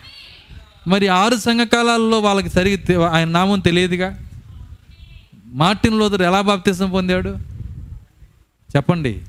[0.88, 4.18] మరి ఆరు సంఘకాలాల్లో వాళ్ళకి సరిగ్గా ఆయన నామం తెలియదుగా?
[5.44, 7.49] మార్టిన్ లోదర్ ఎలా బాప్తిజం పొందాడు?
[8.76, 9.22] చెప్పండి.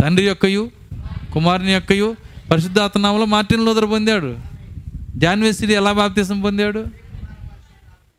[0.00, 0.70] తండ్రి యొక్కయు
[1.32, 2.16] కుమారుని యొక్కయు
[2.50, 4.36] పరిశుద్ధాత్మనామంలో మార్టిన్ లూథర్ పొందాడు.
[5.16, 6.86] జాన్ ఎలా బాప్తీసం పొందాడు?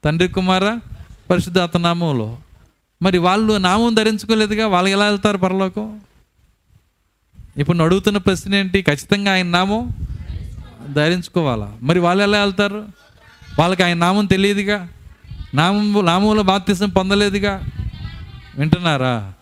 [0.04, 0.80] తండ్రి కుమార
[1.30, 2.38] పరిశుద్ధ నామంలో.
[3.02, 6.00] మరి వాళ్ళు నామం ధరించుకోలేదుగా వాళ్ళు ఎలా వెళ్తారు పరలోకం?
[7.58, 8.82] ఇప్పుడు అడుగుతున్న ప్రశ్న ఏంటి?
[8.82, 9.92] ఖచ్చితంగా ఆయన నామం
[10.94, 11.78] ధరించుకోవాలా?
[11.82, 12.86] మరి వాళ్ళు ఎలా వెళ్తారు?
[13.60, 14.90] వాళ్ళకి ఆయన నామం తెలియదుగా?
[15.54, 17.62] నామం నామంలో బాప్తీసం పొందలేదుగా?
[18.58, 19.34] వింటున్నారా?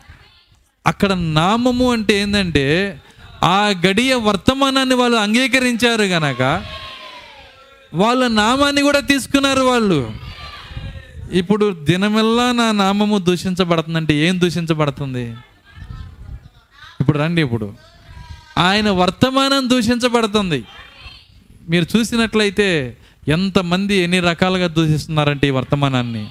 [0.86, 3.00] అక్కడ నామము అంటే ఏంటంటే
[3.44, 6.64] ఆ గడియ వర్తమానాన్ని వాళ్ళు అంగీకరించారు గనక
[7.94, 10.12] వాళ్ళ నామాన్ని కూడా తీసుకున్నారు వాళ్ళు.
[11.32, 15.36] ఇప్పుడు దినమెల్లా నా నామము దూషించబడుతుందంటే ఏం దూషించబడుతుంది?
[17.02, 17.74] ఇప్పుడు రండి ఇప్పుడు.
[18.58, 20.64] ఆయన వర్తమానం దూషించబడుతుంది.
[21.70, 22.98] మీరు చూసినట్లయితే
[23.28, 26.28] ఎంతమంది ఎన్ని రకాలుగా దూషిస్తున్నారంటే ఈ వర్తమానాన్ని?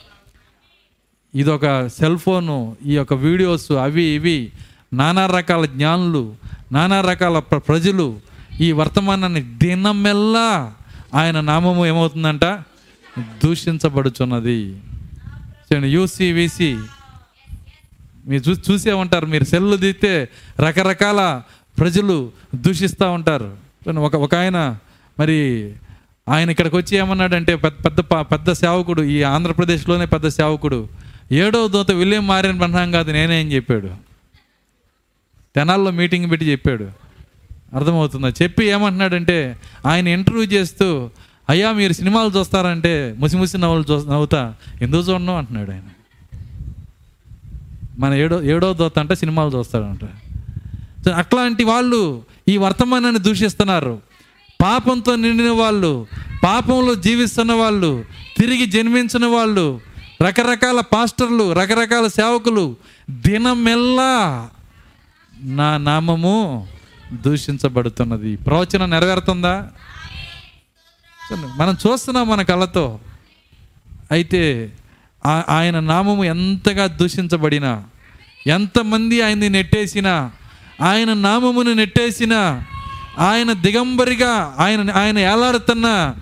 [1.35, 4.53] ఇదొక సెల్ ఫోను ఈ యొక్క వీడియోస్ అవి ఇవి
[4.93, 6.35] నానా రకాల జ్ఞానులు
[6.73, 8.21] నానా రకాల ప్ర- ప్రజలు
[8.61, 10.73] ఈ వర్తమానాన్ని దినమెల్లా
[11.15, 12.45] ఆయన నామము ఏమవుతుందంట?
[13.45, 14.77] దూషించబడుచున్నది.
[15.73, 16.79] యూసీ యూసీవీసీ.
[18.27, 20.29] మీరు చూ చూసే ఉంటారు మీరు సెల్లు దిగితే
[20.61, 21.43] రకరకాల
[21.79, 23.57] ప్రజలు దూషిస్తూ ఉంటారు.
[23.99, 24.79] ఒక ఒక ఆయన
[25.21, 25.73] మరి
[26.29, 30.89] ఆయన ఇక్కడికి వచ్చి ఏమన్నాడంటే పెద్ద పెద్ద పెద్ద సేవకుడు ఈ ఆంధ్రప్రదేశ్లోనే పెద్ద సేవకుడు
[31.33, 33.89] ఏడవ దూత విలియం మారిన బ్రహ్మాం కాదు నేనే అని చెప్పాడు.
[35.57, 36.85] తెనాల్లో మీటింగ్ పెట్టి చెప్పాడు.
[37.77, 38.29] అర్థమవుతుందా?
[38.29, 41.11] చెప్పి ఏమంటున్నాడంటే ఆయన ఇంటర్వ్యూ చేస్తూ
[41.49, 44.55] అయ్యా మీరు సినిమాలు చూస్తారంటే ముసిముసి నవ్వులు చూ నవ్వుతా.
[44.83, 45.37] ఎందుకు చూడను?
[45.37, 45.83] అంటున్నాడు ఆయన.
[47.99, 50.05] మన ఏడో ఏడో దోత అంటే సినిమాలు చూస్తాడంట.
[51.09, 54.03] అట్లాంటి వాళ్ళు ఈ వర్తమానాన్ని దూషిస్తున్నారు.
[54.63, 56.07] పాపంతో నిండిన వాళ్ళు
[56.45, 58.05] పాపంలో జీవిస్తున్న వాళ్ళు
[58.39, 59.81] తిరిగి జన్మించిన వాళ్ళు
[60.23, 62.77] రకరకాల పాస్టర్లు రకరకాల సేవకులు
[63.11, 64.49] దినమెల్లా
[65.43, 66.69] నా నామము
[67.13, 68.37] దూషించబడుతున్నది.
[68.37, 69.69] ప్రవచనం నెరవేరుతుందా?
[71.57, 73.01] మనం చూస్తున్నాం మన కళ్ళతో.
[74.13, 74.73] అయితే
[75.49, 77.85] ఆయన నామము ఎంతగా దూషించబడినా
[78.47, 80.31] ఎంతమంది ఆయన్ని నెట్టేసినా
[80.81, 82.65] ఆయన నామమును నెట్టేసినా
[83.19, 86.15] ఆయన దిగంబరిగా ఆయన ఆయన ఏలాడుతున్న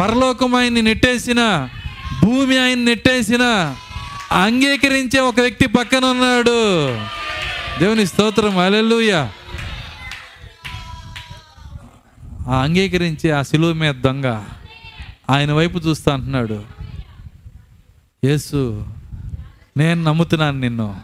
[0.00, 1.70] పరలోకం ఆయన్ని నెట్టేసినా
[2.24, 3.74] భూమి ఆయన నెట్టేసిన
[4.32, 6.88] అంగీకరించే ఒక వ్యక్తి పక్కన ఉన్నాడు
[7.78, 9.28] దేవుని స్తోత్రం అలెలుయ
[12.48, 14.42] ఆ అంగీకరించే ఆ సిలువ మీద దొంగ
[15.30, 16.62] ఆయన వైపు చూస్తా అంటున్నాడు.
[18.24, 18.86] యేసు
[19.76, 21.00] నేను నమ్ముతున్నాను నిన్ను.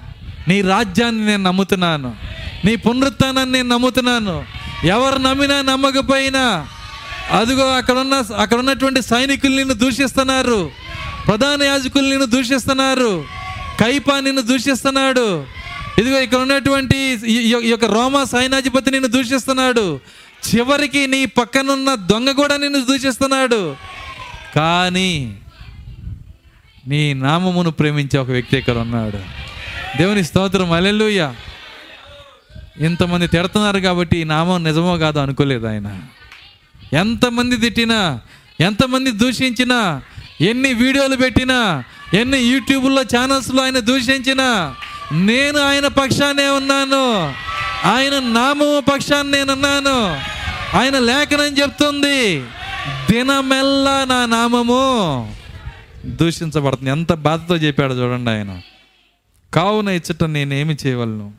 [0.48, 2.16] నీ రాజ్యాన్ని నేను నమ్ముతున్నాను.
[2.64, 4.44] నీ పునరుత్నాన్ని నేను నమ్ముతున్నాను.
[4.84, 6.68] ఎవరు నమ్మినా నమ్మకపోయినా
[7.30, 10.70] అదిగో అక్కడున్న అక్కడ ఉన్నటువంటి సైనికులు నిన్ను దూషిస్తున్నారు.
[11.26, 13.24] ప్రధాన యాజకులు నిన్ను దూషిస్తున్నారు.
[13.80, 15.44] కైపా నిన్ను దూషిస్తున్నాడు.
[15.98, 16.96] ఇదిగో ఇక్కడ ఉన్నటువంటి
[17.26, 20.00] ఈ- యొక్క రోమా సైనాధిపతి నిన్ను దూషిస్తున్నాడు.
[20.54, 23.76] చివరికి నీ పక్కనున్న దొంగ కూడా నిన్ను దూషిస్తున్నాడు.
[24.56, 25.38] కానీ
[26.86, 29.18] నీ నామమును ప్రేమించే ఒక వ్యక్తి ఇక్కడ ఉన్నాడు.
[29.98, 30.72] దేవుని స్తోత్రం.
[30.72, 31.34] అలెలుయ్య
[32.80, 36.00] ఇంతమంది తిడుతున్నారు కాబట్టి ఈ నామం నిజమో కాదో అనుకోలేదు ఆయన.
[36.92, 38.20] ఎంతమంది తిట్టినా
[38.60, 40.02] ఎంతమంది దూషించినా
[40.42, 44.76] ఎన్ని వీడియోలు పెట్టినా ఎన్ని యూట్యూబ్లో ఛానల్స్లో ఆయన దూషించినా
[45.12, 47.34] నేను ఆయన పక్షానే ఉన్నాను.
[47.88, 50.20] ఆయన నామము పక్షాన్ని నేనున్నాను
[50.76, 52.40] ఆయన లేఖనం చెప్తుంది
[53.10, 55.34] దినమెల్లా నా నామము.
[56.06, 56.90] దూషించబడుతుంది.
[56.90, 58.60] ఎంత బాధతో చెప్పాడు చూడండి ఆయన.
[59.54, 61.32] కావున ఇచ్చట నేనేమి చేయవలను?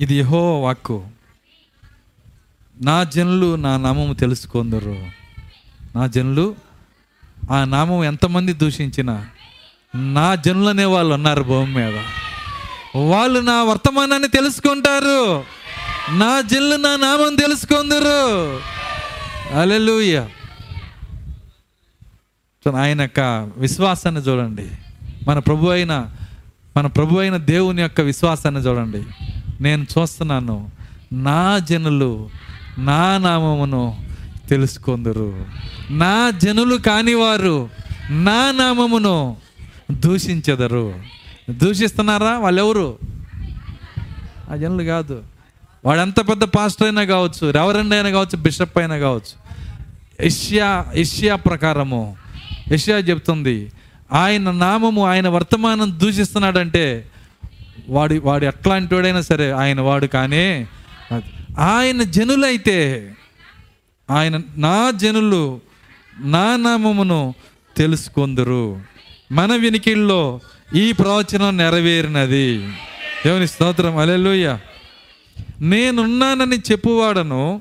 [0.00, 1.06] ఇది యహో వాక్కు.
[2.80, 5.06] నా జనులు నా నామము తెలుసుకుందరు.
[5.96, 6.69] నా జనులు
[7.50, 9.26] ఆ నామం ఎంతమంది దూషించినా
[9.94, 11.94] నా జనులు అనే వాళ్ళు ఉన్నారు భూమి మీద.
[12.96, 15.44] వాళ్ళు నా వర్తమానాన్ని తెలుసుకుంటారు.
[16.12, 18.60] నా జనులు నా నామం తెలుసుకుందరు.
[19.60, 20.28] అలెలుయ్య
[22.76, 24.66] ఆయన యొక్క విశ్వాసాన్ని చూడండి.
[25.28, 26.10] మన ప్రభు అయిన
[26.76, 29.04] మన ప్రభు అయిన దేవుని యొక్క విశ్వాసాన్ని చూడండి.
[29.62, 30.70] నేను చూస్తున్నాను
[31.12, 32.30] నా జనులు
[32.78, 34.09] నా నామమును
[34.50, 35.46] తెలుసుకొందరు.
[35.90, 37.70] నా జనులు కానివారు
[38.10, 39.36] నా నామమును
[39.90, 40.94] దూషించెదరు.
[41.50, 42.98] దూషిస్తున్నారా వాళ్ళెవరు?
[44.50, 45.22] ఆ జనులు కాదు.
[45.84, 49.34] వాడు ఎంత పెద్ద పాస్టర్ అయినా కావచ్చు రెవరెండ్ అయినా కావచ్చు బిషప్ అయినా కావచ్చు.
[50.26, 52.16] ఇష్యా ఇష్యా ప్రకారము
[52.72, 53.72] ఏషియా చెప్తుంది
[54.12, 57.06] ఆయన నామము ఆయన వర్తమానం దూషిస్తున్నాడంటే
[57.88, 60.66] వాడి వాడు ఎట్లాంటి వాడైనా సరే ఆయన వాడు కానీ.
[61.58, 63.08] ఆయన జనులైతే
[64.10, 65.60] ఆయన నా జనులు
[66.18, 67.34] నా నామమును
[67.76, 68.80] తెలుసుకొందరు.
[69.32, 70.40] మన వినికిల్లో
[70.74, 72.58] ఈ ప్రవచనం నెరవేరినది.
[73.26, 73.96] దేవుని స్తోత్రం.
[73.96, 74.58] అలెలుయ్య
[75.60, 77.60] నేనున్నానని చెప్పువాడను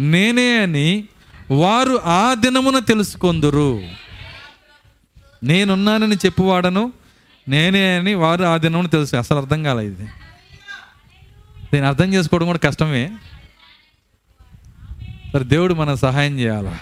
[0.00, 1.04] నేనే అని
[1.50, 3.80] వారు ఆ దినమున తెలుసుకొందురు.
[5.44, 6.92] నేనున్నానని చెప్పువాడను
[7.48, 9.16] నేనే అని వారు ఆ దినమున తెలుసు.
[9.16, 13.10] అసలు అర్థం కాలేదు దీన్ని అర్థం చేసుకోవడం కూడా కష్టమే.
[15.34, 16.78] మరి దేవుడు మన సహాయం చేయాలా?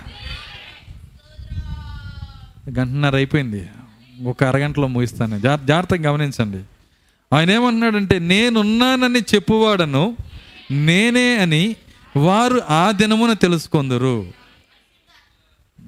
[2.68, 3.68] గంటన్నర అయిపోయింది.
[4.24, 5.38] ఒక అరగంటలో ముగిస్తాను.
[5.38, 6.58] జా- జాగ్రత్తగా గమనించండి.
[7.36, 10.16] ఆయన ఏమంటున్నాడంటే నేనున్నానని చెప్పువాడను
[10.70, 11.76] నేనే అని
[12.16, 14.26] వారు ఆ దినమున తెలుసుకుందరు.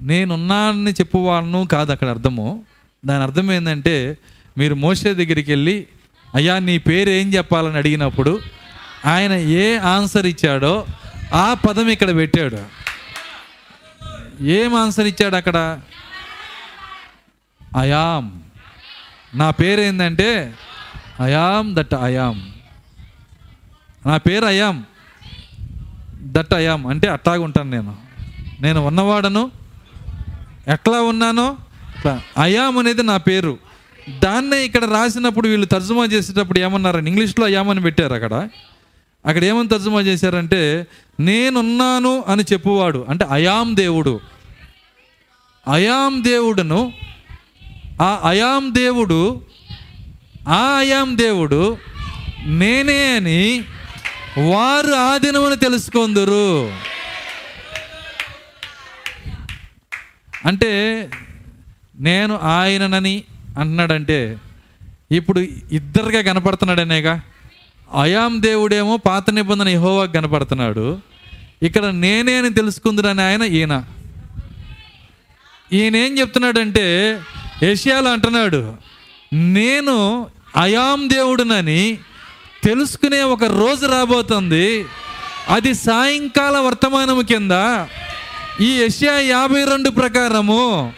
[0.01, 2.63] నేనున్నానని చెప్పువాడను కాదు అక్కడ అర్థము.
[3.05, 4.17] దాని అర్థం ఏంటంటే
[4.57, 5.87] మీరు మోసే దగ్గరికి వెళ్ళి
[6.35, 8.39] అయ్యా నీ పేరు ఏం చెప్పాలని అడిగినప్పుడు
[9.05, 10.85] ఆయన ఏ ఆన్సర్ ఇచ్చాడో
[11.33, 12.59] ఆ పదం ఇక్కడ పెట్టాడు.
[14.43, 15.79] ఏం ఆన్సర్ ఇచ్చాడు అక్కడ?
[17.77, 18.31] అయామ్
[19.37, 20.53] నా పేరు ఏంటంటే
[21.19, 22.41] అయామ్ దట్ అయామ్
[24.07, 24.83] నా పేరు అయామ్
[26.21, 27.95] దట్ అయామ్ అంటే అట్టాగా ఉంటాను నేను.
[28.61, 29.51] నేను ఉన్నవాడను?
[30.67, 31.57] ఎట్లా ఉన్నానో?
[32.37, 33.57] అయామ్ అనేది నా పేరు.
[34.23, 38.49] దాన్నే ఇక్కడ రాసినప్పుడు వీళ్ళు తర్జుమా చేసేటప్పుడు ఏమన్నారని ఇంగ్లీష్లో అయామ్ అని పెట్టారు అక్కడ.
[39.25, 40.87] అక్కడ ఏమని తర్జుమా చేశారంటే
[41.19, 43.05] నేనున్నాను అని చెప్పువాడు.
[43.09, 44.19] అంటే అయాం దేవుడు.
[45.67, 46.93] అయాం దేవుడును
[48.01, 49.41] ఆ అయాం దేవుడు
[50.47, 51.77] ఆ అయాం దేవుడు
[52.45, 53.63] నేనే అని
[54.49, 56.71] వారు ఆ దినమును తెలుసుకొందురు.
[60.45, 61.09] అంటే
[61.99, 63.23] నేను ఆయననని
[63.57, 64.37] అంటున్నాడంటే
[65.11, 65.39] ఇప్పుడు
[65.71, 67.21] ఇద్దరుగా కనపడుతున్నాడనేగా?
[67.95, 70.99] అయాం దేవుడేమో పాత నిబంధన యెహోవాకు కనపడుతున్నాడు.
[71.63, 73.83] ఇక్కడ నేనే అని తెలుసుకుందని ఆయన ఈయన.
[75.73, 77.19] ఈయన ఏం చెప్తున్నాడంటే
[77.63, 78.73] ఏషియాలో అంటున్నాడు
[79.33, 81.97] నేను అయాం దేవుడునని
[82.63, 84.85] తెలుసుకునే ఒక రోజు రాబోతుంది.
[85.49, 87.51] అది సాయంకాల వర్తమానము కింద
[88.61, 90.93] ఈ ఏషియా యాభై రెండు ప్రకారము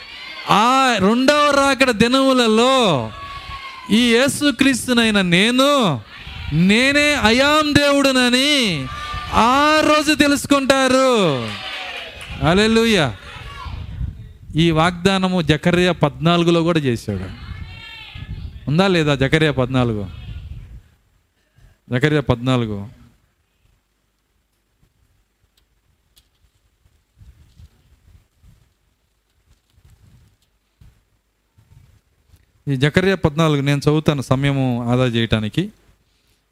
[0.49, 3.11] ఆ రెండవ రాకడ దినములలో
[3.91, 6.01] ఈ యేసుక్రీస్తునైన నేను
[6.53, 8.87] నేనే అయాం దేవుడునని
[9.33, 11.49] ఆ రోజు తెలుసుకుంటారు.
[12.49, 13.17] అలెలుయ్యా
[14.55, 17.45] ఈ వాగ్దానము జకర్య పద్నాలుగులో కూడా చేశాడు.
[18.69, 20.07] ఉందా లేదా జకర్య పద్నాలుగు?
[21.91, 22.87] జకర్య పద్నాలుగు.
[32.67, 35.71] ఈ జకర్య పద్నాలుగు నేను చదువుతాను సమయము ఆదా చేయటానికి.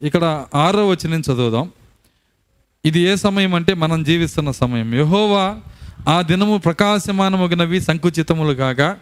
[0.01, 1.71] ఇక్కడ ఆరో వచ్చి నేను చదువుదాం.
[2.85, 4.95] ఇది ఏ సమయం అంటే మనం జీవిస్తున్న సమయం.
[4.95, 5.57] యహోవా
[6.07, 8.97] ఆ దినము ప్రకాశమానమగినవి సంకుచితములు కాగా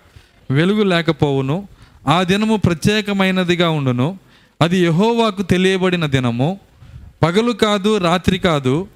[0.51, 1.67] వెలుగు లేకపోవును.
[2.07, 4.19] ఆ దినము ప్రత్యేకమైనదిగా ఉండును.
[4.61, 6.59] అది యహోవాకు తెలియబడిన దినము.
[7.23, 8.87] పగలు కాదు రాత్రి కాదు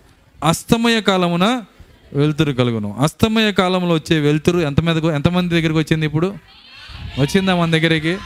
[0.43, 1.61] అస్తమయ కాలమున
[2.13, 2.95] వెలుతురు కలుగును.
[2.99, 6.35] అస్తమయ కాలంలో వచ్చే వెలుతురు ఎంత మీద ఎంతమంది దగ్గరికి వచ్చింది ఇప్పుడు?
[7.19, 8.17] వచ్చిందా మన దగ్గరికి?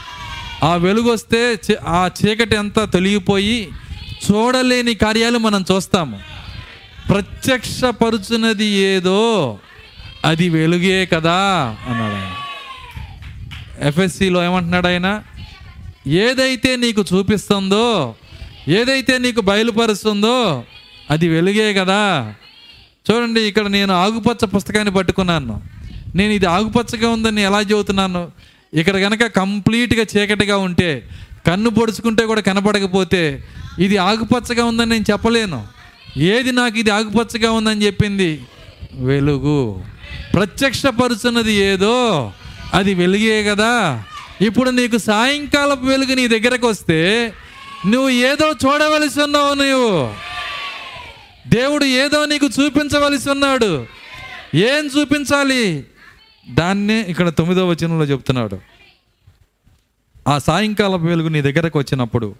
[0.62, 3.68] ఆ వెలుగు వస్తే చీ- ఆ చీకటి అంతా తొలగిపోయి
[4.30, 6.20] చూడలేని కార్యాలు మనం చూస్తాము.
[7.08, 9.58] ప్రత్యక్షపరుచున్నది ఏదో
[10.24, 12.34] అది వెలుగే కదా అన్నాడు ఆయన.
[13.88, 15.22] ఎఫ్ఎస్సిలో ఏమంటున్నాడు ఆయన?
[16.06, 18.14] ఏదైతే నీకు చూపిస్తుందో
[18.68, 20.64] ఏదైతే నీకు బయలుపరుస్తుందో
[21.10, 22.34] అది వెలుగే కదా.
[23.10, 25.60] చూడండి ఇక్కడ నేను ఆకుపచ్చ పుస్తకాన్ని పట్టుకున్నాను.
[26.14, 28.30] నేను ఇది ఆకుపచ్చగా ఉందని ఎలా చెబుతున్నాను?
[28.74, 31.08] ఇక్కడ కనుక కంప్లీట్గా చీకటిగా ఉంటే
[31.46, 33.44] కన్ను పొడుచుకుంటే కూడా కనపడకపోతే
[33.78, 35.66] ఇది ఆకుపచ్చగా ఉందని నేను చెప్పలేను.
[36.16, 38.42] ఏది నాకు ఇది ఆకుపచ్చగా ఉందని చెప్పింది?
[38.94, 39.82] వెలుగు.
[40.34, 42.32] ప్రత్యక్షపరుచున్నది ఏదో
[42.74, 44.04] అది వెలుగే కదా.
[44.40, 47.32] ఇప్పుడు నీకు సాయంకాలపు వెలుగు నీ దగ్గరకు వస్తే
[47.86, 50.14] నువ్వు ఏదో చూడవలసి ఉన్నావు నువ్వు
[51.48, 53.86] దేవుడు ఏదో నీకు చూపించవలసి ఉన్నాడు.
[54.54, 55.84] ఏం చూపించాలి?
[56.48, 58.58] దాన్నే ఇక్కడ తొమ్మిదో వచనంలో చెప్తున్నాడు.
[60.28, 62.34] ఆ సాయంకాల వెలుగు నీ దగ్గరకు వచ్చినప్పుడు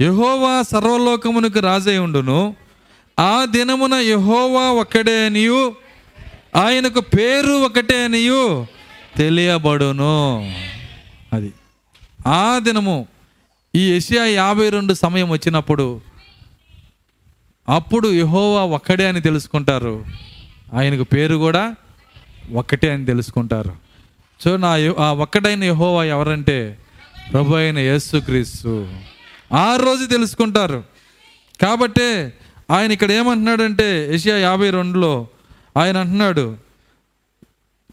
[0.00, 2.56] యహోవా సర్వలోకమునకు రాజై ఉండును.
[3.20, 5.74] ఆ దినమున యహోవా ఒక్కడే అనియు
[6.56, 8.66] ఆయనకు పేరు ఒకటే అనియు
[9.16, 10.54] తెలియబడును.
[11.32, 11.52] అది.
[12.26, 13.06] ఆ దినము
[13.74, 16.00] ఈ ఏషియా యాభై రెండు సమయం వచ్చినప్పుడు
[17.68, 20.04] అప్పుడు యహోవా ఒక్కడే అని తెలుసుకుంటారు.
[20.74, 21.74] ఆయనకు పేరు కూడా
[22.50, 23.76] ఒక్కటే అని తెలుసుకుంటారు.
[24.40, 26.78] సో నా ఆ ఒక్కటైన యహోవా ఎవరంటే
[27.32, 28.88] ప్రభు అయిన యేసుక్రీస్తు
[29.52, 30.84] ఆ రోజు తెలుసుకుంటారు.
[31.62, 32.32] కాబట్టే
[32.70, 35.26] ఆయన ఇక్కడ ఏమంటున్నాడంటే ఏషియా యాభై రెండులో
[35.76, 36.56] ఆయన అంటున్నాడు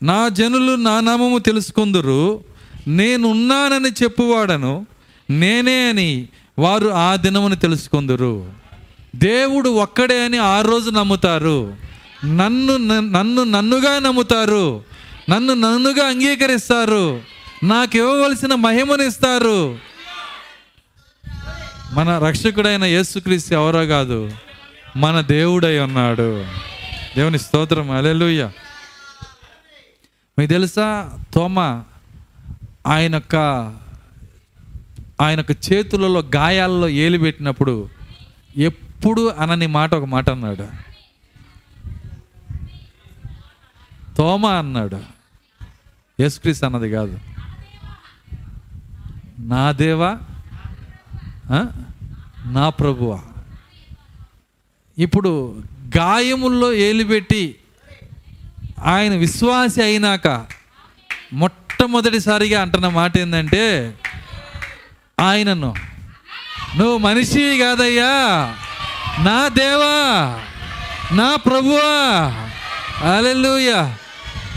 [0.03, 2.43] నా జనులు నా నామము తెలుసుకుందురు
[2.87, 4.85] నేనున్నానని చెప్పువాడను
[5.29, 6.27] నేనే అని
[6.59, 8.51] వారు ఆ దినమును తెలుసుకుందరు.
[9.15, 11.88] దేవుడు ఒక్కడే అని ఆ రోజు నమ్ముతారు.
[12.25, 14.83] నన్ను నన్ను నన్నుగా నమ్ముతారు.
[15.29, 17.21] నన్ను నన్నుగా అంగీకరిస్తారు.
[17.63, 19.79] నాకు ఇవ్వవలసిన మహిమను ఇస్తారు
[21.91, 24.31] మన రక్షకుడైన యేసుక్రీస్తు ఎవరో కాదు
[24.97, 26.45] మన దేవుడై ఉన్నాడు.
[27.17, 27.91] దేవుని స్తోత్రం.
[27.91, 28.49] అలెలుయ్య
[30.39, 31.83] మీకు తెలుసా తోమ
[32.87, 33.35] ఆయన యొక్క
[35.21, 37.89] ఆయన యొక్క చేతులలో గాయాల్లో ఏలిపెట్టినప్పుడు
[38.57, 40.88] ఎప్పుడు అనని మాట ఒక మాట అన్నాడు.
[44.19, 45.01] తోమ అన్నాడు.
[46.19, 47.19] యేసుక్రీస్తు అన్నది కాదు.
[49.39, 50.17] నా దేవా
[52.45, 53.19] నా ప్రభువా.
[54.97, 55.63] ఇప్పుడు
[55.97, 57.55] గాయముల్లో ఏలిపెట్టి
[58.83, 60.45] ఆయన విశ్వాసి అయినాక
[61.33, 63.95] మొట్టమొదటిసారిగా అంటున్న మాట ఏంటంటే
[65.19, 65.73] ఆయనను.
[66.77, 68.11] నువ్వు మనిషి కాదయ్యా.
[69.19, 70.39] నా దేవా
[71.11, 72.45] నా ప్రభువా.
[73.17, 73.93] అలెలుయ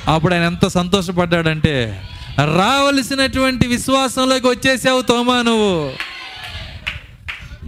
[0.09, 2.03] అప్పుడు ఆయన ఎంత సంతోషపడ్డాడంటే
[2.39, 5.93] రావలసినటువంటి విశ్వాసంలోకి వచ్చేసావు తోమా నువ్వు.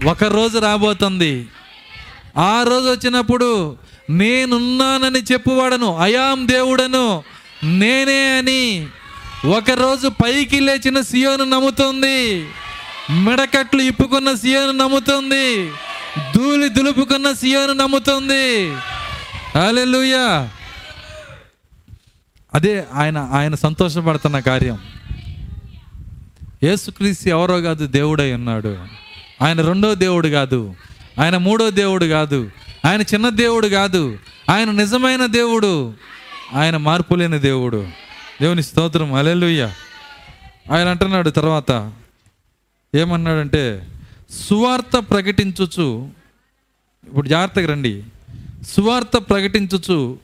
[0.08, 1.46] ఒక రోజు రాబోతుంది.
[2.36, 3.76] ఆ రోజు వచ్చినప్పుడు
[4.10, 7.22] నేనున్నానని చెప్పువాడను అయాం దేవుడను
[7.64, 8.86] నేనే అని
[9.46, 12.46] ఒకరోజు పైకి లేచిన సియోను నమ్ముతుంది.
[13.10, 15.70] మెడకట్లు ఇప్పుకున్న సియోను నమ్ముతుంది.
[16.34, 18.72] ధూళి దులుపుకున్న సియోను నమ్ముతుంది.
[19.66, 20.48] అలెలుయా
[22.54, 24.78] అదే ఆయన ఆయన సంతోషపడుతున్న కార్యం.
[26.62, 28.78] యేసుక్రీస్తు ఎవరో కాదు దేవుడై ఉన్నాడు.
[29.42, 30.74] ఆయన రెండో దేవుడు కాదు
[31.20, 32.50] ఆయన మూడో దేవుడు కాదు
[32.84, 34.18] ఆయన చిన్న దేవుడు కాదు
[34.50, 35.94] ఆయన నిజమైన దేవుడు
[36.54, 37.86] ఆయన మార్పు లేని దేవుడు.
[38.42, 39.72] దేవుని స్తోత్రం అలెలుయ్య
[40.72, 41.92] ఆయన అంటున్నాడు తర్వాత
[42.94, 43.86] ఏమన్నాడంటే
[44.50, 46.08] సువార్త ప్రకటించుచు
[47.06, 48.02] ఇప్పుడు జాగ్రత్తగా రండి.
[48.76, 50.18] సువార్త ప్రకటించుచు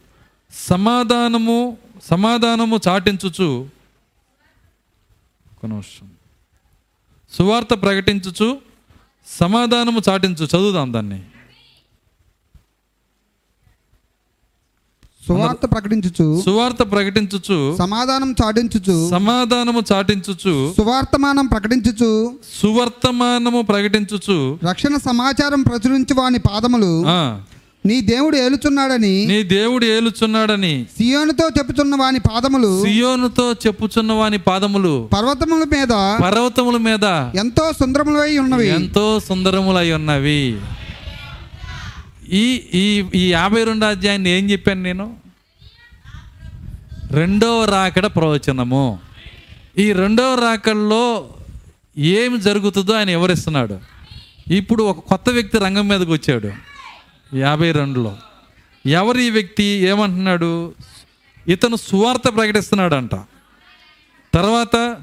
[0.55, 1.77] సమాధానము
[2.09, 3.69] సమాధానము చాటించుచు.
[5.65, 6.11] నిమిషం.
[7.33, 8.59] సువార్త ప్రకటించుచు
[9.27, 10.45] సమాధానము చాటించు.
[10.45, 11.23] చదువుదాం దాన్ని.
[15.29, 24.59] సువార్త ప్రకటించుచు సువార్త ప్రకటించుచు సమాధానం చాటించుచు సమాధానము చాటించుచు సువార్తమానం ప్రకటించుచు సువర్తమానము ప్రకటించుచు.
[24.71, 27.03] రక్షణ సమాచారం ప్రచురించి వాని పాదములు
[27.87, 35.65] నీ దేవుడు ఏలుచున్నాడని నీ దేవుడు ఏలుచున్నాడని సియోనుతో చెప్పుచున్న వాని పాదములు సియోనుతో చెప్పుచున్న వాని పాదములు పర్వతముల
[35.65, 35.89] మీద
[36.23, 37.05] పర్వతముల మీద
[37.39, 38.69] ఎంతో సుందరములై ఉన్నవి.
[38.69, 40.61] ఎంతో సుందరములై ఉన్నవి.
[42.33, 45.17] ఈ ఈ ఈ యాభై రెండు అధ్యాయాన్ని ఏం చెప్పాను నేను?
[47.11, 48.99] రెండవ రాకడ ప్రవచనము.
[49.79, 51.29] ఈ రెండవ రాకడలో
[51.99, 53.79] ఏమి జరుగుతుందో ఆయన వివరిస్తున్నాడు.
[54.53, 56.70] ఇప్పుడు ఒక కొత్త వ్యక్తి రంగం మీదకి వచ్చాడు.
[57.35, 58.17] యాభై రెండులో.
[58.87, 60.75] ఎవరు ఈ వ్యక్తి ఏమంటున్నాడు?
[61.49, 63.15] ఇతను సువార్త ప్రకటిస్తున్నాడంట.
[64.35, 64.97] తర్వాత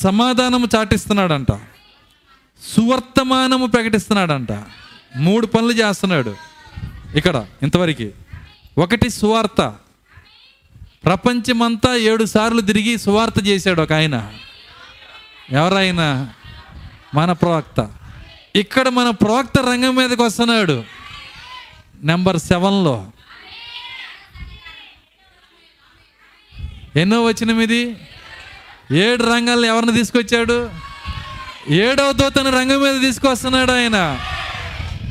[0.00, 1.52] సమాధానము చాటిస్తున్నాడంట.
[2.62, 4.48] సువర్తమానము ప్రకటిస్తున్నాడంట.
[5.16, 6.36] మూడు పనులు చేస్తున్నాడు.
[7.14, 8.10] ఇక్కడ ఇంతవరకు.
[8.78, 9.74] ఒకటి సువార్త.
[11.04, 14.32] ప్రపంచమంతా ఏడు సార్లు తిరిగి సువార్త చేశాడు ఒక ఆయన.
[15.50, 16.30] ఎవరైనా?
[17.14, 17.90] మన ప్రవక్త.
[18.56, 20.95] ఇక్కడ మన ప్రవక్త రంగం మీదకి వస్తున్నాడు.
[22.02, 23.06] నెంబర్ సెవెన్లో
[26.96, 27.96] ఎన్నో వచ్చిన ఇది?
[28.92, 30.70] ఏడు రంగాలను ఎవరిని తీసుకొచ్చాడు?
[31.68, 34.20] ఏడవ దూతను రంగం మీద తీసుకొస్తున్నాడు ఆయన.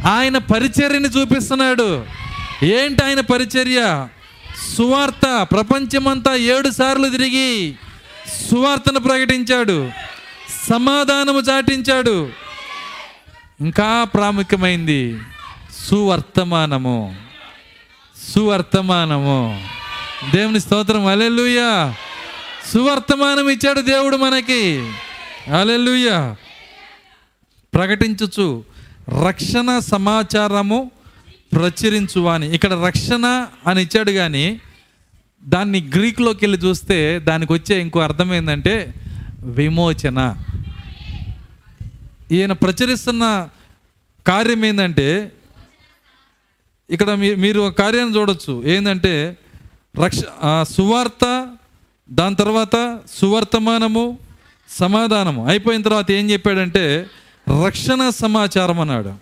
[0.06, 2.06] ఆయన పరిచర్యని చూపిస్తున్నాడు.
[2.64, 4.07] ఏంటి ఆయన పరిచర్య?
[4.78, 5.48] సువార్త.
[5.52, 7.76] ప్రపంచమంతా ఏడు సార్లు తిరిగి
[8.52, 9.91] సువార్తను ప్రకటించాడు.
[10.70, 12.32] సమాధానము చాటించాడు.
[13.62, 15.20] ఇంకా ప్రాముఖ్యమైంది.
[15.90, 17.16] సువర్తమానము.
[18.36, 19.68] సువర్తమానము.
[20.36, 21.06] దేవుని స్తోత్రం.
[21.06, 21.95] అలెలుయ్యా
[22.74, 24.91] సువర్తమానం ఇచ్చాడు దేవుడు మనకి.
[25.60, 26.36] అలెలుయ్యా
[27.74, 28.64] ప్రకటించుచు
[29.28, 30.91] రక్షణ సమాచారము
[31.53, 34.62] ప్రచురించు అని ఇక్కడ రక్షణ అని ఇచ్చాడు కానీ
[35.44, 38.94] దాన్ని గ్రీక్లోకి వెళ్ళి చూస్తే దానికి వచ్చే ఇంకో అర్థం ఏంటంటే
[39.44, 40.36] విమోచన.
[42.32, 43.49] ఈయన ప్రచురిస్తున్న
[44.28, 45.32] కార్యం ఏంటంటే
[46.90, 48.64] ఇక్కడ మీ- మీరు ఒక కార్యాన్ని చూడొచ్చు.
[48.66, 49.38] ఏంటంటే
[50.03, 51.48] రక్ష ఆ, సువార్త
[52.12, 54.18] దాని తర్వాత సువర్తమానము
[54.70, 55.48] సమాధానము.
[55.48, 57.07] అయిపోయిన తర్వాత ఏం చెప్పాడంటే
[57.66, 59.14] రక్షణ సమాచారం అన్నాడు.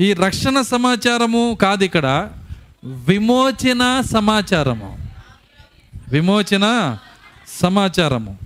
[0.00, 2.30] ఈ రక్షణ సమాచారము కాదు ఇక్కడ
[2.84, 4.98] విమోచన సమాచారము.
[6.08, 6.96] విమోచన
[7.60, 8.38] సమాచారము.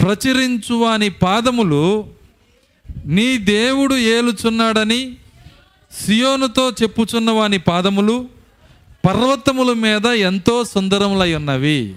[0.00, 2.10] ప్రచురించు అని పాదములు
[3.06, 5.16] నీ దేవుడు ఏలుచున్నాడని
[6.00, 8.28] సియోనుతో చెప్పుచున్న వాని పాదములు
[9.06, 11.94] పర్వతముల మీద ఎంతో సుందరములై ఉన్నవి.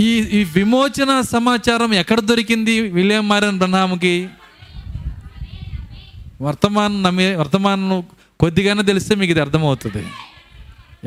[0.00, 4.28] ఈ ఈ విమోచన సమాచారం ఎక్కడ దొరికింది విలియం మారన్ బ్రహ్మాముకి?
[6.42, 8.04] వర్తమానం నమ్మే వర్తమానం
[8.40, 10.06] కొద్దిగానే తెలిస్తే మీకు ఇది అర్థమవుతుంది.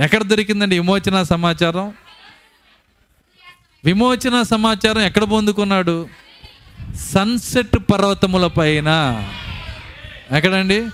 [0.03, 1.93] ఎక్కడ దొరికిందండి విమోచన సమాచారం?
[3.85, 6.07] విమోచన సమాచారం ఎక్కడ పొందుకున్నాడు?
[7.13, 8.89] సన్సెట్ పర్వతముల పైన.
[10.31, 10.87] ఎక్కడండి?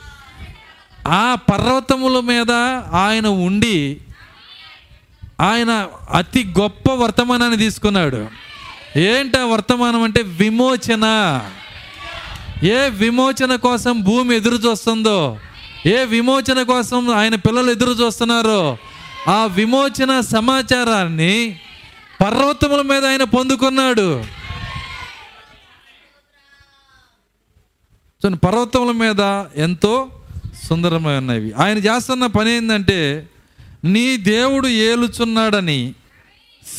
[1.08, 2.52] ఆ పర్వతముల మీద
[2.94, 4.02] ఆయన ఉండి
[5.42, 8.28] ఆయన అతి గొప్ప వర్తమానాన్ని తీసుకున్నాడు.
[9.00, 11.06] ఏంటి ఆ వర్తమానం అంటే విమోచన.
[12.64, 15.40] ఏ విమోచన కోసం భూమి ఎదురు చూస్తుందో
[15.86, 18.78] ఏ విమోచన కోసం ఆయన పిల్లలు ఎదురు చూస్తున్నారో
[19.28, 21.60] ఆ విమోచన సమాచారాన్ని
[22.22, 24.40] పర్వతముల మీద ఆయన పొందుకున్నాడు.
[28.22, 29.22] చూడండి పర్వతముల మీద
[29.56, 30.10] ఎంతో
[30.68, 33.30] సుందరమై ఉన్నవి ఆయన చేస్తున్న పని ఏంటంటే
[33.84, 35.96] నీ దేవుడు ఏలుచున్నాడని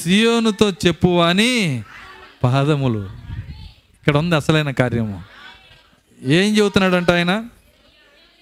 [0.03, 1.83] సియోనుతో చెప్పు అని
[2.45, 3.11] పాదములు.
[4.01, 5.23] ఇక్కడ ఉంది అసలైన కార్యము.
[6.27, 7.45] ఏం చెబుతున్నాడంట ఆయన?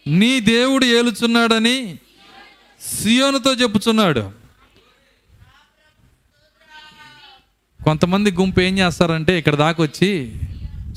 [0.06, 1.98] నీ దేవుడు ఏలుచున్నాడని
[3.02, 4.30] సియోనుతో చెప్పుచున్నాడు.
[7.84, 10.32] కొంతమంది గుంపు ఏం చేస్తారంటే ఇక్కడ దాకా వచ్చి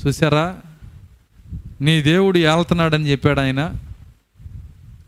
[0.06, 0.60] చూసారా
[1.80, 3.72] నీ దేవుడు ఏళ్తున్నాడని చెప్పాడు ఆయన.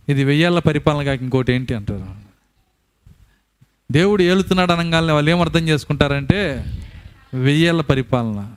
[0.09, 2.25] ఇది వెయ్యాల పరిపాలన కాక ఇంకోటి ఏంటి అంటారు?
[3.93, 6.65] దేవుడు ఏలుతున్నాడు అనగానే వాళ్ళు ఏమర్థం చేసుకుంటారంటే
[7.35, 8.51] వెయ్యేళ్ళ పరిపాలన.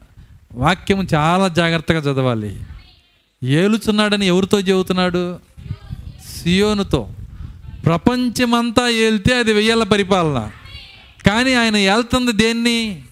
[0.54, 2.60] వాక్యం చాలా జాగ్రత్తగా చదవాలి.
[3.44, 5.40] ఏలుచున్నాడని ఎవరితో చెబుతున్నాడు?
[6.38, 7.10] సియోనుతో.
[7.86, 10.52] ప్రపంచమంతా ఏలితే అది వెయ్యేళ్ళ పరిపాలన.
[11.26, 13.04] కానీ ఆయన ఏళ్తుంది దేన్ని?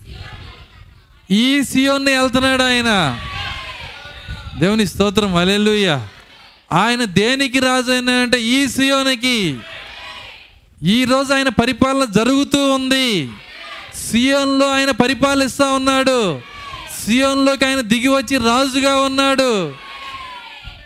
[1.31, 3.19] ఈ సియోన్ని వెళ్తున్నాడు ఆయన.
[4.59, 5.35] దేవుని స్తోత్రం.
[5.35, 6.07] అలెలుయ్యా
[6.71, 9.57] ఆయన దేనికి రాజు అయినా అంటే ఈ సియోనికి.
[10.83, 13.29] ఈ రోజు ఆయన పరిపాలన జరుగుతూ ఉంది.
[14.11, 16.39] సియోన్లో ఆయన పరిపాలిస్తూ ఉన్నాడు.
[17.05, 19.73] సియోన్లోకి ఆయన దిగి వచ్చి రాజుగా ఉన్నాడు.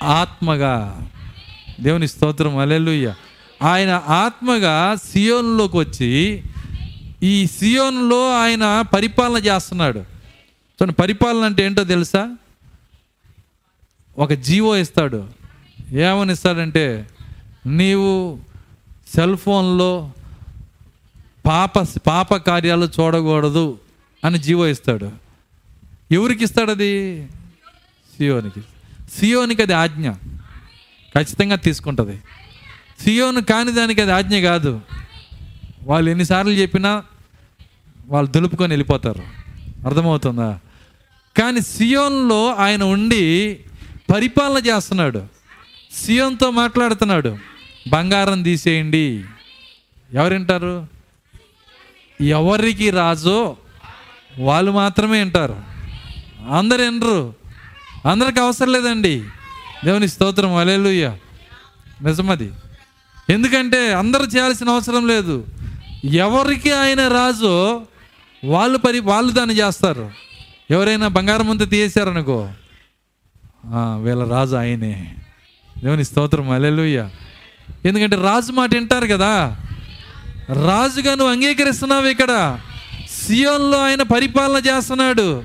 [0.03, 1.09] ఆత్మగా.
[1.79, 2.57] దేవుని స్తోత్రం.
[2.57, 3.13] అలెలుయ్య
[3.61, 6.43] ఆయన ఆత్మగా సియోన్లోకి వచ్చి
[7.23, 9.99] ఈ సియోన్లో ఆయన పరిపాలన చేస్తున్నాడు.
[9.99, 12.35] చూడండి పరిపాలన అంటే ఏంటో తెలుసా?
[14.17, 15.38] ఒక జీవో ఇస్తాడు.
[15.91, 17.09] ఏమని ఇస్తాడంటే
[17.65, 18.39] నీవు
[19.15, 20.11] సెల్ ఫోన్లో
[21.45, 21.71] పాప
[22.07, 23.77] పాప కార్యాలు చూడకూడదు
[24.25, 25.11] అని జీవో ఇస్తాడు.
[26.11, 27.27] ఎవరికి ఇస్తాడు అది?
[28.17, 28.61] సియోనికి.
[29.19, 30.11] సియోనికి అది ఆజ్ఞ.
[31.15, 32.21] ఖచ్చితంగా తీసుకుంటుంది.
[33.03, 34.81] సియోను కాని దానికి అది ఆజ్ఞ కాదు.
[35.83, 37.03] వాళ్ళు ఎన్నిసార్లు చెప్పినా
[38.07, 39.23] వాళ్ళు దులుపుకొని వెళ్ళిపోతారు.
[39.87, 40.59] అర్థమవుతుందా?
[41.37, 43.59] కానీ సియోన్లో ఆయన ఉండి
[44.13, 45.38] పరిపాలన చేస్తున్నాడు.
[45.91, 47.37] సియోన్తో మాట్లాడుతున్నాడు.
[47.89, 49.23] బంగారం తీసేయండి.
[50.13, 50.87] ఎవరింటారు?
[52.21, 53.55] ఎవరికి రాజు
[54.39, 55.63] వాళ్ళు మాత్రమే వింటారు
[56.51, 57.33] అందరు వినరు
[58.05, 59.23] అందరికి అవసరం లేదండి.
[59.85, 60.55] దేవుని స్తోత్రం.
[60.55, 61.17] అలెలుయ్య
[62.03, 62.51] నిజమది.
[63.29, 65.45] ఎందుకంటే అందరూ చేయాల్సిన అవసరం లేదు.
[66.05, 67.81] ఎవరికి ఆయన రాజు
[68.45, 70.11] వాళ్ళు పరి వాళ్ళు దాన్ని చేస్తారు.
[70.71, 72.51] ఎవరైనా బంగారం ముందు తీసేశారనుకో.
[74.03, 75.15] వీళ్ళ రాజు ఆయనే.
[75.83, 77.09] దేవుని స్తోత్రం అలెలుయ్య
[77.85, 79.57] ఎందుకంటే రాజు మాట వింటారు కదా.
[80.49, 82.59] రాజుగా నువ్వు అంగీకరిస్తున్నావు ఇక్కడ.
[83.25, 85.43] సియోన్లో ఆయన పరిపాలన చేస్తున్నాడు.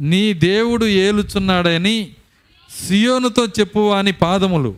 [0.00, 2.08] నీ దేవుడు ఏలుచున్నాడని
[2.86, 4.74] సియోనుతో చెప్పువాని పాదములు.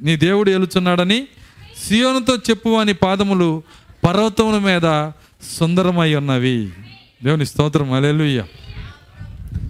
[0.00, 1.26] నీ దేవుడు ఏలుచున్నాడని
[1.88, 3.62] సియోనుతో చెప్పువాని పాదములు
[4.06, 5.10] పర్వతముల మీద
[5.58, 6.70] సుందరమై ఉన్నవి.
[7.24, 7.92] దేవుని స్తోత్రం.
[7.92, 8.44] అలెలుయ్య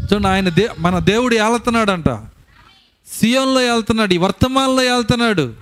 [0.02, 2.08] చూడండి ఆయన దే మన దేవుడు ఏలుతున్నాడంట.
[3.20, 5.54] సియోన్లో వెళ్తున్నాడు ఈ వర్తమానంలో వెళ్తున్నాడు.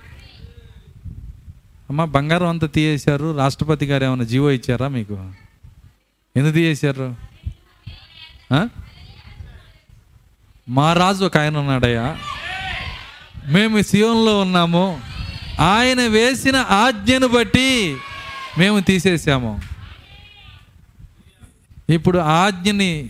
[1.89, 3.37] అమ్మ బంగారం అంతా తీయేశారు.
[3.37, 5.31] రాష్ట్రపతి గారు ఏమైనా జీవో ఇచ్చారా మీకు?
[6.37, 7.15] ఎందుకు తీయేశారు?
[10.69, 12.17] మా రాజు ఒక ఆయన ఉన్నాడయ్యా.
[13.47, 15.01] మేము సియోన్లో ఉన్నాము.
[15.59, 17.97] ఆయన వేసిన ఆజ్ఞను బట్టి
[18.57, 19.61] మేము తీసేసాము
[21.89, 23.09] ఇప్పుడు ఆజ్ఞని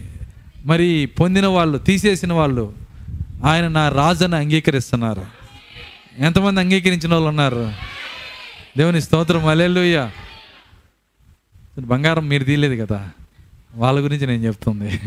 [0.65, 2.82] మరి పొందిన వాళ్ళు తీసేసిన వాళ్ళు
[3.43, 5.25] ఆయన నా రాజుని అంగీకరిస్తున్నారు.
[6.19, 7.73] ఎంతమంది అంగీకరించిన వాళ్ళు ఉన్నారు?
[8.77, 10.09] దేవుని స్తోత్రం అలెలుయ్య
[11.79, 13.09] బంగారం మీరు తీయలేదు కదా?
[13.75, 15.01] వాళ్ళ గురించి నేను చెప్తుంది.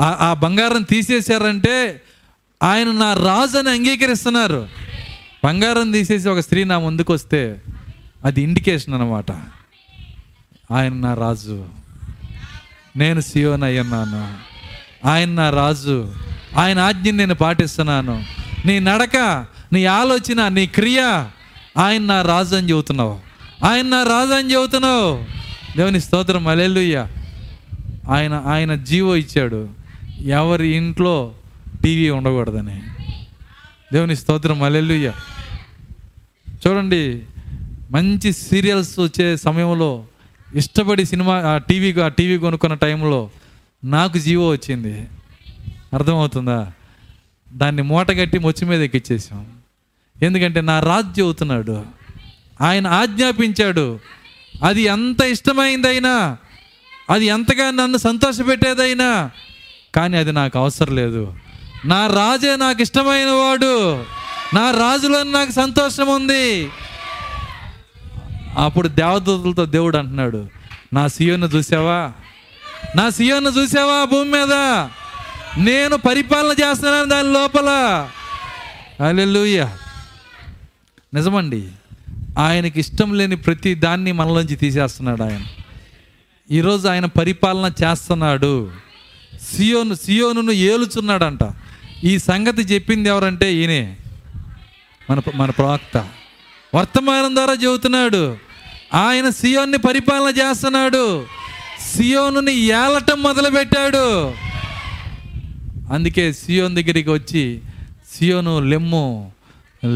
[0.00, 2.00] ఆ బంగారం తీసేశారంటే
[2.62, 4.68] ఆయన నా రాజు అని అంగీకరిస్తున్నారు.
[5.44, 7.60] బంగారం తీసేసి ఒక స్త్రీ నా ముందుకు వస్తే
[8.24, 9.32] అది ఇండికేషన్ అన్నమాట.
[10.70, 11.68] ఆయన నా రాజు.
[12.96, 14.38] నేను సియోన్ అయ్యన్నాను
[15.08, 16.14] ఆయన నా రాజు.
[16.56, 18.24] ఆయన ఆజ్ఞని నేను పాటిస్తున్నాను.
[18.66, 21.24] నీ నడక నీ ఆలోచన నీ క్రియ
[21.76, 23.20] ఆయన నా రాజు అని చెబుతున్నావు.
[23.64, 25.24] ఆయన నా రాజు అని చెబుతున్నావు.
[25.76, 27.06] దేవుని స్తోత్రం అలెలుయ్య
[28.08, 29.68] ఆయన ఆయన జీవో ఇచ్చాడు.
[30.24, 31.32] ఎవరి ఇంట్లో
[31.84, 32.82] టీవీ ఉండకూడదని.
[33.92, 35.12] దేవుని స్తోత్రం అలెలుయ్య
[36.66, 37.22] చూడండి
[37.90, 40.04] మంచి సీరియల్స్ వచ్చే సమయంలో
[40.54, 43.30] ఇష్టపడి సినిమా ఆ టీవీ ఆ టీవీ కొనుక్కున్న టైంలో
[43.84, 45.06] నాకు జీవో వచ్చింది.
[45.94, 46.72] అర్థమవుతుందా?
[47.52, 49.46] దాన్ని మూటగట్టి మొచ్చి మీద ఎక్కిచ్చేసాం
[50.22, 51.86] ఎందుకంటే నా రాజు అవుతున్నాడు.
[52.60, 54.00] ఆయన ఆజ్ఞాపించాడు.
[54.64, 56.36] అది ఎంత ఇష్టమైందైనా
[57.10, 59.30] అది ఎంతగా నన్ను సంతోషపెట్టేదైనా
[59.94, 61.34] కానీ అది నాకు అవసరం లేదు.
[61.84, 64.04] నా రాజే నాకు ఇష్టమైన వాడు.
[64.54, 66.70] నా రాజులో నాకు సంతోషం ఉంది.
[68.58, 70.48] అప్పుడు దేవదూతలతో దేవుడు అంటున్నాడు
[70.92, 72.12] నా సీయోను చూసావా?
[72.96, 74.52] నా సీయోను చూసావా భూమి మీద?
[75.58, 77.68] నేను పరిపాలన చేస్తున్నాను దాని లోపల.
[79.08, 79.68] అలెలుయ్య
[81.14, 81.68] నిజమండి.
[82.38, 85.44] ఆయనకి ఇష్టం లేని ప్రతి దాన్ని మనలోంచి తీసేస్తున్నాడు ఆయన.
[86.50, 88.70] ఈరోజు ఆయన పరిపాలన చేస్తున్నాడు.
[89.54, 91.38] సియోను సియోను ఏలుచున్నాడంట.
[92.04, 93.96] ఈ సంగతి చెప్పింది ఎవరంటే ఈయనే.
[95.10, 96.08] మన మన ప్రవక్త.
[96.74, 98.36] వర్తమానం ద్వారా చెబుతున్నాడు.
[98.94, 101.26] ఆయన సియోన్ని పరిపాలన చేస్తున్నాడు.
[101.96, 104.34] సియోనుని ఏలటం మొదలుపెట్టాడు.
[105.90, 107.60] అందుకే సియోన్ దగ్గరికి వచ్చి
[108.12, 109.32] సియోను లెమ్ము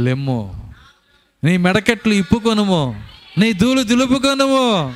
[0.05, 0.73] లెమ్ము
[1.45, 3.03] నీ మెడకెట్లు ఇప్పుకొనుము
[3.39, 4.95] నీ దూలు దులుపుకొనుము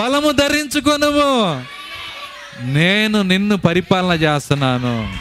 [0.00, 1.64] బలము ధరించుకొనుము.
[2.62, 5.16] నేను నిన్ను పరిపాలన చేస్తున్నాను.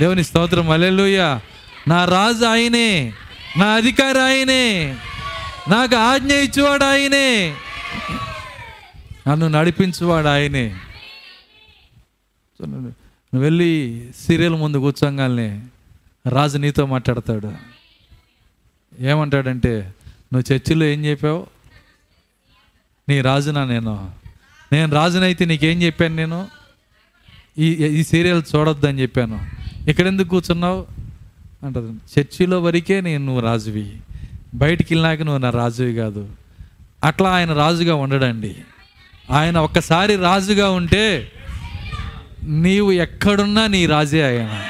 [0.00, 1.40] దేవుని స్తోత్రం అల్లెలుయ్య
[1.88, 3.12] నా రాజు ఆయనే
[3.56, 4.94] నా అధికారి ఆయనే
[5.68, 7.54] నాకు ఆజ్ఞ ఇచ్చేవాడు ఆయనే
[9.28, 10.74] నన్ను నడిపించువాడు ఆయనే.
[13.34, 15.62] నువ్వు వెళ్ళి సీరియల్ ముందు కూర్చోగానే
[16.28, 17.52] రాజు నీతో మాట్లాడతాడు.
[19.00, 19.94] ఏమంటాడంటే
[20.32, 21.46] నువ్వు చర్చిలో ఏం చెప్పావు?
[23.08, 24.10] నీ రాజునా నేను?
[24.72, 26.48] నేను రాజునైతే నీకేం చెప్పాను నేను?
[27.58, 29.46] ఈ ఈ సీరియల్ చూడొద్దని చెప్పాను.
[29.90, 30.86] ఇక్కడ ఎందుకు కూర్చున్నావు?
[31.62, 32.20] అంటది.
[32.20, 33.96] చర్చిలో వరకే నేను నువ్వు రాజువి.
[34.54, 36.28] బయటికి వెళ్ళినాక నువ్వు నా రాజువి కాదు.
[37.04, 38.56] అట్లా ఆయన రాజుగా ఉండడండి.
[39.30, 41.32] ఆయన ఒక్కసారి రాజుగా ఉంటే
[42.44, 44.64] నీవు ఎక్కడున్నా నీ రాజే ఆయన.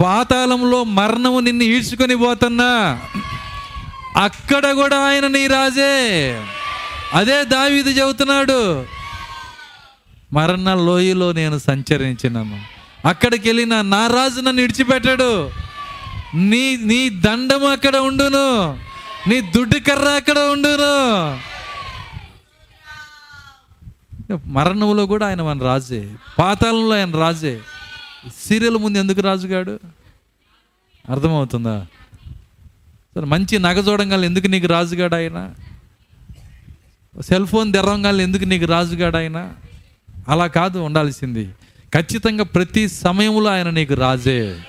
[0.00, 3.00] పాతాళంలో మరణము నిన్ను ఈడ్చుకొని పోతున్నా.
[4.16, 6.40] అక్కడ కూడా ఆయన నీ రాజే.
[7.14, 8.86] అదే దావీది చెబుతున్నాడు
[10.32, 12.60] మరణ లోయలో నేను సంచరించినాను.
[13.08, 15.50] అక్కడికి వెళ్ళిన నా రాజు నన్ను విడిచిపెట్టాడు
[16.34, 18.78] నీ నీ దండం అక్కడ ఉండును.
[19.28, 21.55] నీ దుడ్డు కర్ర అక్కడ ఉండును.
[24.46, 26.14] మరణంలో కూడా ఆయన మన రాజే.
[26.38, 27.60] పాతాళంలో ఆయన రాజే.
[28.46, 29.80] సీరియల్ ముందు ఎందుకు రాజుగాడు?
[31.10, 31.86] అర్థమవుతుందా?
[33.14, 35.54] సరే మంచి నగ చూడంగానే ఎందుకు నీకు రాజుగాడు ఆయన
[37.20, 39.52] సెల్ ఫోన్ తెరవంగానే ఎందుకు నీకు రాజుగాడు ఆయన
[40.28, 41.50] అలా కాదు ఉండాల్సింది.
[41.94, 44.60] ఖచ్చితంగా ప్రతి సమయంలో ఆయన నీకు రాజే.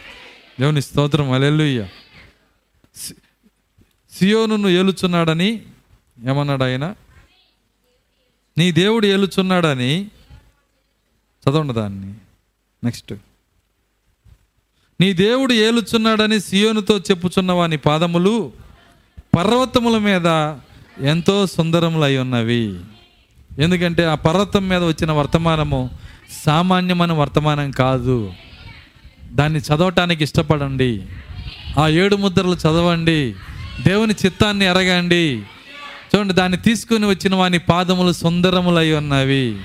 [0.60, 1.88] దేవుని స్తోత్రం అలెల్లుయ్య
[4.20, 5.62] సియోను ఏలుచున్నాడని
[6.26, 6.96] ఏమన్నాడు ఆయన
[8.58, 10.08] నీ దేవుడు ఏలుచున్నాడని
[11.44, 12.14] చదవండి దాన్ని.
[12.84, 13.14] నెక్స్ట్
[15.02, 18.52] నీ దేవుడు ఏలుచున్నాడని సియోనుతో చెప్పుచున్న వాని పాదములు?
[19.38, 20.56] పర్వతముల మీద
[21.08, 22.80] ఎంతో సుందరములై ఉన్నవి.
[23.60, 25.90] ఎందుకంటే ఆ పర్వతం మీద వచ్చిన వర్తమానము
[26.46, 28.34] సామాన్యమైన వర్తమానం కాదు.
[29.32, 31.06] దాన్ని చదవటానికి ఇష్టపడండి.
[31.80, 33.36] ఆ ఏడు ముద్రలు చదవండి.
[33.82, 35.44] దేవుని చిత్తాన్ని ఎరగండి.
[36.16, 39.56] చూడండి దాన్ని తీసుకుని వచ్చిన వాని పాదములు సుందరములై ఉన్నవి.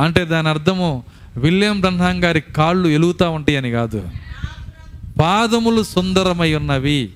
[0.00, 1.04] అంటే దాని అర్థము
[1.36, 4.08] విలియం బ్రహ్మాం గారి కాళ్ళు ఎలుగుతూ ఉంటాయి అని కాదు.
[5.20, 7.10] పాదములు సుందరమై ఉన్నవి.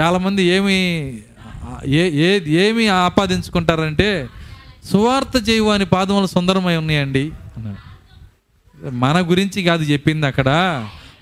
[0.00, 0.78] చాలామంది ఏమి
[1.86, 4.28] ఏ ఏ ఏమి ఆపాదించుకుంటారంటే
[4.92, 7.32] సువార్త చేయు అని పాదములు సుందరమై ఉన్నాయండి
[8.92, 10.48] మన గురించి కాదు చెప్పింది అక్కడ.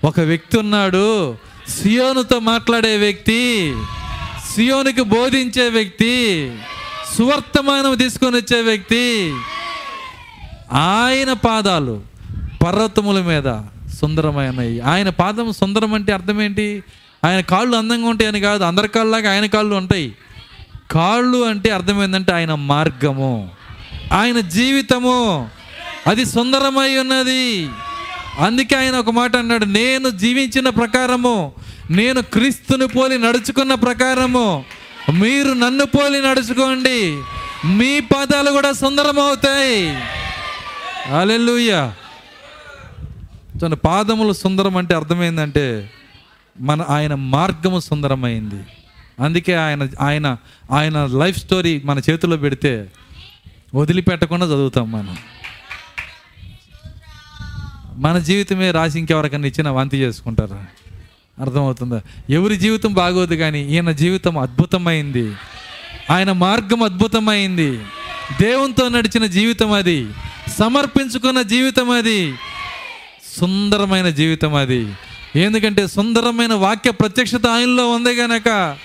[0.03, 1.35] ఒక వ్యక్తి ఉన్నాడు
[1.69, 3.73] సియోనుతో మాట్లాడే వ్యక్తి.
[4.55, 6.51] సియోనికి బోధించే వ్యక్తి
[7.17, 9.33] సువర్తమానం తీసుకొని వచ్చే వ్యక్తి
[10.73, 12.01] ఆయన పాదాలు
[12.65, 13.61] పర్వతముల మీద
[13.99, 16.83] సుందరమైనవి ఆయన పాదం సుందరం అంటే అర్థం ఏంటి?
[17.25, 18.63] ఆయన కాళ్ళు అందంగా ఉంటాయని కాదు.
[18.63, 20.15] అందరి కాళ్ళలాగా ఆయన కాళ్ళు ఉంటాయి.
[20.91, 23.49] కాళ్ళు అంటే అర్థమైందంటే ఆయన మార్గము.
[24.13, 25.49] ఆయన జీవితము.
[26.07, 27.69] అది సుందరమై ఉన్నది.
[28.39, 31.51] అందుకే ఆయన ఒక మాట అన్నాడు నేను జీవించిన ప్రకారము
[31.95, 34.65] నేను క్రీస్తుని పోలి నడుచుకున్న ప్రకారము
[35.13, 37.21] మీరు నన్ను పోలి నడుచుకోండి.
[37.67, 39.89] మీ పాదాలు కూడా సుందరమవుతాయి.
[41.17, 41.93] అలెలుయ్య
[43.61, 45.91] తన పాదములు సుందరం అంటే అర్థమైందంటే
[46.59, 48.63] మన ఆయన మార్గము సుందరమైంది.
[49.19, 50.37] అందుకే ఆయన ఆయన
[50.71, 52.91] ఆయన లైఫ్ స్టోరీ మన చేతిలో పెడితే
[53.75, 55.17] వదిలిపెట్టకుండా చదువుతాం మనం.
[58.01, 60.82] మన జీవితమే రాసి ఇంకెవరికన్నా ఇచ్చిన వాంతి చేసుకుంటారు?
[61.41, 62.01] అర్థమవుతుందా.
[62.29, 65.35] ఎవరి జీవితం బాగోదు కానీ ఈయన జీవితం అద్భుతమైంది.
[66.11, 67.77] ఆయన మార్గం అద్భుతమైంది.
[68.41, 70.07] దేవునితో నడిచిన జీవితం అది.
[70.59, 72.33] సమర్పించుకున్న జీవితం అది.
[73.37, 74.93] సుందరమైన జీవితం అది.
[75.35, 78.77] ఎందుకంటే సుందరమైన వాక్య ప్రత్యక్షత ఆయనలో ఉంది గనక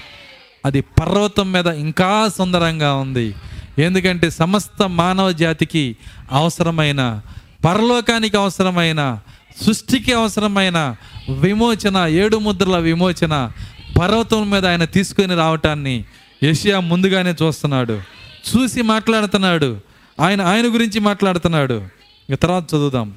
[0.66, 3.34] అది పర్వతం మీద ఇంకా సుందరంగా ఉంది.
[3.78, 5.96] ఎందుకంటే సమస్త మానవ జాతికి
[6.32, 7.20] అవసరమైన
[7.64, 9.18] పరలోకానికి అవసరమైన
[9.66, 10.96] సృష్టికి అవసరమైన
[11.28, 13.50] విమోచన ఏడు ముద్రల విమోచన
[14.00, 16.04] పర్వతం మీద ఆయన తీసుకొని రావటాన్ని
[16.44, 18.00] యషియా ముందుగానే చూస్తున్నాడు.
[18.56, 19.76] చూసి మాట్లాడుతున్నాడు.
[20.20, 21.82] ఆయన ఆయన గురించి మాట్లాడుతున్నాడు.
[22.30, 23.14] ఇక తర్వాత చదువుదాం.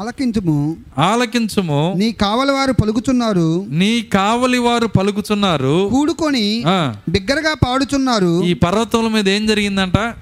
[0.00, 0.76] ఆలకించుము.
[0.98, 1.94] ఆలకించుము.
[1.96, 3.66] నీ కావలి వారు పలుకుచున్నారు.
[3.68, 5.88] నీ కావలి వారు పలుకుచున్నారు.
[5.92, 6.64] కూడుకొని
[7.08, 8.44] బిగ్గరగా పాడుచున్నారు.
[8.44, 10.14] ఈ పర్వతాల మీద ఏం జరిగిందంట?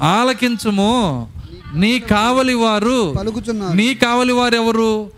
[0.00, 1.28] ఆలకించుము.
[1.74, 3.72] నీ కావలి వారు పలుకుచున్నారు.
[3.72, 5.10] నీ కావలి వారు ఎవరు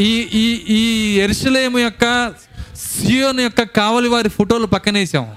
[0.00, 2.34] ఈ ఈ ఈ ఎరుసలేము యొక్క
[2.76, 5.36] సియోన్ యొక్క కావలి వారి ఫోటోలు పక్కనేసాం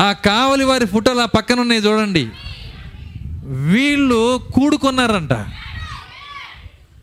[0.00, 2.28] ఆ కావలి వారి ఫోటోలు ఆ పక్కన ఉన్నాయి చూడండి.
[3.44, 5.32] వీళ్ళు కూడుకున్నారంట.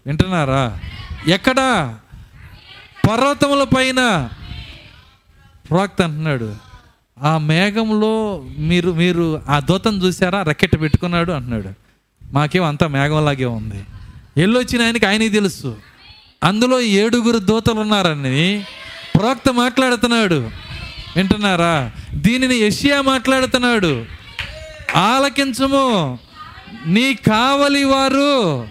[0.08, 0.80] వింటున్నారా?
[1.28, 1.56] ఎక్కడ?
[3.10, 4.30] పర్వతముల పైన
[5.70, 6.56] ప్రవక్త అంటున్నాడు
[7.24, 11.89] ఆ మేఘంలో మీరు మీరు ఆ దూతను చూసారా రకెట్ పెట్టుకున్నాడు అంటున్నాడు.
[12.34, 13.86] మాకేం అంతా మేఘంలాగే ఉంది.
[14.38, 15.78] ఎల్లొచ్చిన ఆయనకి ఆయనకి తెలుసు.
[16.44, 18.66] అందులో ఏడుగురు దూతలు ఉన్నారని
[19.16, 20.52] ప్రవక్త మాట్లాడుతున్నాడు.
[21.16, 21.92] వింటున్నారా?
[22.14, 24.06] దీనిని యషియా మాట్లాడుతున్నాడు.
[24.96, 26.20] ఆలకించము.
[26.86, 28.62] నీ కావలి వారు.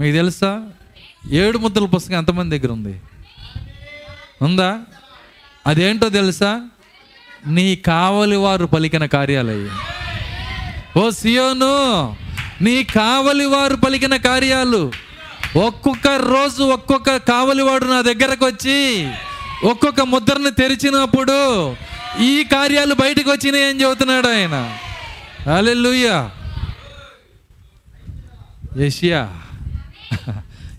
[0.00, 0.70] మీకు తెలుసా?
[1.30, 3.00] ఏడు ముద్దల పుస్తకం ఎంతమంది దగ్గర ఉంది?
[4.42, 4.78] ఉందా?
[5.66, 6.68] అదేంటో తెలుసా?
[7.46, 9.70] నీ కావలి వారు పలికిన కార్యాలయ్యి
[10.98, 12.16] ఓ సియోను
[12.62, 14.92] నీ కావలి వారు పలికిన కార్యాలు.
[15.56, 19.08] ఒక్కొక్క రోజు ఒక్కొక్క కావలివాడు నా దగ్గరకు వచ్చి
[19.64, 21.76] ఒక్కొక్క ముద్రను తెరిచినప్పుడు
[22.22, 24.76] ఈ కార్యాలు బయటకు వచ్చినాయి అని చెబుతున్నాడు ఆయన.
[25.50, 26.30] హల్లెలూయా.
[28.76, 29.28] ఏషియా.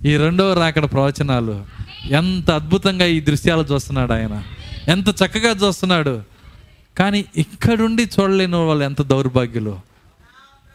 [0.05, 1.65] ఈ రెండవ రాకడ ప్రవచనాలు.
[2.09, 4.43] ఎంత అద్భుతంగా ఈ దృశ్యాలు చూస్తున్నాడు ఆయన.
[4.87, 6.30] ఎంత చక్కగా చూస్తున్నాడు.
[6.97, 9.79] కానీ ఇక్కడుండి చూడలేని వాళ్ళు ఎంత దౌర్భాగ్యులు?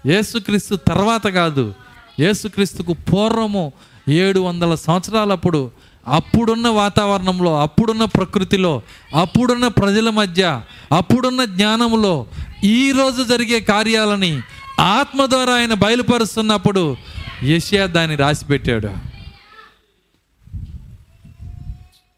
[0.07, 1.75] యేసుక్రీస్తు తర్వాత కాదు.
[2.21, 3.73] యేసుక్రీస్తుకు పూర్వము
[4.09, 5.71] ఏడు వందల సంవత్సరాలప్పుడు
[6.07, 8.83] అప్పుడున్న వాతావరణంలో అప్పుడున్న ప్రకృతిలో
[9.15, 10.63] అప్పుడున్న ప్రజల మధ్య
[10.93, 12.27] అప్పుడున్న జ్ఞానంలో
[12.65, 14.41] ఈరోజు జరిగే కార్యాలని
[14.81, 16.97] ఆత్మ ద్వారా ఆయన బయలుపరుస్తున్నప్పుడు
[17.45, 18.87] యషియా దాన్ని రాసిపెట్టాడు.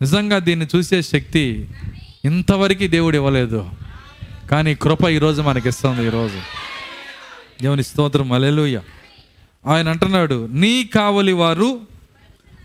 [0.03, 1.69] నిజంగా దీన్ని చూసే శక్తి
[2.25, 3.71] ఇంతవరకు దేవుడు ఇవ్వలేదు.
[4.51, 6.41] కానీ కృప ఈరోజు మనకి ఇస్తుంది ఈరోజు
[7.63, 8.33] దేవుని స్తోత్రం.
[8.33, 8.81] అలెలుయ్య
[9.67, 11.81] ఆయన అంటున్నాడు నీ కావలి వారు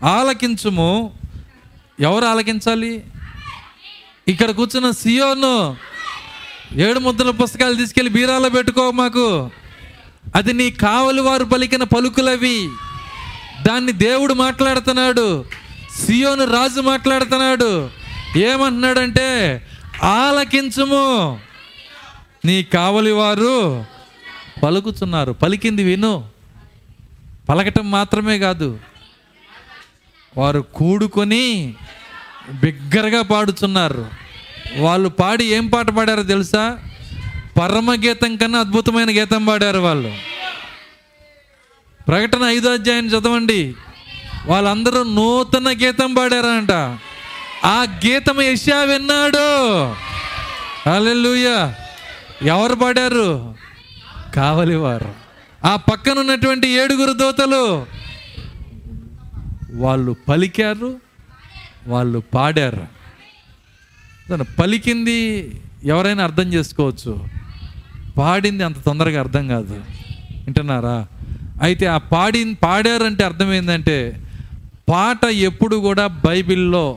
[0.04, 1.12] ఆలకించుము.
[2.00, 3.04] ఎవరు ఆలకించాలి?
[4.28, 5.76] ఇక్కడ కూర్చున్న సియోను.
[6.76, 9.50] ఏడు ముద్దల పుస్తకాలు తీసుకెళ్ళి బీరాలో పెట్టుకో మాకు.
[10.34, 12.68] అది నీ కావలి వారు పలికిన పలుకులవి.
[13.66, 15.44] దాన్ని దేవుడు మాట్లాడుతున్నాడు
[16.06, 17.90] సియోను రాజు మాట్లాడుతున్నాడు.
[18.36, 19.62] ఏమంటున్నాడంటే
[20.02, 21.40] ఆలకించుము.
[22.44, 23.84] నీ కావలి వారు
[24.62, 25.32] పలుకుతున్నారు.
[25.32, 26.28] పలికింది విను.
[27.48, 28.78] పలకటం మాత్రమే కాదు.
[30.36, 31.74] వారు కూడుకొని
[32.50, 34.10] బిగ్గరగా పాడుతున్నారు.
[34.76, 36.78] వాళ్ళు పాడి ఏం పాట పాడారో తెలుసా?
[37.60, 40.14] పరమ గీతం కన్నా అద్భుతమైన గీతం పాడారు వాళ్ళు.
[42.08, 43.74] ప్రకటన ఐదో అధ్యాయం చదవండి.
[44.46, 46.98] వాళ్ళందరూ నూతన గీతం పాడారంట.
[47.64, 49.84] ఆ గీతం యశా విన్నాడు.
[50.90, 51.74] అల్లెలుయ్యా
[52.44, 53.54] ఎవరు పాడారు?
[54.34, 55.12] కావలివారు.
[55.64, 57.86] ఆ పక్కన ఉన్నటువంటి ఏడుగురు దోతలు
[59.72, 60.96] వాళ్ళు పలికారు
[61.86, 62.86] వాళ్ళు పాడారు.
[64.58, 65.50] పలికింది
[65.84, 67.28] ఎవరైనా అర్థం చేసుకోవచ్చు.
[68.18, 69.74] పాడింది అంత తొందరగా అర్థం కాదు.
[70.44, 71.06] వింటున్నారా?
[71.62, 74.20] అయితే ఆ పాడి పాడారంటే అర్థం ఏంటంటే
[74.88, 76.96] పాట ఎప్పుడు కూడా బైబిల్లో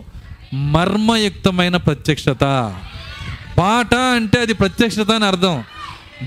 [0.53, 2.43] మర్మయుక్తమైన ప్రత్యక్షత.
[3.59, 5.63] పాట అంటే అది ప్రత్యక్షత అని అర్థం.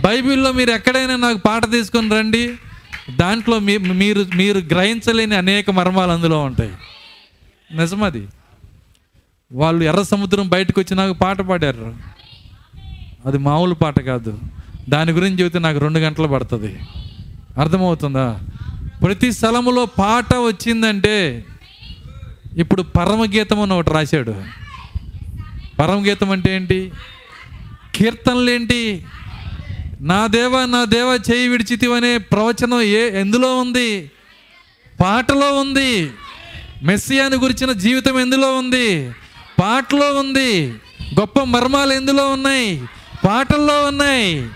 [0.01, 2.57] బైబిల్లో మీరు ఎక్కడైనా నాకు పాట తీసుకొని రండి
[3.17, 6.73] దాంట్లో మీ మీరు మీరు గ్రహించలేని అనేక మర్మాలు అందులో ఉంటాయి.
[7.77, 8.29] నిజమది.
[9.53, 11.97] వాళ్ళు ఎర్ర సముద్రం బయటకు వచ్చి నాకు పాట పాడారు.
[13.27, 14.39] అది మామూలు పాట కాదు.
[14.89, 16.79] దాని గురించి చెబితే నాకు రెండు గంటలు పడుతుంది.
[17.59, 18.41] అర్థమవుతుందా?
[19.03, 21.45] ప్రతి స్థలములో పాట వచ్చిందంటే
[22.57, 24.35] ఇప్పుడు పరమగీతం అని ఒకటి రాశాడు.
[25.79, 26.93] పరమగీతం అంటే ఏంటి?
[27.95, 29.05] కీర్తనలేంటి?
[30.01, 34.11] నా దేవ నా దేవ చేయి విడిచితివనే ప్రవచనం ఏ ఎందులో ఉంది?
[35.01, 36.11] పాటలో ఉంది.
[36.83, 39.11] మెస్సియాని గురించిన జీవితం ఎందులో ఉంది?
[39.61, 40.69] పాటలో ఉంది.
[41.21, 42.83] గొప్ప మర్మాలు ఎందులో ఉన్నాయి?
[43.27, 44.49] పాటల్లో ఉన్నాయి.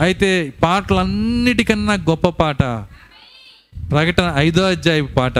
[0.00, 2.62] అయితే పాటలన్నిటికన్నా గొప్ప పాట
[3.90, 5.38] ప్రకటన ఐదో అధ్యాయ పాట.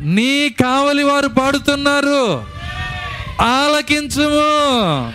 [0.00, 2.44] నీ కావలి వారు పాడుతున్నారు.
[3.40, 5.12] ఆలకించుము.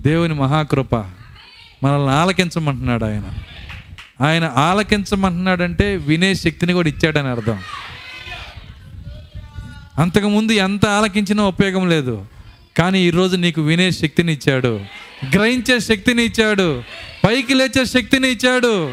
[0.00, 0.94] దేవుని మహాకృప
[1.82, 3.32] మనల్ని ఆలకించమంటున్నాడు ఆయన.
[4.20, 7.58] ఆయన ఆలకించమంటున్నాడంటే వినే శక్తిని కూడా ఇచ్చాడని అర్థం.
[9.98, 12.26] అంతకుముందు ఎంత ఆలకించినా ఉపయోగం లేదు.
[12.78, 14.80] కానీ ఈరోజు నీకు వినే శక్తిని ఇచ్చాడు.
[15.34, 16.82] గ్రహించే శక్తిని ఇచ్చాడు.
[17.26, 18.92] పైకి లేచే శక్తిని ఇచ్చాడు.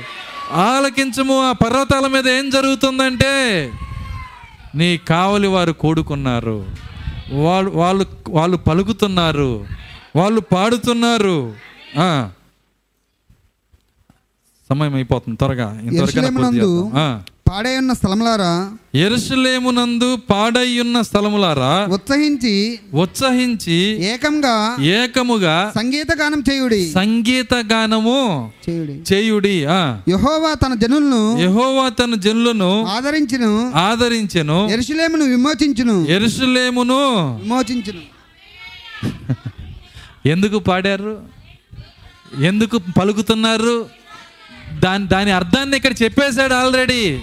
[0.53, 3.71] ఆలకించము ఆ పర్వతాల మీద ఏం జరుగుతుందంటే
[4.75, 6.65] నీ కావలి వారు కోడుకున్నారు.
[7.31, 9.65] వాళ్ళు వాళ్ళు వాళ్ళు పలుకుతున్నారు.
[10.17, 11.53] వాళ్ళు పాడుతున్నారు.
[14.69, 15.81] సమయం అయిపోతుంది త్వరగా.
[17.49, 18.71] పాడై ఉన్న స్థలములారా?
[18.95, 21.85] ఎరుసలేమునందు పాడయ్యున్న స్థలములారా?
[21.85, 26.91] ఉత్సహించి ఉత్సహించి ఏకంగా ఏకముగా సంగీత గానం చేయుడి.
[26.91, 29.61] సంగీత గానము చేయుడి.
[29.63, 33.71] యెహోవా తన జనులను యెహోవా తన జనులను ఆదరించును.
[33.75, 34.67] ఆదరించెను.
[34.67, 36.05] ఎరుషులేమును విమోచించును.
[36.07, 36.99] ఎరుసలేమును
[37.43, 38.17] విమోచించును.
[40.25, 41.21] ఎందుకు పాడారు?
[42.41, 43.89] ఎందుకు పలుకుతున్నారు?
[44.73, 47.21] దాని దాని అర్థాన్ని ఇక్కడ చెప్పేశాడు ఆల్రెడీ.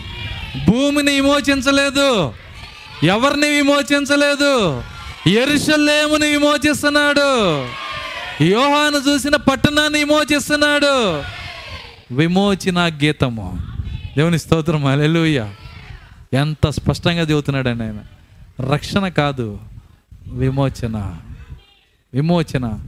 [0.70, 2.34] భూమిని విమోచించలేదు.
[3.02, 4.82] ఎవరిని విమోచించలేదు?
[5.26, 7.58] ఎరుషలేముని విమోచిస్తున్నాడు.
[8.44, 11.22] యోహాను చూసిన పట్టణాన్ని విమోచిస్తున్నాడు.
[12.14, 13.60] విమోచన గీతము.
[14.16, 15.50] దేవుని స్తోత్రం అలెలుయ్య
[16.34, 17.98] ఎంత స్పష్టంగా చెబుతున్నాడండి ఆయన.
[18.72, 19.58] రక్షణ కాదు
[20.32, 21.16] విమోచన.
[22.14, 22.78] విమోచన.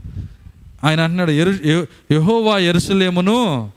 [0.83, 3.71] ఆయన అంటున్నాడు ఎరు యహోవా ఎరుసలేమును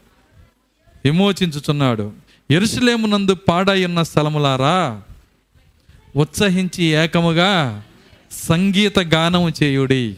[1.05, 2.13] విమోచించుచున్నాడు.
[2.51, 3.37] ఎరుసలేమునందు
[3.85, 5.03] ఉన్న స్థలములారా
[6.17, 7.83] ఉత్సహించి ఏకముగా
[8.33, 10.15] సంగీత గానము చేయుడి.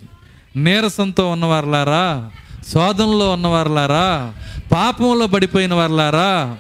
[0.57, 2.31] నీరసంతో ఉన్నవారులారా
[2.73, 4.35] శోధనలో ఉన్నవారులారా
[4.73, 6.57] పాపంలో పడిపోయిన వారులారా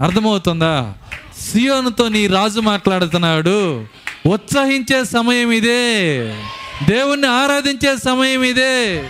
[0.00, 0.94] అర్థమవుతుందా?
[1.40, 3.84] సియోనుతో నీ రాజు మాట్లాడుతున్నాడు.
[4.26, 6.34] ఉత్సహించే సమయం ఇదే.
[6.88, 9.02] దేవుణ్ణి ఆరాధించే సమయం ఇదే.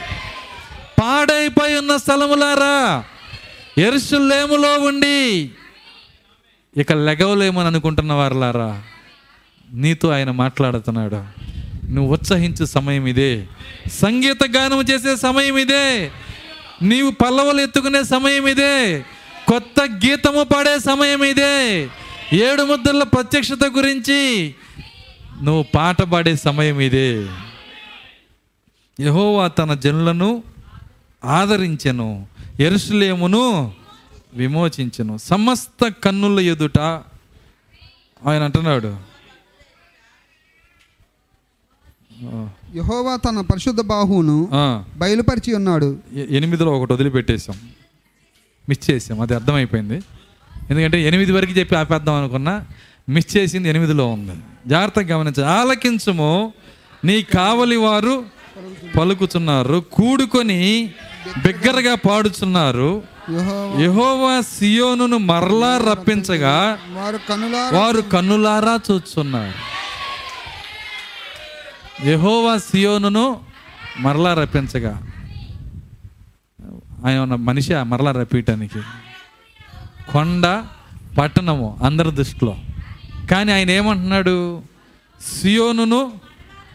[1.01, 3.05] పాడైపోయి ఉన్న స్థలములారా
[3.79, 5.51] ఎరుసులేములో ఉండి
[6.77, 8.83] ఇక లెగవలేమని అనుకుంటున్న వారులారా
[9.73, 11.25] నీతో ఆయన మాట్లాడుతున్నాడు.
[11.91, 13.47] నువ్వు ఉత్సహించే సమయం ఇదే.
[14.03, 16.11] సంగీత గానం చేసే సమయం ఇదే.
[16.83, 19.05] నీవు పల్లవలు ఎత్తుకునే సమయం ఇదే.
[19.49, 21.89] కొత్త గీతము పాడే సమయం ఇదే.
[22.33, 24.55] ఏడు ముద్దల ప్రత్యక్షత గురించి
[25.43, 27.27] నువ్వు పాట పాడే సమయం ఇదే.
[29.01, 30.43] యహోవా తన జనులను
[31.25, 32.27] ఆదరించెను
[32.61, 33.73] ఎరుసలేమును
[34.35, 35.19] విమోచించెను.
[35.19, 36.79] సమస్త కన్నుల ఎదుట
[38.27, 38.97] ఆయన అంటున్నాడు.
[42.75, 44.49] యెహోవా తన పరిశుద్ధ బాహువును
[44.97, 45.99] బయలుపరిచి ఉన్నాడు.
[46.31, 47.57] ఎనిమిదిలో ఒకటి వదిలిపెట్టేసాం
[48.69, 50.03] మిస్ చేసాం అది అర్థమైపోయింది.
[50.71, 52.67] ఎందుకంటే ఎనిమిది వరకు చెప్పి ఆపేద్దాం అనుకున్నా
[53.09, 54.33] మిస్ చేసింది ఎనిమిదిలో ఉంది.
[54.67, 55.45] జాగ్రత్తగా గమనించ.
[55.45, 56.53] ఆలకించము.
[57.05, 58.40] నీ కావలి వారు
[58.97, 60.61] పలుకుతున్నారు కూడుకొని
[61.45, 62.91] బిగ్గరగా పాడుచున్నారు
[63.81, 66.79] యెహోవా సియోనును మరలా రప్పించగా
[67.73, 69.59] వారు కన్నులారా చూస్తున్నారు.
[72.09, 73.41] యెహోవా సియోనును
[73.99, 74.95] మరలా రప్పించగా.
[77.07, 78.81] ఆయన మనిషి మరలా రప్పించడానికి
[80.13, 80.65] కొండ
[81.19, 82.57] పట్టణము అందరి దృష్టిలో.
[83.31, 84.63] కానీ ఆయన ఏమంటున్నాడు?
[85.31, 86.01] సియోనును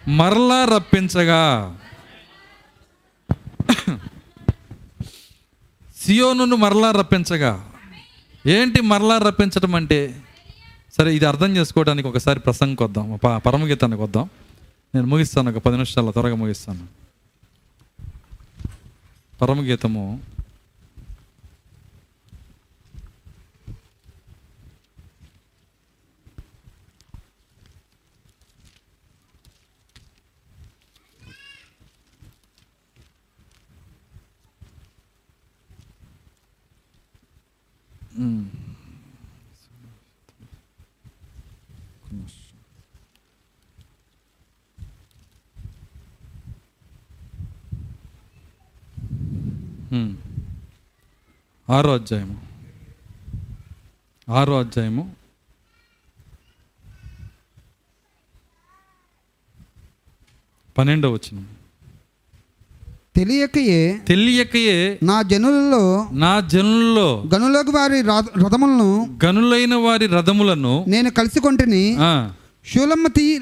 [0.07, 1.77] మరలా రప్పించగా.
[5.98, 7.72] సియోనును మరలా రప్పించగా.
[8.45, 10.22] ఏంటి మరలా రప్పించడం అంటే?
[10.98, 14.30] సరే ఇది అర్థం చేసుకోవడానికి ఒకసారి ప్రసంగకు వద్దాం పరమగీతానికి వద్దాం
[14.95, 16.86] నేను ముగిస్తాను ఒక పది నిమిషాల త్వరగా ముగిస్తాను.
[19.41, 20.22] పరమగీతము
[38.18, 38.34] ఆరో
[51.94, 52.48] అధ్యాయము.
[54.30, 55.16] ఆరో అధ్యాయము.
[60.78, 61.55] పన్నెండవ వచ్చిన
[63.16, 71.84] తెలియకయే తెలియకయే నా జనులలో నా జనుల్లో గనులకు వారి రథములను గనులైన వారి రథములను నేను కలిసి కొంటిని
[72.66, 73.42] శూలమ్మతి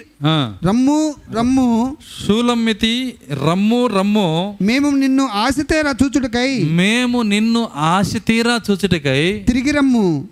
[0.65, 1.97] రమ్ము రమ్ము.
[2.27, 3.15] శూలమ్మితి
[3.47, 4.57] రమ్ము రమ్ము.
[4.61, 10.27] మేము నిన్ను ఆశతేరా చూచుటకై మేము నిన్ను ఆశ తీరా చూచుటకై తిరిగి రమ్ము.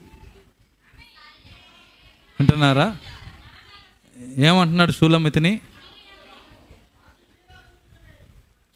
[2.39, 2.87] వింటున్నారా?
[4.37, 5.59] ఏమంటున్నాడు శూలమితిని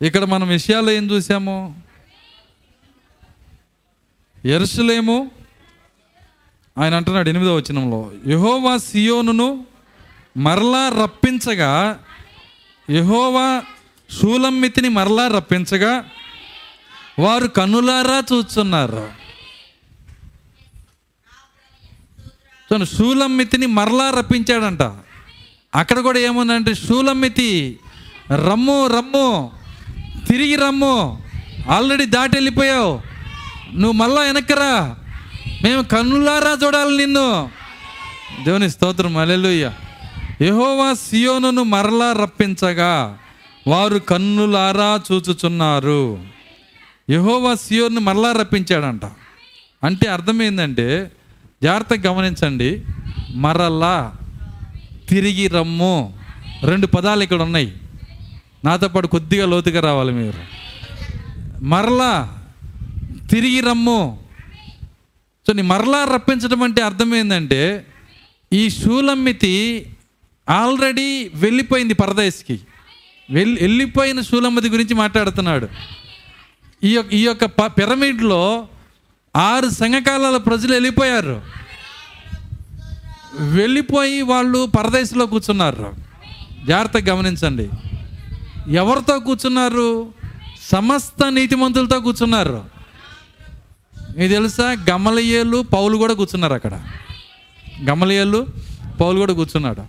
[0.02, 1.82] ఇక్కడ మనం విషయాలు ఏం చూసాము?
[4.46, 5.32] ఎరుసలేము
[6.78, 9.66] ఆయన అంటున్నాడు ఎనిమిదో వచనంలో యహోవా సియోనును
[10.38, 12.00] మరలా రప్పించగా
[12.90, 13.64] యహోవా
[14.22, 16.10] శూలమ్మితిని మరలా రప్పించగా
[17.20, 19.12] వారు కన్నులారా చూస్తున్నారు
[22.70, 24.82] చూడండి శూలమ్మితిని మరలా రప్పించాడంట.
[25.76, 27.80] అక్కడ కూడా ఏముందంటే శూలమ్మితి
[28.48, 29.52] రమ్ము రమ్ము
[30.28, 31.24] తిరిగి రమ్ము.
[31.70, 33.02] ఆల్రెడీ దాటి వెళ్ళిపోయావు.
[33.74, 34.96] నువ్వు మళ్ళా వెనక్కరా.
[35.64, 37.50] మేము కన్నులారా చూడాలి నిన్ను.
[38.46, 39.18] దేవుని స్తోత్రం.
[39.18, 39.72] అలెలుయ్య
[40.42, 43.18] యహోవా సియోనును మరలా రప్పించగా
[43.68, 46.20] వారు కన్నులారా చూచుచున్నారు.
[47.10, 49.02] యహోవా సియోను మరలా రప్పించాడంట.
[49.84, 51.12] అంటే అర్థమైందంటే
[51.64, 52.84] జాగ్రత్తగా గమనించండి.
[53.34, 54.14] మరలా
[55.10, 56.18] తిరిగి రమ్ము.
[56.64, 57.74] రెండు పదాలు ఇక్కడ ఉన్నాయి.
[58.66, 60.40] నాతో పాటు కొద్దిగా లోతుగా రావాలి మీరు.
[61.64, 62.46] మరలా
[63.32, 64.24] తిరిగి రమ్ము.
[65.48, 67.88] సో నీ మరలా రప్పించడం అంటే అర్థం ఏంటంటే
[68.54, 69.86] ఈ శూలమ్మితి
[70.50, 72.60] ఆల్రెడీ వెళ్ళిపోయింది పరదేశ్కి.
[73.30, 75.68] వెళ్ళి వెళ్ళిపోయిన శూలమ్మతి గురించి మాట్లాడుతున్నాడు.
[76.84, 78.68] ఈ యొక్క ఈ యొక్క ప- పిరమిడ్లో
[79.36, 81.42] ఆరు సంఘకాలాల ప్రజలు వెళ్ళిపోయారు.
[83.40, 85.94] వెళ్ళిపోయి వాళ్ళు పరదేశంలో కూర్చున్నారు.
[86.68, 87.70] జాగ్రత్తగా గమనించండి.
[88.68, 90.14] ఎవరితో కూర్చున్నారు?
[90.72, 92.66] సమస్త నీతిమంతులతో కూర్చున్నారు.
[94.18, 94.78] మీకు తెలుసా?
[94.90, 96.82] గమలయ్యేలు పౌలు కూడా కూర్చున్నారు అక్కడ.
[97.84, 98.48] గమలయ్యేలు
[99.02, 99.82] పౌలు కూడా కూర్చున్నాడు.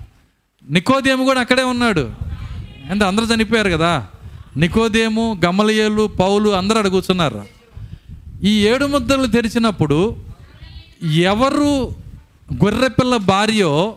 [0.73, 2.11] నికోదేము కూడా అక్కడే ఉన్నాడు.
[2.90, 4.07] అంటే అందరూ చనిపోయారు కదా?
[4.57, 7.44] నికోదేము గమలయ్యేలు పౌలు అందరూ అక్కడ కూర్చున్నారు.
[8.43, 10.16] ఈ ఏడు ముద్దలు తెరిచినప్పుడు
[11.03, 11.90] ఎవరు
[12.65, 13.94] గొర్రెపిల్ల భార్యో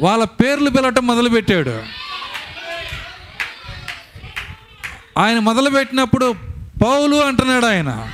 [0.00, 2.01] వాళ్ళ పేర్లు పిలవటం మొదలుపెట్టాడు.
[5.18, 6.32] ఆయన మొదలుపెట్టినప్పుడు
[6.84, 8.08] పౌలు అంటున్నాడు ఆయన.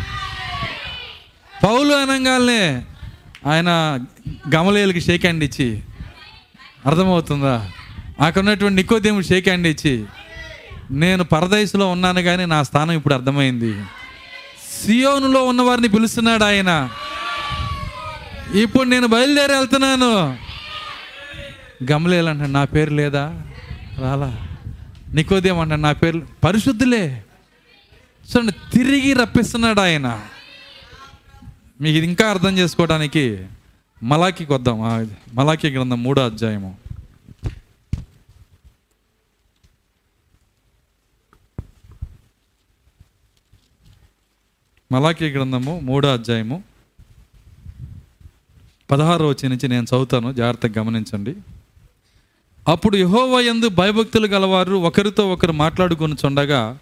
[1.65, 2.87] పౌలు అనగానే
[3.47, 3.99] ఆయన
[4.55, 5.83] గమలేలకి షేక్ హ్యాండ్ ఇచ్చి
[6.87, 7.71] అర్థమవుతుందా?
[8.21, 10.05] అక్కడ ఉన్నటువంటి నికోదేముడు షేక్ హ్యాండ్ ఇచ్చి
[10.91, 13.85] నేను పరదేశంలో ఉన్నాను కానీ నా స్థానం ఇప్పుడు అర్థమైంది.
[14.85, 16.89] సియోనులో ఉన్నవారిని పిలుస్తున్నాడు ఆయన.
[18.55, 20.39] ఇప్పుడు నేను బయలుదేరి వెళ్తున్నాను.
[21.93, 23.43] గమలేలంటాడు నా పేరు లేదా?
[23.99, 24.48] రాలా?
[25.15, 27.25] నికోదేం నా పేరు పరిశుద్ధులే.
[28.31, 30.27] చూడండి తిరిగి రప్పిస్తున్నాడు ఆయన.
[31.81, 33.47] మీకు ఇది ఇంకా అర్థం చేసుకోవడానికి
[34.03, 35.11] మలాఖీకి వద్దాం.
[35.35, 36.79] మలాఖీ గ్రంథం మూడో అధ్యాయము.
[44.93, 46.65] మలాఖీ గ్రంథము మూడో అధ్యాయము.
[48.91, 50.33] పదహారు వచ్చి నుంచి నేను చదువుతాను.
[50.33, 51.35] జాగ్రత్తగా గమనించండి.
[52.69, 56.79] అప్పుడు యహోవా యందు భయభక్తులు గలవారు ఒకరితో ఒకరు మాట్లాడుకొని చుండగా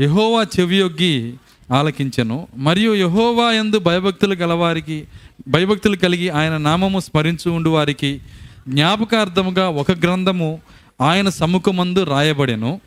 [0.00, 1.34] యహోవా చెవియొగ్గి
[1.72, 2.48] ఆలకించెను.
[2.56, 5.04] మరియు యహోవా ఎందు భయభక్తులు గలవారికి
[5.48, 8.20] భయభక్తులు కలిగి ఆయన నామము స్మరించు ఉండు వారికి
[8.68, 10.60] జ్ఞాపకార్థముగా ఒక గ్రంథము
[11.00, 12.80] ఆయన సముఖమందు రాయబడెను.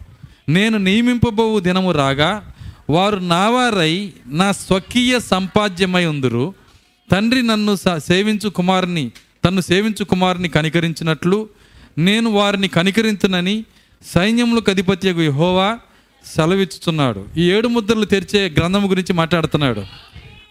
[0.49, 2.53] నేను నియమింపబోవు దినము రాగా
[2.89, 6.53] వారు నావారై నా స్వకీయ సంపాద్యమై ఉందురు.
[7.11, 9.11] తండ్రి నన్ను సేవించు కుమారుని
[9.45, 11.60] తన్ను సేవించు కుమారుని కనికరించినట్లు
[11.97, 13.65] నేను వారిని కనికరించునని
[14.05, 15.79] సైన్యములకు అధిపత్యకు యహోవా
[16.35, 19.83] సెలవిచ్చుతున్నాడు ఈ ఏడు ముద్రలు తెరిచే గ్రంథము గురించి మాట్లాడుతున్నాడు.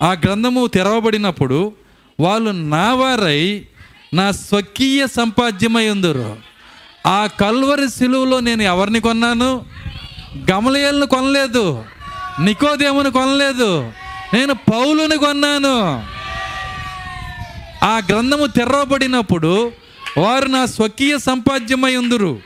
[0.02, 1.72] ఆ గ్రంథము తెరవబడినప్పుడు
[2.20, 3.66] వాళ్ళు నావారై
[4.14, 6.36] నా స్వకీయ సంపాద్యమై ఉందరు.
[7.06, 9.64] ఆ కల్వరి సిలువలో నేను ఎవరిని కొన్నాను?
[10.50, 11.84] గమలయల్ని కొనలేదు.
[12.40, 13.92] నికోదేముని కొనలేదు.
[14.34, 16.04] నేను పౌలుని కొన్నాను.
[17.84, 19.72] ఆ గ్రంథము తెరవబడినప్పుడు
[20.18, 22.40] వారు నా స్వకీయ సంపాద్యమై ఉందరు.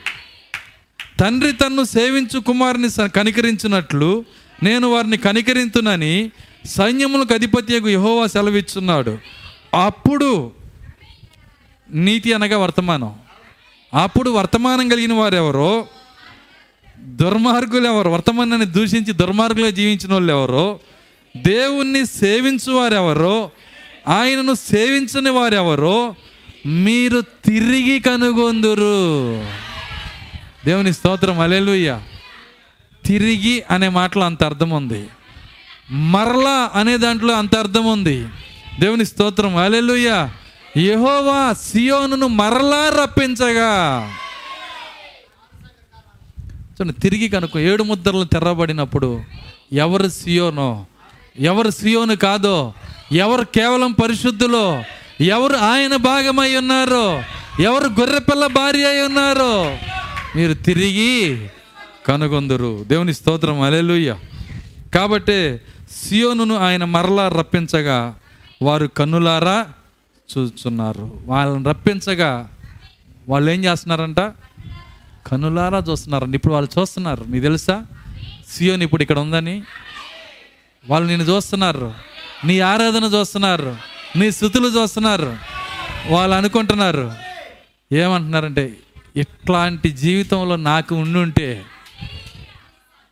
[1.20, 4.24] తండ్రి తన్ను సేవించు కుమారుని స- కనికరించినట్లు
[4.62, 6.30] నేను వారిని కనికరించునని
[6.64, 9.18] సైన్యములకు అధిపత్యకు యహోవా సెలవిచ్చున్నాడు.
[9.80, 10.52] అప్పుడు
[11.90, 13.14] నీతి అనగా వర్తమానం.
[13.94, 15.86] అప్పుడు వర్తమానం కలిగిన వారు ఎవరో
[16.98, 20.80] దుర్మార్గులు ఎవరు వర్తమానాన్ని దూషించి దుర్మార్గులుగా జీవించిన వాళ్ళు ఎవరో
[21.36, 23.50] దేవుణ్ణి సేవించు వారెవరో?
[24.08, 26.14] ఆయనను సేవించని వారెవరో?
[26.66, 29.38] మీరు తిరిగి కనుగొందురు.
[30.64, 32.00] దేవుని స్తోత్రం అలెలుయ్య
[33.04, 35.08] తిరిగి అనే మాటలో అంత అర్థం ఉంది.
[35.90, 38.28] మరలా అనే దాంట్లో అంత అర్థం ఉంది.
[38.80, 40.30] దేవుని స్తోత్రం అలెలుయ్య
[40.76, 44.12] యహోవా సియోనును మరలా రప్పించగా.
[46.58, 49.22] చూడండి తిరిగి కనుక ఏడు ముద్రలు తెరబడినప్పుడు
[49.72, 50.86] ఎవరు సియోనో?
[51.40, 52.74] ఎవరు సియోను కాదో?
[53.12, 54.84] ఎవరు కేవలం పరిశుద్ధులో?
[55.20, 57.22] ఎవరు ఆయన భాగమై ఉన్నారో
[57.60, 59.78] ఎవరు గొర్రెపిల్ల భార్య అయి ఉన్నారో
[60.36, 61.48] మీరు తిరిగి
[62.06, 62.84] కనుగొందురు.
[62.84, 63.60] దేవుని స్తోత్రం.
[63.60, 64.16] అలెలుయ్య
[64.94, 65.60] కాబట్టి
[65.90, 68.14] సియోనును ఆయన మరలా రప్పించగా
[68.62, 69.66] వారు కన్నులారా
[70.38, 72.50] చూస్తున్నారు వాళ్ళని రప్పించగా
[73.28, 74.20] వాళ్ళు ఏం చేస్తున్నారంట?
[75.26, 77.24] కనులారా చూస్తున్నారండి ఇప్పుడు వాళ్ళు చూస్తున్నారు.
[77.24, 77.82] నీకు తెలుసా?
[78.52, 79.62] సియోన్ ఇప్పుడు ఇక్కడ ఉందని.
[80.88, 81.94] వాళ్ళు నిన్ను చూస్తున్నారు.
[82.44, 83.93] నీ ఆరాధన చూస్తున్నారు.
[84.16, 85.36] నీ స్థుతులు చూస్తున్నారు.
[86.08, 87.12] వాళ్ళు అనుకుంటున్నారు.
[87.92, 88.76] ఏమంటున్నారంటే
[89.16, 91.64] ఇట్లాంటి జీవితంలో నాకు ఉండుంటే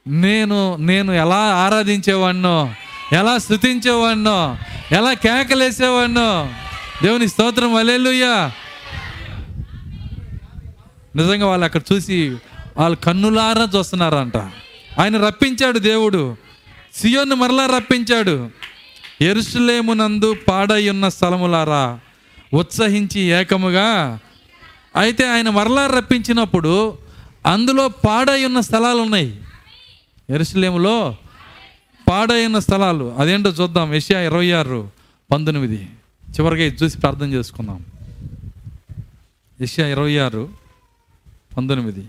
[0.08, 2.74] నేను నేను ఎలా ఆరాధించేవాడినో
[3.12, 4.56] ఎలా స్థుతించేవాడినో
[4.92, 6.50] ఎలా కేకలేసేవాడినో
[7.02, 8.52] దేవుని స్తోత్రం అలెలుయ్యా
[11.16, 12.36] నిజంగా వాళ్ళు అక్కడ చూసి
[12.76, 14.36] వాళ్ళు కన్నులారా చూస్తున్నారంట.
[15.00, 16.36] ఆయన రప్పించాడు దేవుడు.
[16.94, 18.50] సియోన్ని మరలా రప్పించాడు.
[19.22, 22.00] ఎరుసలేమునందు పాడై ఉన్న స్థలములారా
[22.54, 24.18] ఉత్సహించి ఏకముగా.
[24.96, 26.98] అయితే ఆయన మరలా రప్పించినప్పుడు
[27.46, 29.40] అందులో పాడై ఉన్న స్థలాలు ఉన్నాయి
[30.30, 31.16] ఎరుసలేములో
[32.10, 33.14] పాడై ఉన్న స్థలాలు.
[33.18, 33.94] అదేంటో చూద్దాం.
[33.94, 34.90] ఏషియా ఇరవై ఆరు
[35.32, 35.88] పంతొమ్మిది.
[36.30, 37.84] చివరిగా ఇది చూసి ప్రార్థన చేసుకుందాం.
[39.60, 40.48] ఏషియా ఇరవై ఆరు
[41.56, 42.04] పంతొమ్మిది.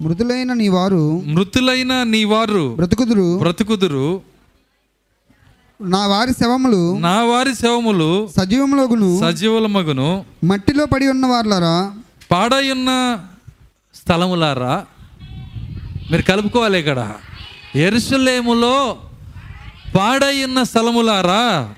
[0.00, 3.38] మృదులైన నీ వారు మృతులైన నీ వారు బ్రతుకుదురు.
[3.38, 4.22] బ్రతుకుదురు.
[5.82, 9.20] నా వారి శవములు నా వారి శవములు సజీవములోగును.
[9.20, 11.94] సజీవుల మగును మట్టిలో పడి ఉన్న వార్లారా?
[12.30, 13.20] పాడయున్న
[13.94, 14.86] స్థలములారా?
[16.10, 17.14] మీరు కలుపుకోవాలి ఇక్కడ.
[17.74, 18.98] ఎరుసలేములో
[19.98, 21.74] పాడయున్న స్థలములారా?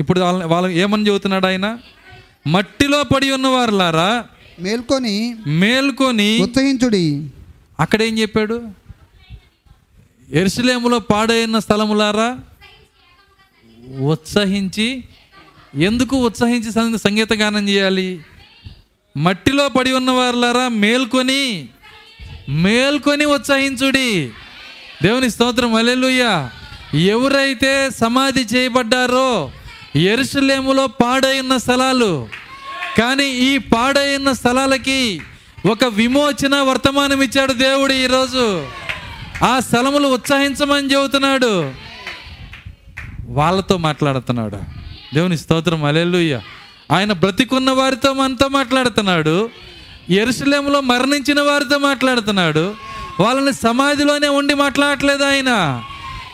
[0.00, 1.78] ఇప్పుడు వాళ్ళ వాళ్ళు ఏమని చెబుతున్నాడు ఆయన?
[2.46, 4.24] మట్టిలో పడి ఉన్న వారులారా?
[4.62, 5.16] మేల్కొని
[5.60, 7.06] మేల్కొని ఉత్సహించుడి
[7.80, 8.56] అక్కడ ఏం చెప్పాడు?
[10.32, 12.28] ఎరుసలేములో పాడైన స్థలములారా?
[14.12, 14.86] ఉత్సహించి
[15.88, 18.08] ఎందుకు ఉత్సహించి సంగీత గానం చేయాలి?
[19.16, 21.42] మట్టిలో పడి ఉన్న వారులారా మేల్కొని
[22.48, 24.10] మేల్కొని ఉత్సహించుడి.
[25.02, 26.24] దేవుని స్తోత్రం అలెలుయ్య
[26.94, 29.30] ఎవరైతే సమాధి చేయబడ్డారో
[29.96, 32.12] ఎరుసలేములో పాడైన స్థలాలు
[32.98, 35.20] కానీ ఈ పాడైన స్థలాలకి
[35.70, 38.66] ఒక విమోచన వర్తమానం ఇచ్చాడు దేవుడు ఈరోజు.
[39.44, 41.72] ఆ స్థలములు ఉత్సాహించమని చెబుతున్నాడు.
[43.28, 44.56] వాళ్ళతో మాట్లాడుతున్నాడు.
[45.14, 46.40] దేవుని స్తోత్రం అలెలుయ్య
[46.92, 49.50] ఆయన బ్రతికున్న వారితో మనతో మాట్లాడుతున్నాడు.
[50.10, 52.74] ఎరుసలేములో మరణించిన వారితో మాట్లాడుతున్నాడు.
[53.20, 55.82] వాళ్ళని సమాధిలోనే ఉండి మాట్లాడట్లేదు ఆయన.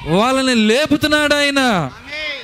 [0.07, 1.91] వాళ్ళని లేపుతున్నాడు ఆయన.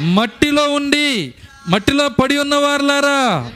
[0.00, 1.34] మట్టిలో ఉండి
[1.68, 3.50] మట్టిలో పడి ఉన్న వారులారా.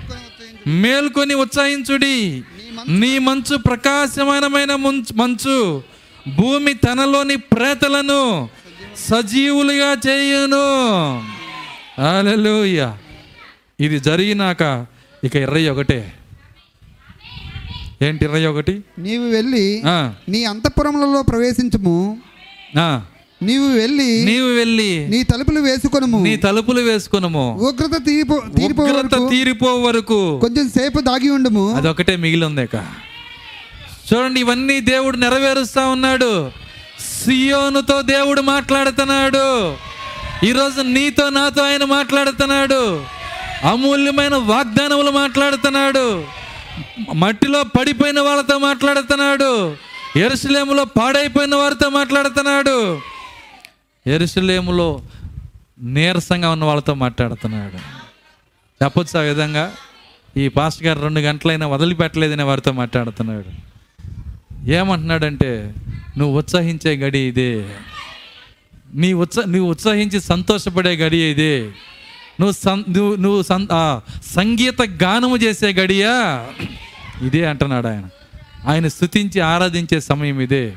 [0.66, 2.42] మేల్కొని ఉత్సాహించుడి.
[2.88, 5.80] నీ మంచు ప్రకాశమానమైన ముంచు-
[6.34, 8.48] భూమి తనలోని ప్రేతలను
[8.96, 11.16] సజీవులుగా చేయును.
[12.00, 12.98] హల్లెలూయా.
[13.80, 14.86] ఇది జరిగినాక
[15.24, 16.12] ఇక ఇరవై ఒకటే.
[18.02, 18.80] ఏంటి ఇరవై ఒకటి?
[18.98, 19.82] నీవు వెళ్ళి
[20.28, 22.18] నీ అంతఃపురములలో ప్రవేశించుము.
[23.42, 26.18] నీవు వెళ్ళి నీవు వెళ్ళి నీ తలుపులు వేసుకొనుము.
[26.22, 27.58] నీ తలుపులు వేసుకునము.
[27.60, 31.76] ఉగ్రత తీరిపో తీరిపో ఉగ్రత వరకు తీరిపో వరకు కొంచెం సేపు దాగి ఉండుము.
[31.76, 32.68] అదొకటే మిగిలి ఉంది
[34.12, 36.50] చూడండి ఇవన్నీ దేవుడు నెరవేరుస్తా ఉన్నాడు.
[37.24, 39.74] సియోనుతో దేవుడు మాట్లాడుతున్నాడు.
[40.46, 43.02] ఈరోజు నీతో నాతో ఆయన మాట్లాడుతున్నాడు.
[43.64, 46.24] అమూల్యమైన వాగ్దానములు మాట్లాడుతున్నాడు.
[47.14, 49.76] మట్టిలో పడిపోయిన వాళ్ళతో మాట్లాడుతున్నాడు.
[50.16, 52.98] ఎరుసలేములో పాడైపోయిన వారితో మాట్లాడుతున్నాడు.
[54.06, 55.02] ఎరుసలేములో
[55.80, 57.76] నీరసంగా ఉన్న వాళ్ళతో మాట్లాడుతున్నాడు.
[58.84, 59.72] చెప్పొచ్చు ఆ విధంగా?
[60.36, 63.72] ఈ పాస్ట్ గారు రెండు గంటలైనా వదిలిపెట్టలేదనే వారితో మాట్లాడుతున్నాడు.
[64.70, 65.74] ఏమంటున్నాడంటే
[66.18, 67.64] నువ్వు ఉత్సహించే గడి ఇదే.
[68.94, 71.60] నీ ఉత్స నువ్వు ఉత్సహించి సంతోషపడే గడి ఇదే.
[72.40, 73.68] నువ్వు సం నువ్వు నువ్వు సం
[74.34, 76.46] సంగీత గానము చేసే గడియా?
[77.22, 78.08] ఇదే అంటున్నాడు ఆయన.
[78.68, 80.74] ఆయన స్థుతించి ఆరాధించే సమయం ఇదే.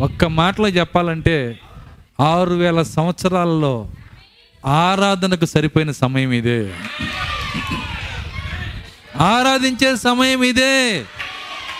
[0.00, 1.60] ఒక్క మాటలో చెప్పాలంటే
[2.20, 3.88] ఆరు వేల సంవత్సరాలలో
[4.66, 6.70] ఆరాధనకు సరిపోయిన సమయం ఇదే.
[9.16, 11.04] ఆరాధించే సమయం ఇదే.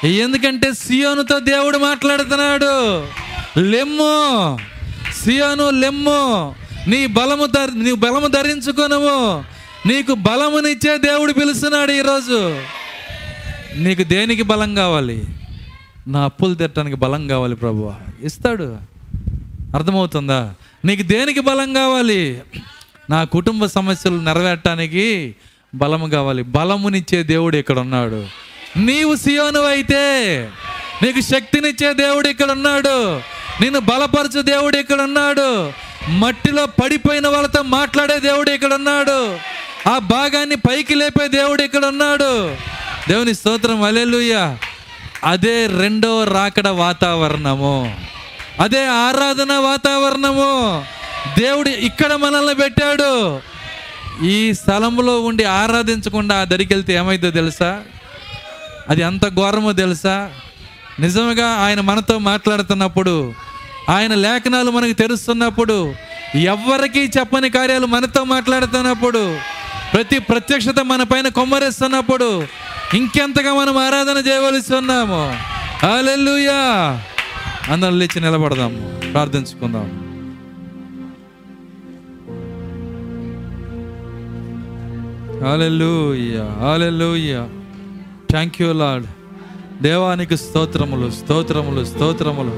[0.04, 3.06] ఎందుకంటే సియోనుతో దేవుడు మాట్లాడుతున్నాడు.
[3.60, 4.58] లెమ్ము
[5.24, 6.54] సియోను లెమ్ము
[6.86, 9.44] నీ బలము ధర నీ బలము ధరించుకొనుము.
[9.88, 12.60] నీకు బలమునిచ్చే దేవుడు పిలుస్తున్నాడు ఈరోజు.
[13.76, 15.22] నీకు దేనికి బలం కావాలి?
[16.06, 17.92] నా అప్పులు తిట్టడానికి బలం కావాలి ప్రభు
[18.22, 18.93] ఇస్తాడు.
[19.74, 20.54] అర్థమవుతుందా?
[20.84, 22.22] నీకు దేనికి బలం కావాలి?
[23.10, 25.34] నా కుటుంబ సమస్యలు నెరవేర్టానికి
[25.74, 26.42] బలము కావాలి.
[26.42, 28.20] బలమునిచ్చే దేవుడు ఇక్కడ ఉన్నాడు
[28.76, 30.02] నీవు సియోను అయితే
[31.02, 32.96] నీకు శక్తినిచ్చే దేవుడు ఇక్కడ ఉన్నాడు
[33.60, 35.48] నిన్ను బలపరచు దేవుడు ఇక్కడ ఉన్నాడు
[36.20, 39.18] మట్టిలో పడిపోయిన వాళ్ళతో మాట్లాడే దేవుడు ఇక్కడ ఉన్నాడు
[39.88, 42.32] ఆ భాగాన్ని పైకి లేపే దేవుడు ఇక్కడ ఉన్నాడు
[43.08, 44.56] దేవుని స్తోత్రం అలెలుయ్య
[45.24, 47.76] అదే రెండో రాకడ వాతావరణము.
[48.60, 50.84] అదే ఆరాధన వాతావరణము.
[51.40, 53.40] దేవుడు ఇక్కడ మనల్ని పెట్టాడు.
[54.24, 57.80] ఈ స్థలంలో ఉండి ఆరాధించకుండా ఆ దరికి వెళ్తే ఏమైందో తెలుసా?
[58.90, 60.30] అది ఎంత ఘోరమో తెలుసా?
[61.00, 63.34] నిజంగా ఆయన మనతో మాట్లాడుతున్నప్పుడు
[63.88, 65.94] ఆయన లేఖనాలు మనకు తెరుస్తున్నప్పుడు
[66.34, 69.38] ఎవ్వరికీ చెప్పని కార్యాలు మనతో మాట్లాడుతున్నప్పుడు
[69.92, 72.46] ప్రతి ప్రత్యక్షత మన పైన కొమ్మరిస్తున్నప్పుడు
[72.94, 75.38] ఇంకెంతగా మనం ఆరాధన చేయవలసి ఉన్నాము.
[75.96, 77.00] అలెల్లుయా
[77.68, 80.04] అందరం లేచి నిలబడదాము ప్రార్థించుకుందాం.
[85.46, 87.48] Hallelujah hallelujah.
[88.30, 89.06] Thank you Lord
[89.82, 92.50] దేవానికి స్తోత్రములు స్తోత్రములు స్తోత్రములు.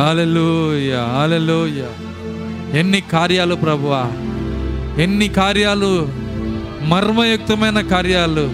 [0.00, 1.88] హల్లెలూయా హల్లెలూయా.
[2.78, 4.10] ఎన్ని కార్యాలు ప్రభువా.
[5.02, 6.08] ఎన్ని కార్యాలు.
[6.82, 8.50] మర్మయుక్తమైన కార్యాలు.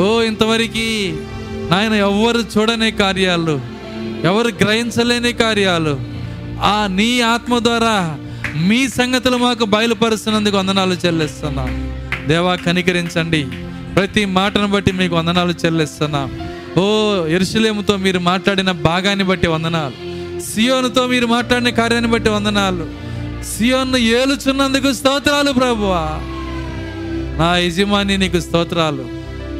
[0.00, 1.18] ఓ ఇంతవరకు
[1.70, 3.77] నాయన ఎవ్వరు చూడని కార్యాలు.
[4.24, 6.00] ఎవరు గ్రహించలేని కార్యాలు.
[6.62, 8.18] ఆ నీ ఆత్మ ద్వారా
[8.56, 11.98] మీ సంగతులు మాకు బయలుపరుస్తున్నందుకు వందనాలు చెల్లిస్తున్నాం.
[12.28, 13.46] దేవా కనికరించండి.
[13.94, 16.40] ప్రతి మాటను బట్టి మీకు వందనాలు చెల్లిస్తున్నాం.
[16.78, 19.92] ఓ ఎరుసలేముతో మీరు మాట్లాడిన భాగాన్ని బట్టి వందనాలు.
[20.40, 22.86] సియోనుతో మీరు మాట్లాడిన కార్యాన్ని బట్టి వందనాలు.
[23.56, 26.08] సియోన్ను ఏలుచున్నందుకు స్తోత్రాలు ప్రభువా.
[27.38, 29.06] నా యజమాని నీకు స్తోత్రాలు.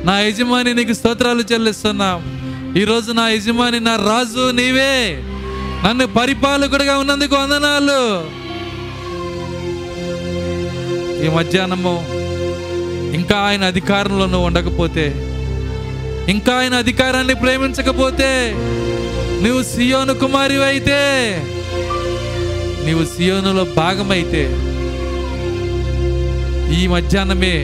[0.04, 2.37] నా యజమాని నీకు స్తోత్రాలు చెల్లిస్తున్నాం.
[2.76, 5.22] ఈరోజు నా యజమాని నా రాజు నీవే.
[5.84, 8.02] నన్ను పరిపాలకుడిగా ఉన్నందుకు వందనాలు.
[11.24, 11.94] ఈ మధ్యాహ్నము
[13.14, 15.06] ఇంకా ఆయన అధికారంలో నువ్వు ఉండకపోతే
[16.28, 18.54] ఇంకా ఆయన అధికారాన్ని ప్రేమించకపోతే
[19.42, 21.00] నువ్వు సియోను కుమారి అయితే
[22.84, 24.42] నీవు సియోనులో భాగమైతే
[26.80, 27.56] ఈ మధ్యాహ్నమే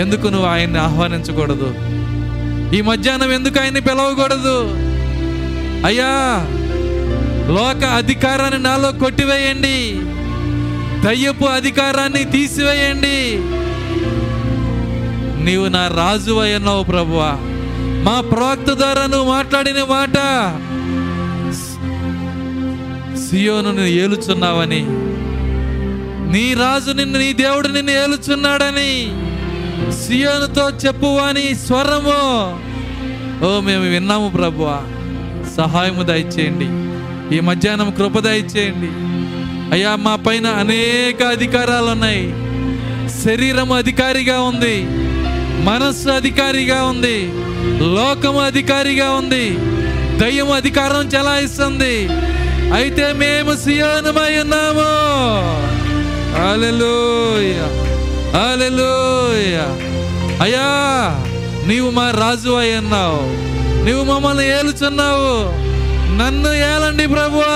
[0.00, 1.74] ఎందుకు నువ్వు ఆయన్ని ఆహ్వానించకూడదు?
[2.74, 4.56] ఈ మధ్యాహ్నం ఎందుకు ఆయన్ని పిలవకూడదు?
[5.86, 6.12] అయ్యా
[7.52, 9.78] లోక అధికారాన్ని నాలో కొట్టివేయండి.
[11.06, 13.18] దయ్యపు అధికారాన్ని తీసివేయండి.
[15.44, 17.30] నీవు నా రాజు అయ్యన్నావు ప్రభువా.
[18.04, 20.16] మా ప్రవక్త ద్వారా నువ్వు మాట్లాడిన మాట
[23.18, 24.84] సియోను నిన్ను ఏలుచున్నావని
[26.32, 29.21] నీ రాజు నిన్ను నీ దేవుడు నిన్ను ఏలుచున్నాడని
[29.90, 32.60] సియోనుతో చెప్పువాని స్వరము.
[33.44, 34.80] ఓ మేము విన్నాము ప్రభువా.
[35.56, 36.92] సహాయము దయచేయండి.
[37.36, 39.12] ఈ మధ్యాహ్నం కృప దయచేయండి.
[39.74, 42.34] అయ్యా మా పైన అనేక అధికారాలు ఉన్నాయి
[43.24, 44.86] శరీరం అధికారిగా ఉంది.
[45.64, 47.32] మనస్సు అధికారిగా ఉంది.
[47.94, 49.58] లోకము అధికారిగా ఉంది.
[50.18, 52.08] దయ్యం అధికారం చెలాయిస్తుంది.
[52.72, 54.90] అయితే మేము సియోనమై ఉన్నాము.
[56.36, 57.91] హల్లెలూయా.
[58.34, 59.92] హల్లెలూయా
[60.42, 60.68] అయ్యా
[61.68, 63.42] నీవు మా రాజు అయి అన్నావు
[63.84, 65.62] నీవు మమ్మల్ని ఏలుచున్నావు.
[66.16, 67.52] నన్ను ఏలండి ప్రభువా.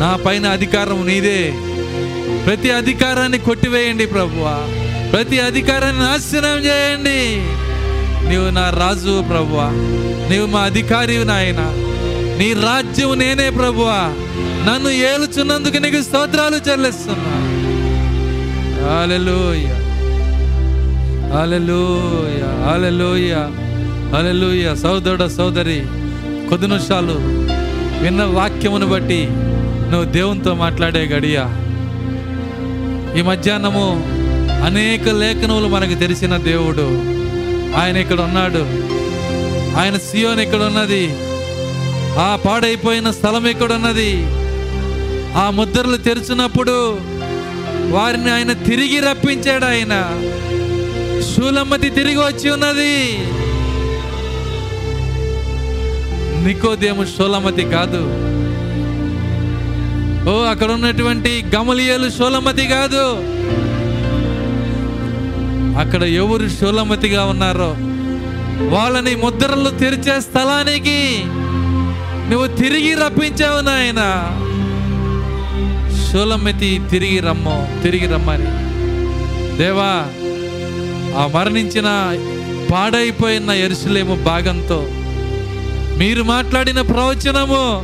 [0.00, 1.52] నా పైన అధికారం నీదే.
[2.46, 4.58] ప్రతి అధికారాన్ని కొట్టివేయండి ప్రభువా.
[5.12, 7.42] ప్రతి అధికారాన్ని నాశనం చేయండి.
[8.28, 9.68] నీవు నా రాజు ప్రభువా.
[10.30, 11.60] నీవు మా అధికారి నాయన.
[12.38, 14.12] నీ రాజ్యం నేనే ప్రభువా.
[14.68, 17.43] నన్ను ఏలుచున్నందుకు నీకు స్తోత్రాలు చెల్లిస్తున్నా.
[18.84, 19.66] హాలలోయ
[21.32, 23.32] హాలలోయ హాలలోయ
[24.12, 25.80] హాలలోయ సోదరుడ సోదరి
[26.48, 27.16] కొద్ది నిమిషాలు
[28.02, 29.28] విన్న వాక్యమును బట్టి
[29.90, 31.38] నువ్వు దేవునితో మాట్లాడే గడియ.
[33.18, 33.86] ఈ మధ్యాహ్నము
[34.66, 36.86] అనేక లేఖనములు మనకు తెలిసిన దేవుడు.
[37.80, 38.62] ఆయన ఇక్కడ ఉన్నాడు.
[39.80, 41.16] ఆయన సియోన్ ఇక్కడ ఉన్నది.
[42.18, 44.10] ఆ పాడైపోయిన స్థలం ఇక్కడ ఉన్నది.
[45.36, 46.98] ఆ ముద్రలు తెరిచినప్పుడు
[47.90, 50.20] వారిని ఆయన తిరిగి రప్పించాడు ఆయన.
[51.34, 53.18] శూలమ్మతి తిరిగి వచ్చి ఉన్నది.
[56.46, 58.24] నికోదేము శూలమతి కాదు.
[60.30, 63.34] ఓ అక్కడ ఉన్నటువంటి గమలియలు శూలమతి కాదు.
[65.78, 67.76] అక్కడ ఎవరు శూలమతిగా ఉన్నారో
[68.74, 71.22] వాళ్ళని ముద్రలు తెరిచే స్థలానికి
[72.30, 74.00] నువ్వు తిరిగి రప్పించావు నాయన.
[76.14, 78.50] షోలమెతి తిరిగి రమ్మో తిరిగి రమ్మని.
[79.56, 80.06] దేవా
[81.18, 82.18] ఆ మరణించిన
[82.72, 84.88] పాడైపోయిన ఎరుసలేము భాగంతో
[85.98, 87.82] మీరు మాట్లాడిన ప్రవచనము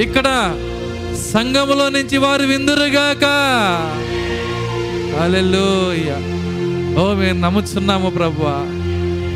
[0.00, 0.56] ఇక్కడ
[1.34, 3.24] సంఘములో నుంచి వారు విందురుగాక.
[5.20, 6.18] హల్లెలూయా.
[7.02, 8.42] ఓ మేము నమ్ముచున్నాము ప్రభు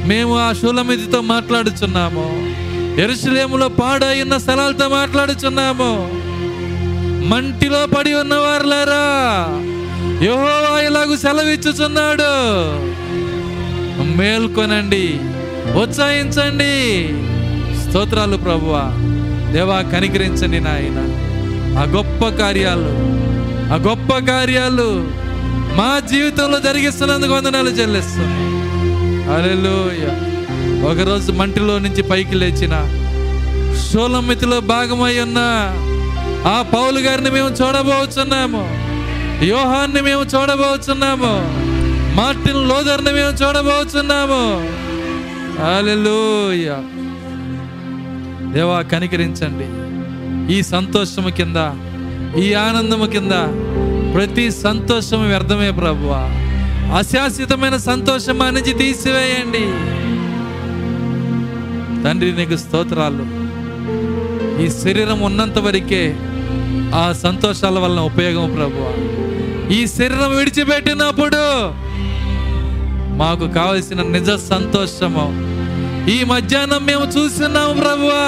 [0.09, 2.53] మేము ఆ శూలమితితో మాట్లాడుచున్నాము.
[3.01, 6.22] ఎరుసలేములో పాడైన స్థలాలతో మాట్లాడుచున్నాము.
[7.31, 9.05] మంటిలో పడి ఉన్నవారులారా
[10.25, 12.33] యోహోవా ఇలాగూ సెలవిచ్చుచున్నాడు.
[14.17, 15.05] మేల్కొనండి
[15.83, 16.75] ఉత్సాహించండి.
[17.83, 18.85] స్తోత్రాలు ప్రభువా
[19.53, 20.99] దేవా కనికరించండి నాయన.
[21.79, 22.91] ఆ గొప్ప కార్యాలు
[23.75, 24.89] ఆ గొప్ప కార్యాలు
[25.79, 28.51] మా జీవితంలో జరిగిస్తున్నందుకు వందనాలు చెల్లిస్తున్నాను
[29.29, 30.05] హల్లెలూయ.
[30.91, 32.75] ఒకరోజు మంటిలో నుంచి పైకి లేచిన
[33.87, 35.41] షోలమితిలో భాగమై ఉన్న
[36.47, 38.63] ఆ పౌలు గారిని మేము చూడబోతున్నాము
[39.45, 41.33] యోహాన్ని మేము చూడబోతున్నాము
[42.17, 44.41] మార్టిన్ లోదర్ని మేము చూడబోతున్నాము
[45.63, 46.79] హల్లెలూయా.
[48.53, 49.69] దేవా కనికరించండి.
[50.55, 51.71] ఈ సంతోషము కింద
[52.39, 53.33] ఈ ఆనందము కింద
[54.15, 56.23] ప్రతి సంతోషము వ్యర్థమే ప్రభువా.
[56.97, 59.65] అశాశ్వతమైన సంతోషం అనేది తీసివేయండి.
[62.05, 63.43] తండ్రి నీకు స్తోత్రాలు.
[64.63, 66.17] ఈ శరీరం ఉన్నంత వరకే
[66.95, 69.73] ఆ సంతోషాల వలన ఉపయోగం ప్రభు.
[69.73, 71.43] ఈ శరీరం విడిచిపెట్టినప్పుడు
[73.17, 75.27] మాకు కావలసిన నిజ సంతోషము.
[76.11, 78.25] ఈ మధ్యాహ్నం మేము చూస్తున్నాము ప్రభువా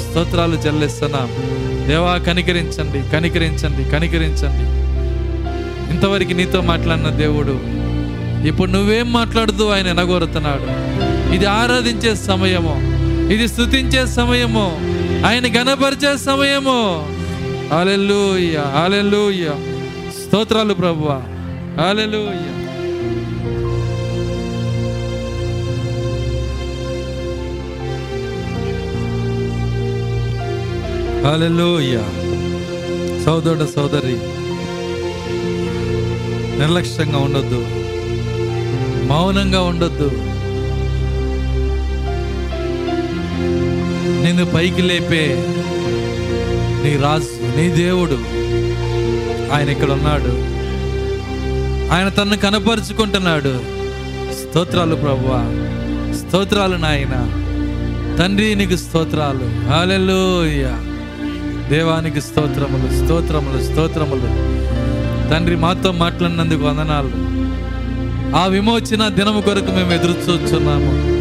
[0.00, 1.28] స్తోత్రాలు చెల్లిస్తున్నాం.
[1.88, 4.66] దేవా కనికరించండి కనికరించండి కనికరించండి.
[5.94, 7.56] ఇంతవరకు నీతో మాట్లాడిన దేవుడు
[8.48, 10.66] ఇప్పుడు నువ్వేం మాట్లాడుతూ ఆయన ఎనగోరుతున్నాడు?
[11.34, 12.74] ఇది ఆరాధించే సమయము
[13.32, 14.93] ఇది స్థుతించే సమయము.
[15.24, 17.08] ఆయన గణపరిచే సమయము.
[17.80, 19.54] అలెలుయ్య అలెలుయ్య
[20.10, 21.22] స్తోత్రాలు ప్రభువ.
[21.88, 22.54] అలెలుయ్య
[31.24, 32.00] హల్లెలూయా.
[33.24, 34.18] సోదరుడు సోదరి.
[36.58, 37.66] నిర్లక్ష్యంగా ఉండొద్దు.
[39.06, 40.33] మౌనంగా ఉండొద్దు.
[44.34, 45.44] నిన్ను పైకి లేపే
[46.84, 48.18] నీ రాజు నీ దేవుడు
[49.54, 50.30] ఆయన ఇక్కడ ఉన్నాడు.
[51.94, 53.60] ఆయన తనను కనపరుచుకుంటున్నాడు.
[54.32, 55.40] స్తోత్రాలు ప్రభువా
[56.14, 57.10] స్తోత్రాలు నాయన.
[58.18, 59.70] తండ్రి నీకు స్తోత్రాలు.
[59.70, 60.66] హాలెల్లోయ.
[61.68, 64.26] దేవానికి స్తోత్రములు స్తోత్రములు స్తోత్రములు.
[65.30, 67.34] తండ్రి మాతో మాట్లాడినందుకు వందనాలు.
[68.36, 71.14] ఆ విమోచన దినము కొరకు మేము ఎదురు చూస్తున్నాము.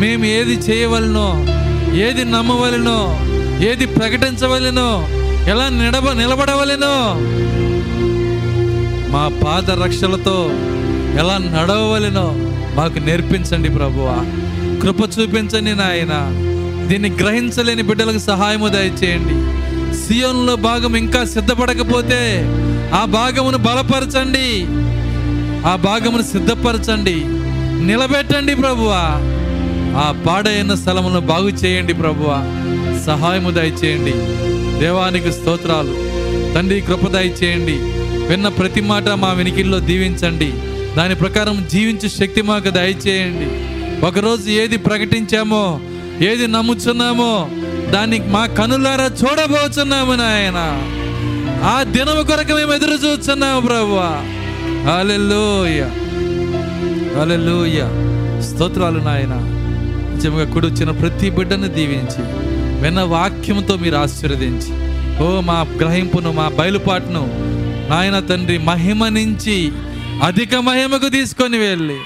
[0.00, 1.46] మేము ఏది చేయవలనో
[1.94, 3.20] ఏది నమ్మవలెనో
[3.66, 5.08] ఏది ప్రకటించవలెనో
[5.46, 7.14] ఎలా నిడబ నిలబడవలెనో
[9.10, 10.50] మా పాద రక్షలతో
[11.18, 12.34] ఎలా నడవవలెనో
[12.74, 14.14] మాకు నేర్పించండి ప్రభువా.
[14.82, 16.44] కృప చూపించండి నాయన.
[16.88, 19.58] దీన్ని గ్రహించలేని బిడ్డలకు సహాయము దయచేయండి.
[19.96, 22.44] సియోన్లో భాగం ఇంకా సిద్ధపడకపోతే
[22.94, 24.66] ఆ భాగమును బలపరచండి.
[25.68, 27.24] ఆ భాగమును సిద్ధపరచండి.
[27.86, 29.37] నిలబెట్టండి ప్రభువా.
[29.98, 32.26] ఆ పాడైన స్థలమును బాగు చేయండి ప్రభువ.
[33.06, 34.12] సహాయము దయచేయండి.
[34.80, 35.94] దేవానికి స్తోత్రాలు.
[36.54, 37.72] తండ్రి కృప దయచేయండి.
[38.26, 40.52] విన్న ప్రతి మాట మా వెనికిల్లో దీవించండి.
[40.96, 43.78] దాని ప్రకారం జీవించే శక్తి మాకు దయచేయండి.
[44.06, 45.80] ఒకరోజు ఏది ప్రకటించామో
[46.20, 47.48] ఏది నమ్ముచున్నామో
[47.90, 50.82] దాన్ని మా కనులారా చూడబోచున్నాము నాయన.
[51.64, 54.22] ఆ దినము కొరకు మేము ఎదురు చూస్తున్నాము ప్రభువా.
[54.92, 55.82] హల్లెలూయ.
[57.20, 57.80] హల్లెలూయ.
[58.42, 59.57] స్తోత్రాలు నాయన.
[60.18, 62.22] నిజంగా కుడొచ్చిన ప్రతి బిడ్డను దీవించి
[62.80, 64.72] విన్న వాక్యంతో మీరు ఆశీర్వదించి
[65.22, 67.22] ఓ మా గ్రహింపును మా బయలుపాటును
[67.88, 69.56] నాయన తండ్రి మహిమ నుంచి
[70.22, 71.98] అధిక మహిమకు తీసుకొని వెళ్ళి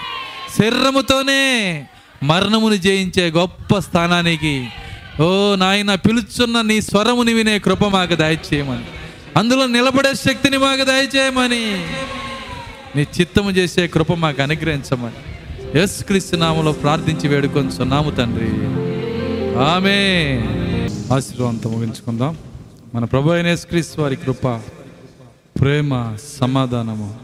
[0.58, 1.40] శరీరముతోనే
[2.22, 4.54] మరణమును జయించే గొప్ప స్థానానికి
[5.20, 8.86] ఓ నాయన పిలుచున్న నీ స్వరముని వినే కృప మాకు దయచేయమని
[9.36, 11.64] అందులో నిలబడే శక్తిని మాకు దయచేయమని
[12.96, 15.20] నీ చిత్తము చేసే కృప మాకు అనుగ్రహించమని.
[15.76, 18.50] యేసుక్రీస్తు నామలో ప్రార్థించి వేడుకొంచున్నాము తండ్రి.
[19.58, 19.96] ఆమె
[21.14, 22.36] ఆశీర్వాదంతో ముగించుకుందాం.
[22.94, 24.46] మన ప్రభు అయిన యేసుక్రీస్తు వారి కృప
[25.60, 27.14] ప్రేమ సమాధానము.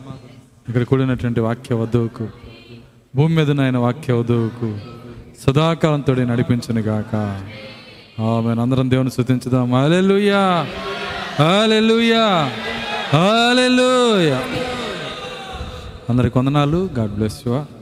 [0.68, 2.28] ఇక్కడ కూడినటువంటి వాక్య వధువుకు
[3.16, 4.78] భూమి మీద నాయన వాక్య వధువుకు
[5.46, 7.14] సదాకాలంతో నడిపించను గాక.
[8.20, 10.44] ఆమె అందరం దేవుని స్థుతించుదాం అలెలుయా
[11.44, 12.26] అలెలుయా
[13.18, 14.40] అలెలుయా
[16.10, 16.88] అందరికి వందనాలు.
[16.98, 17.77] God bless you.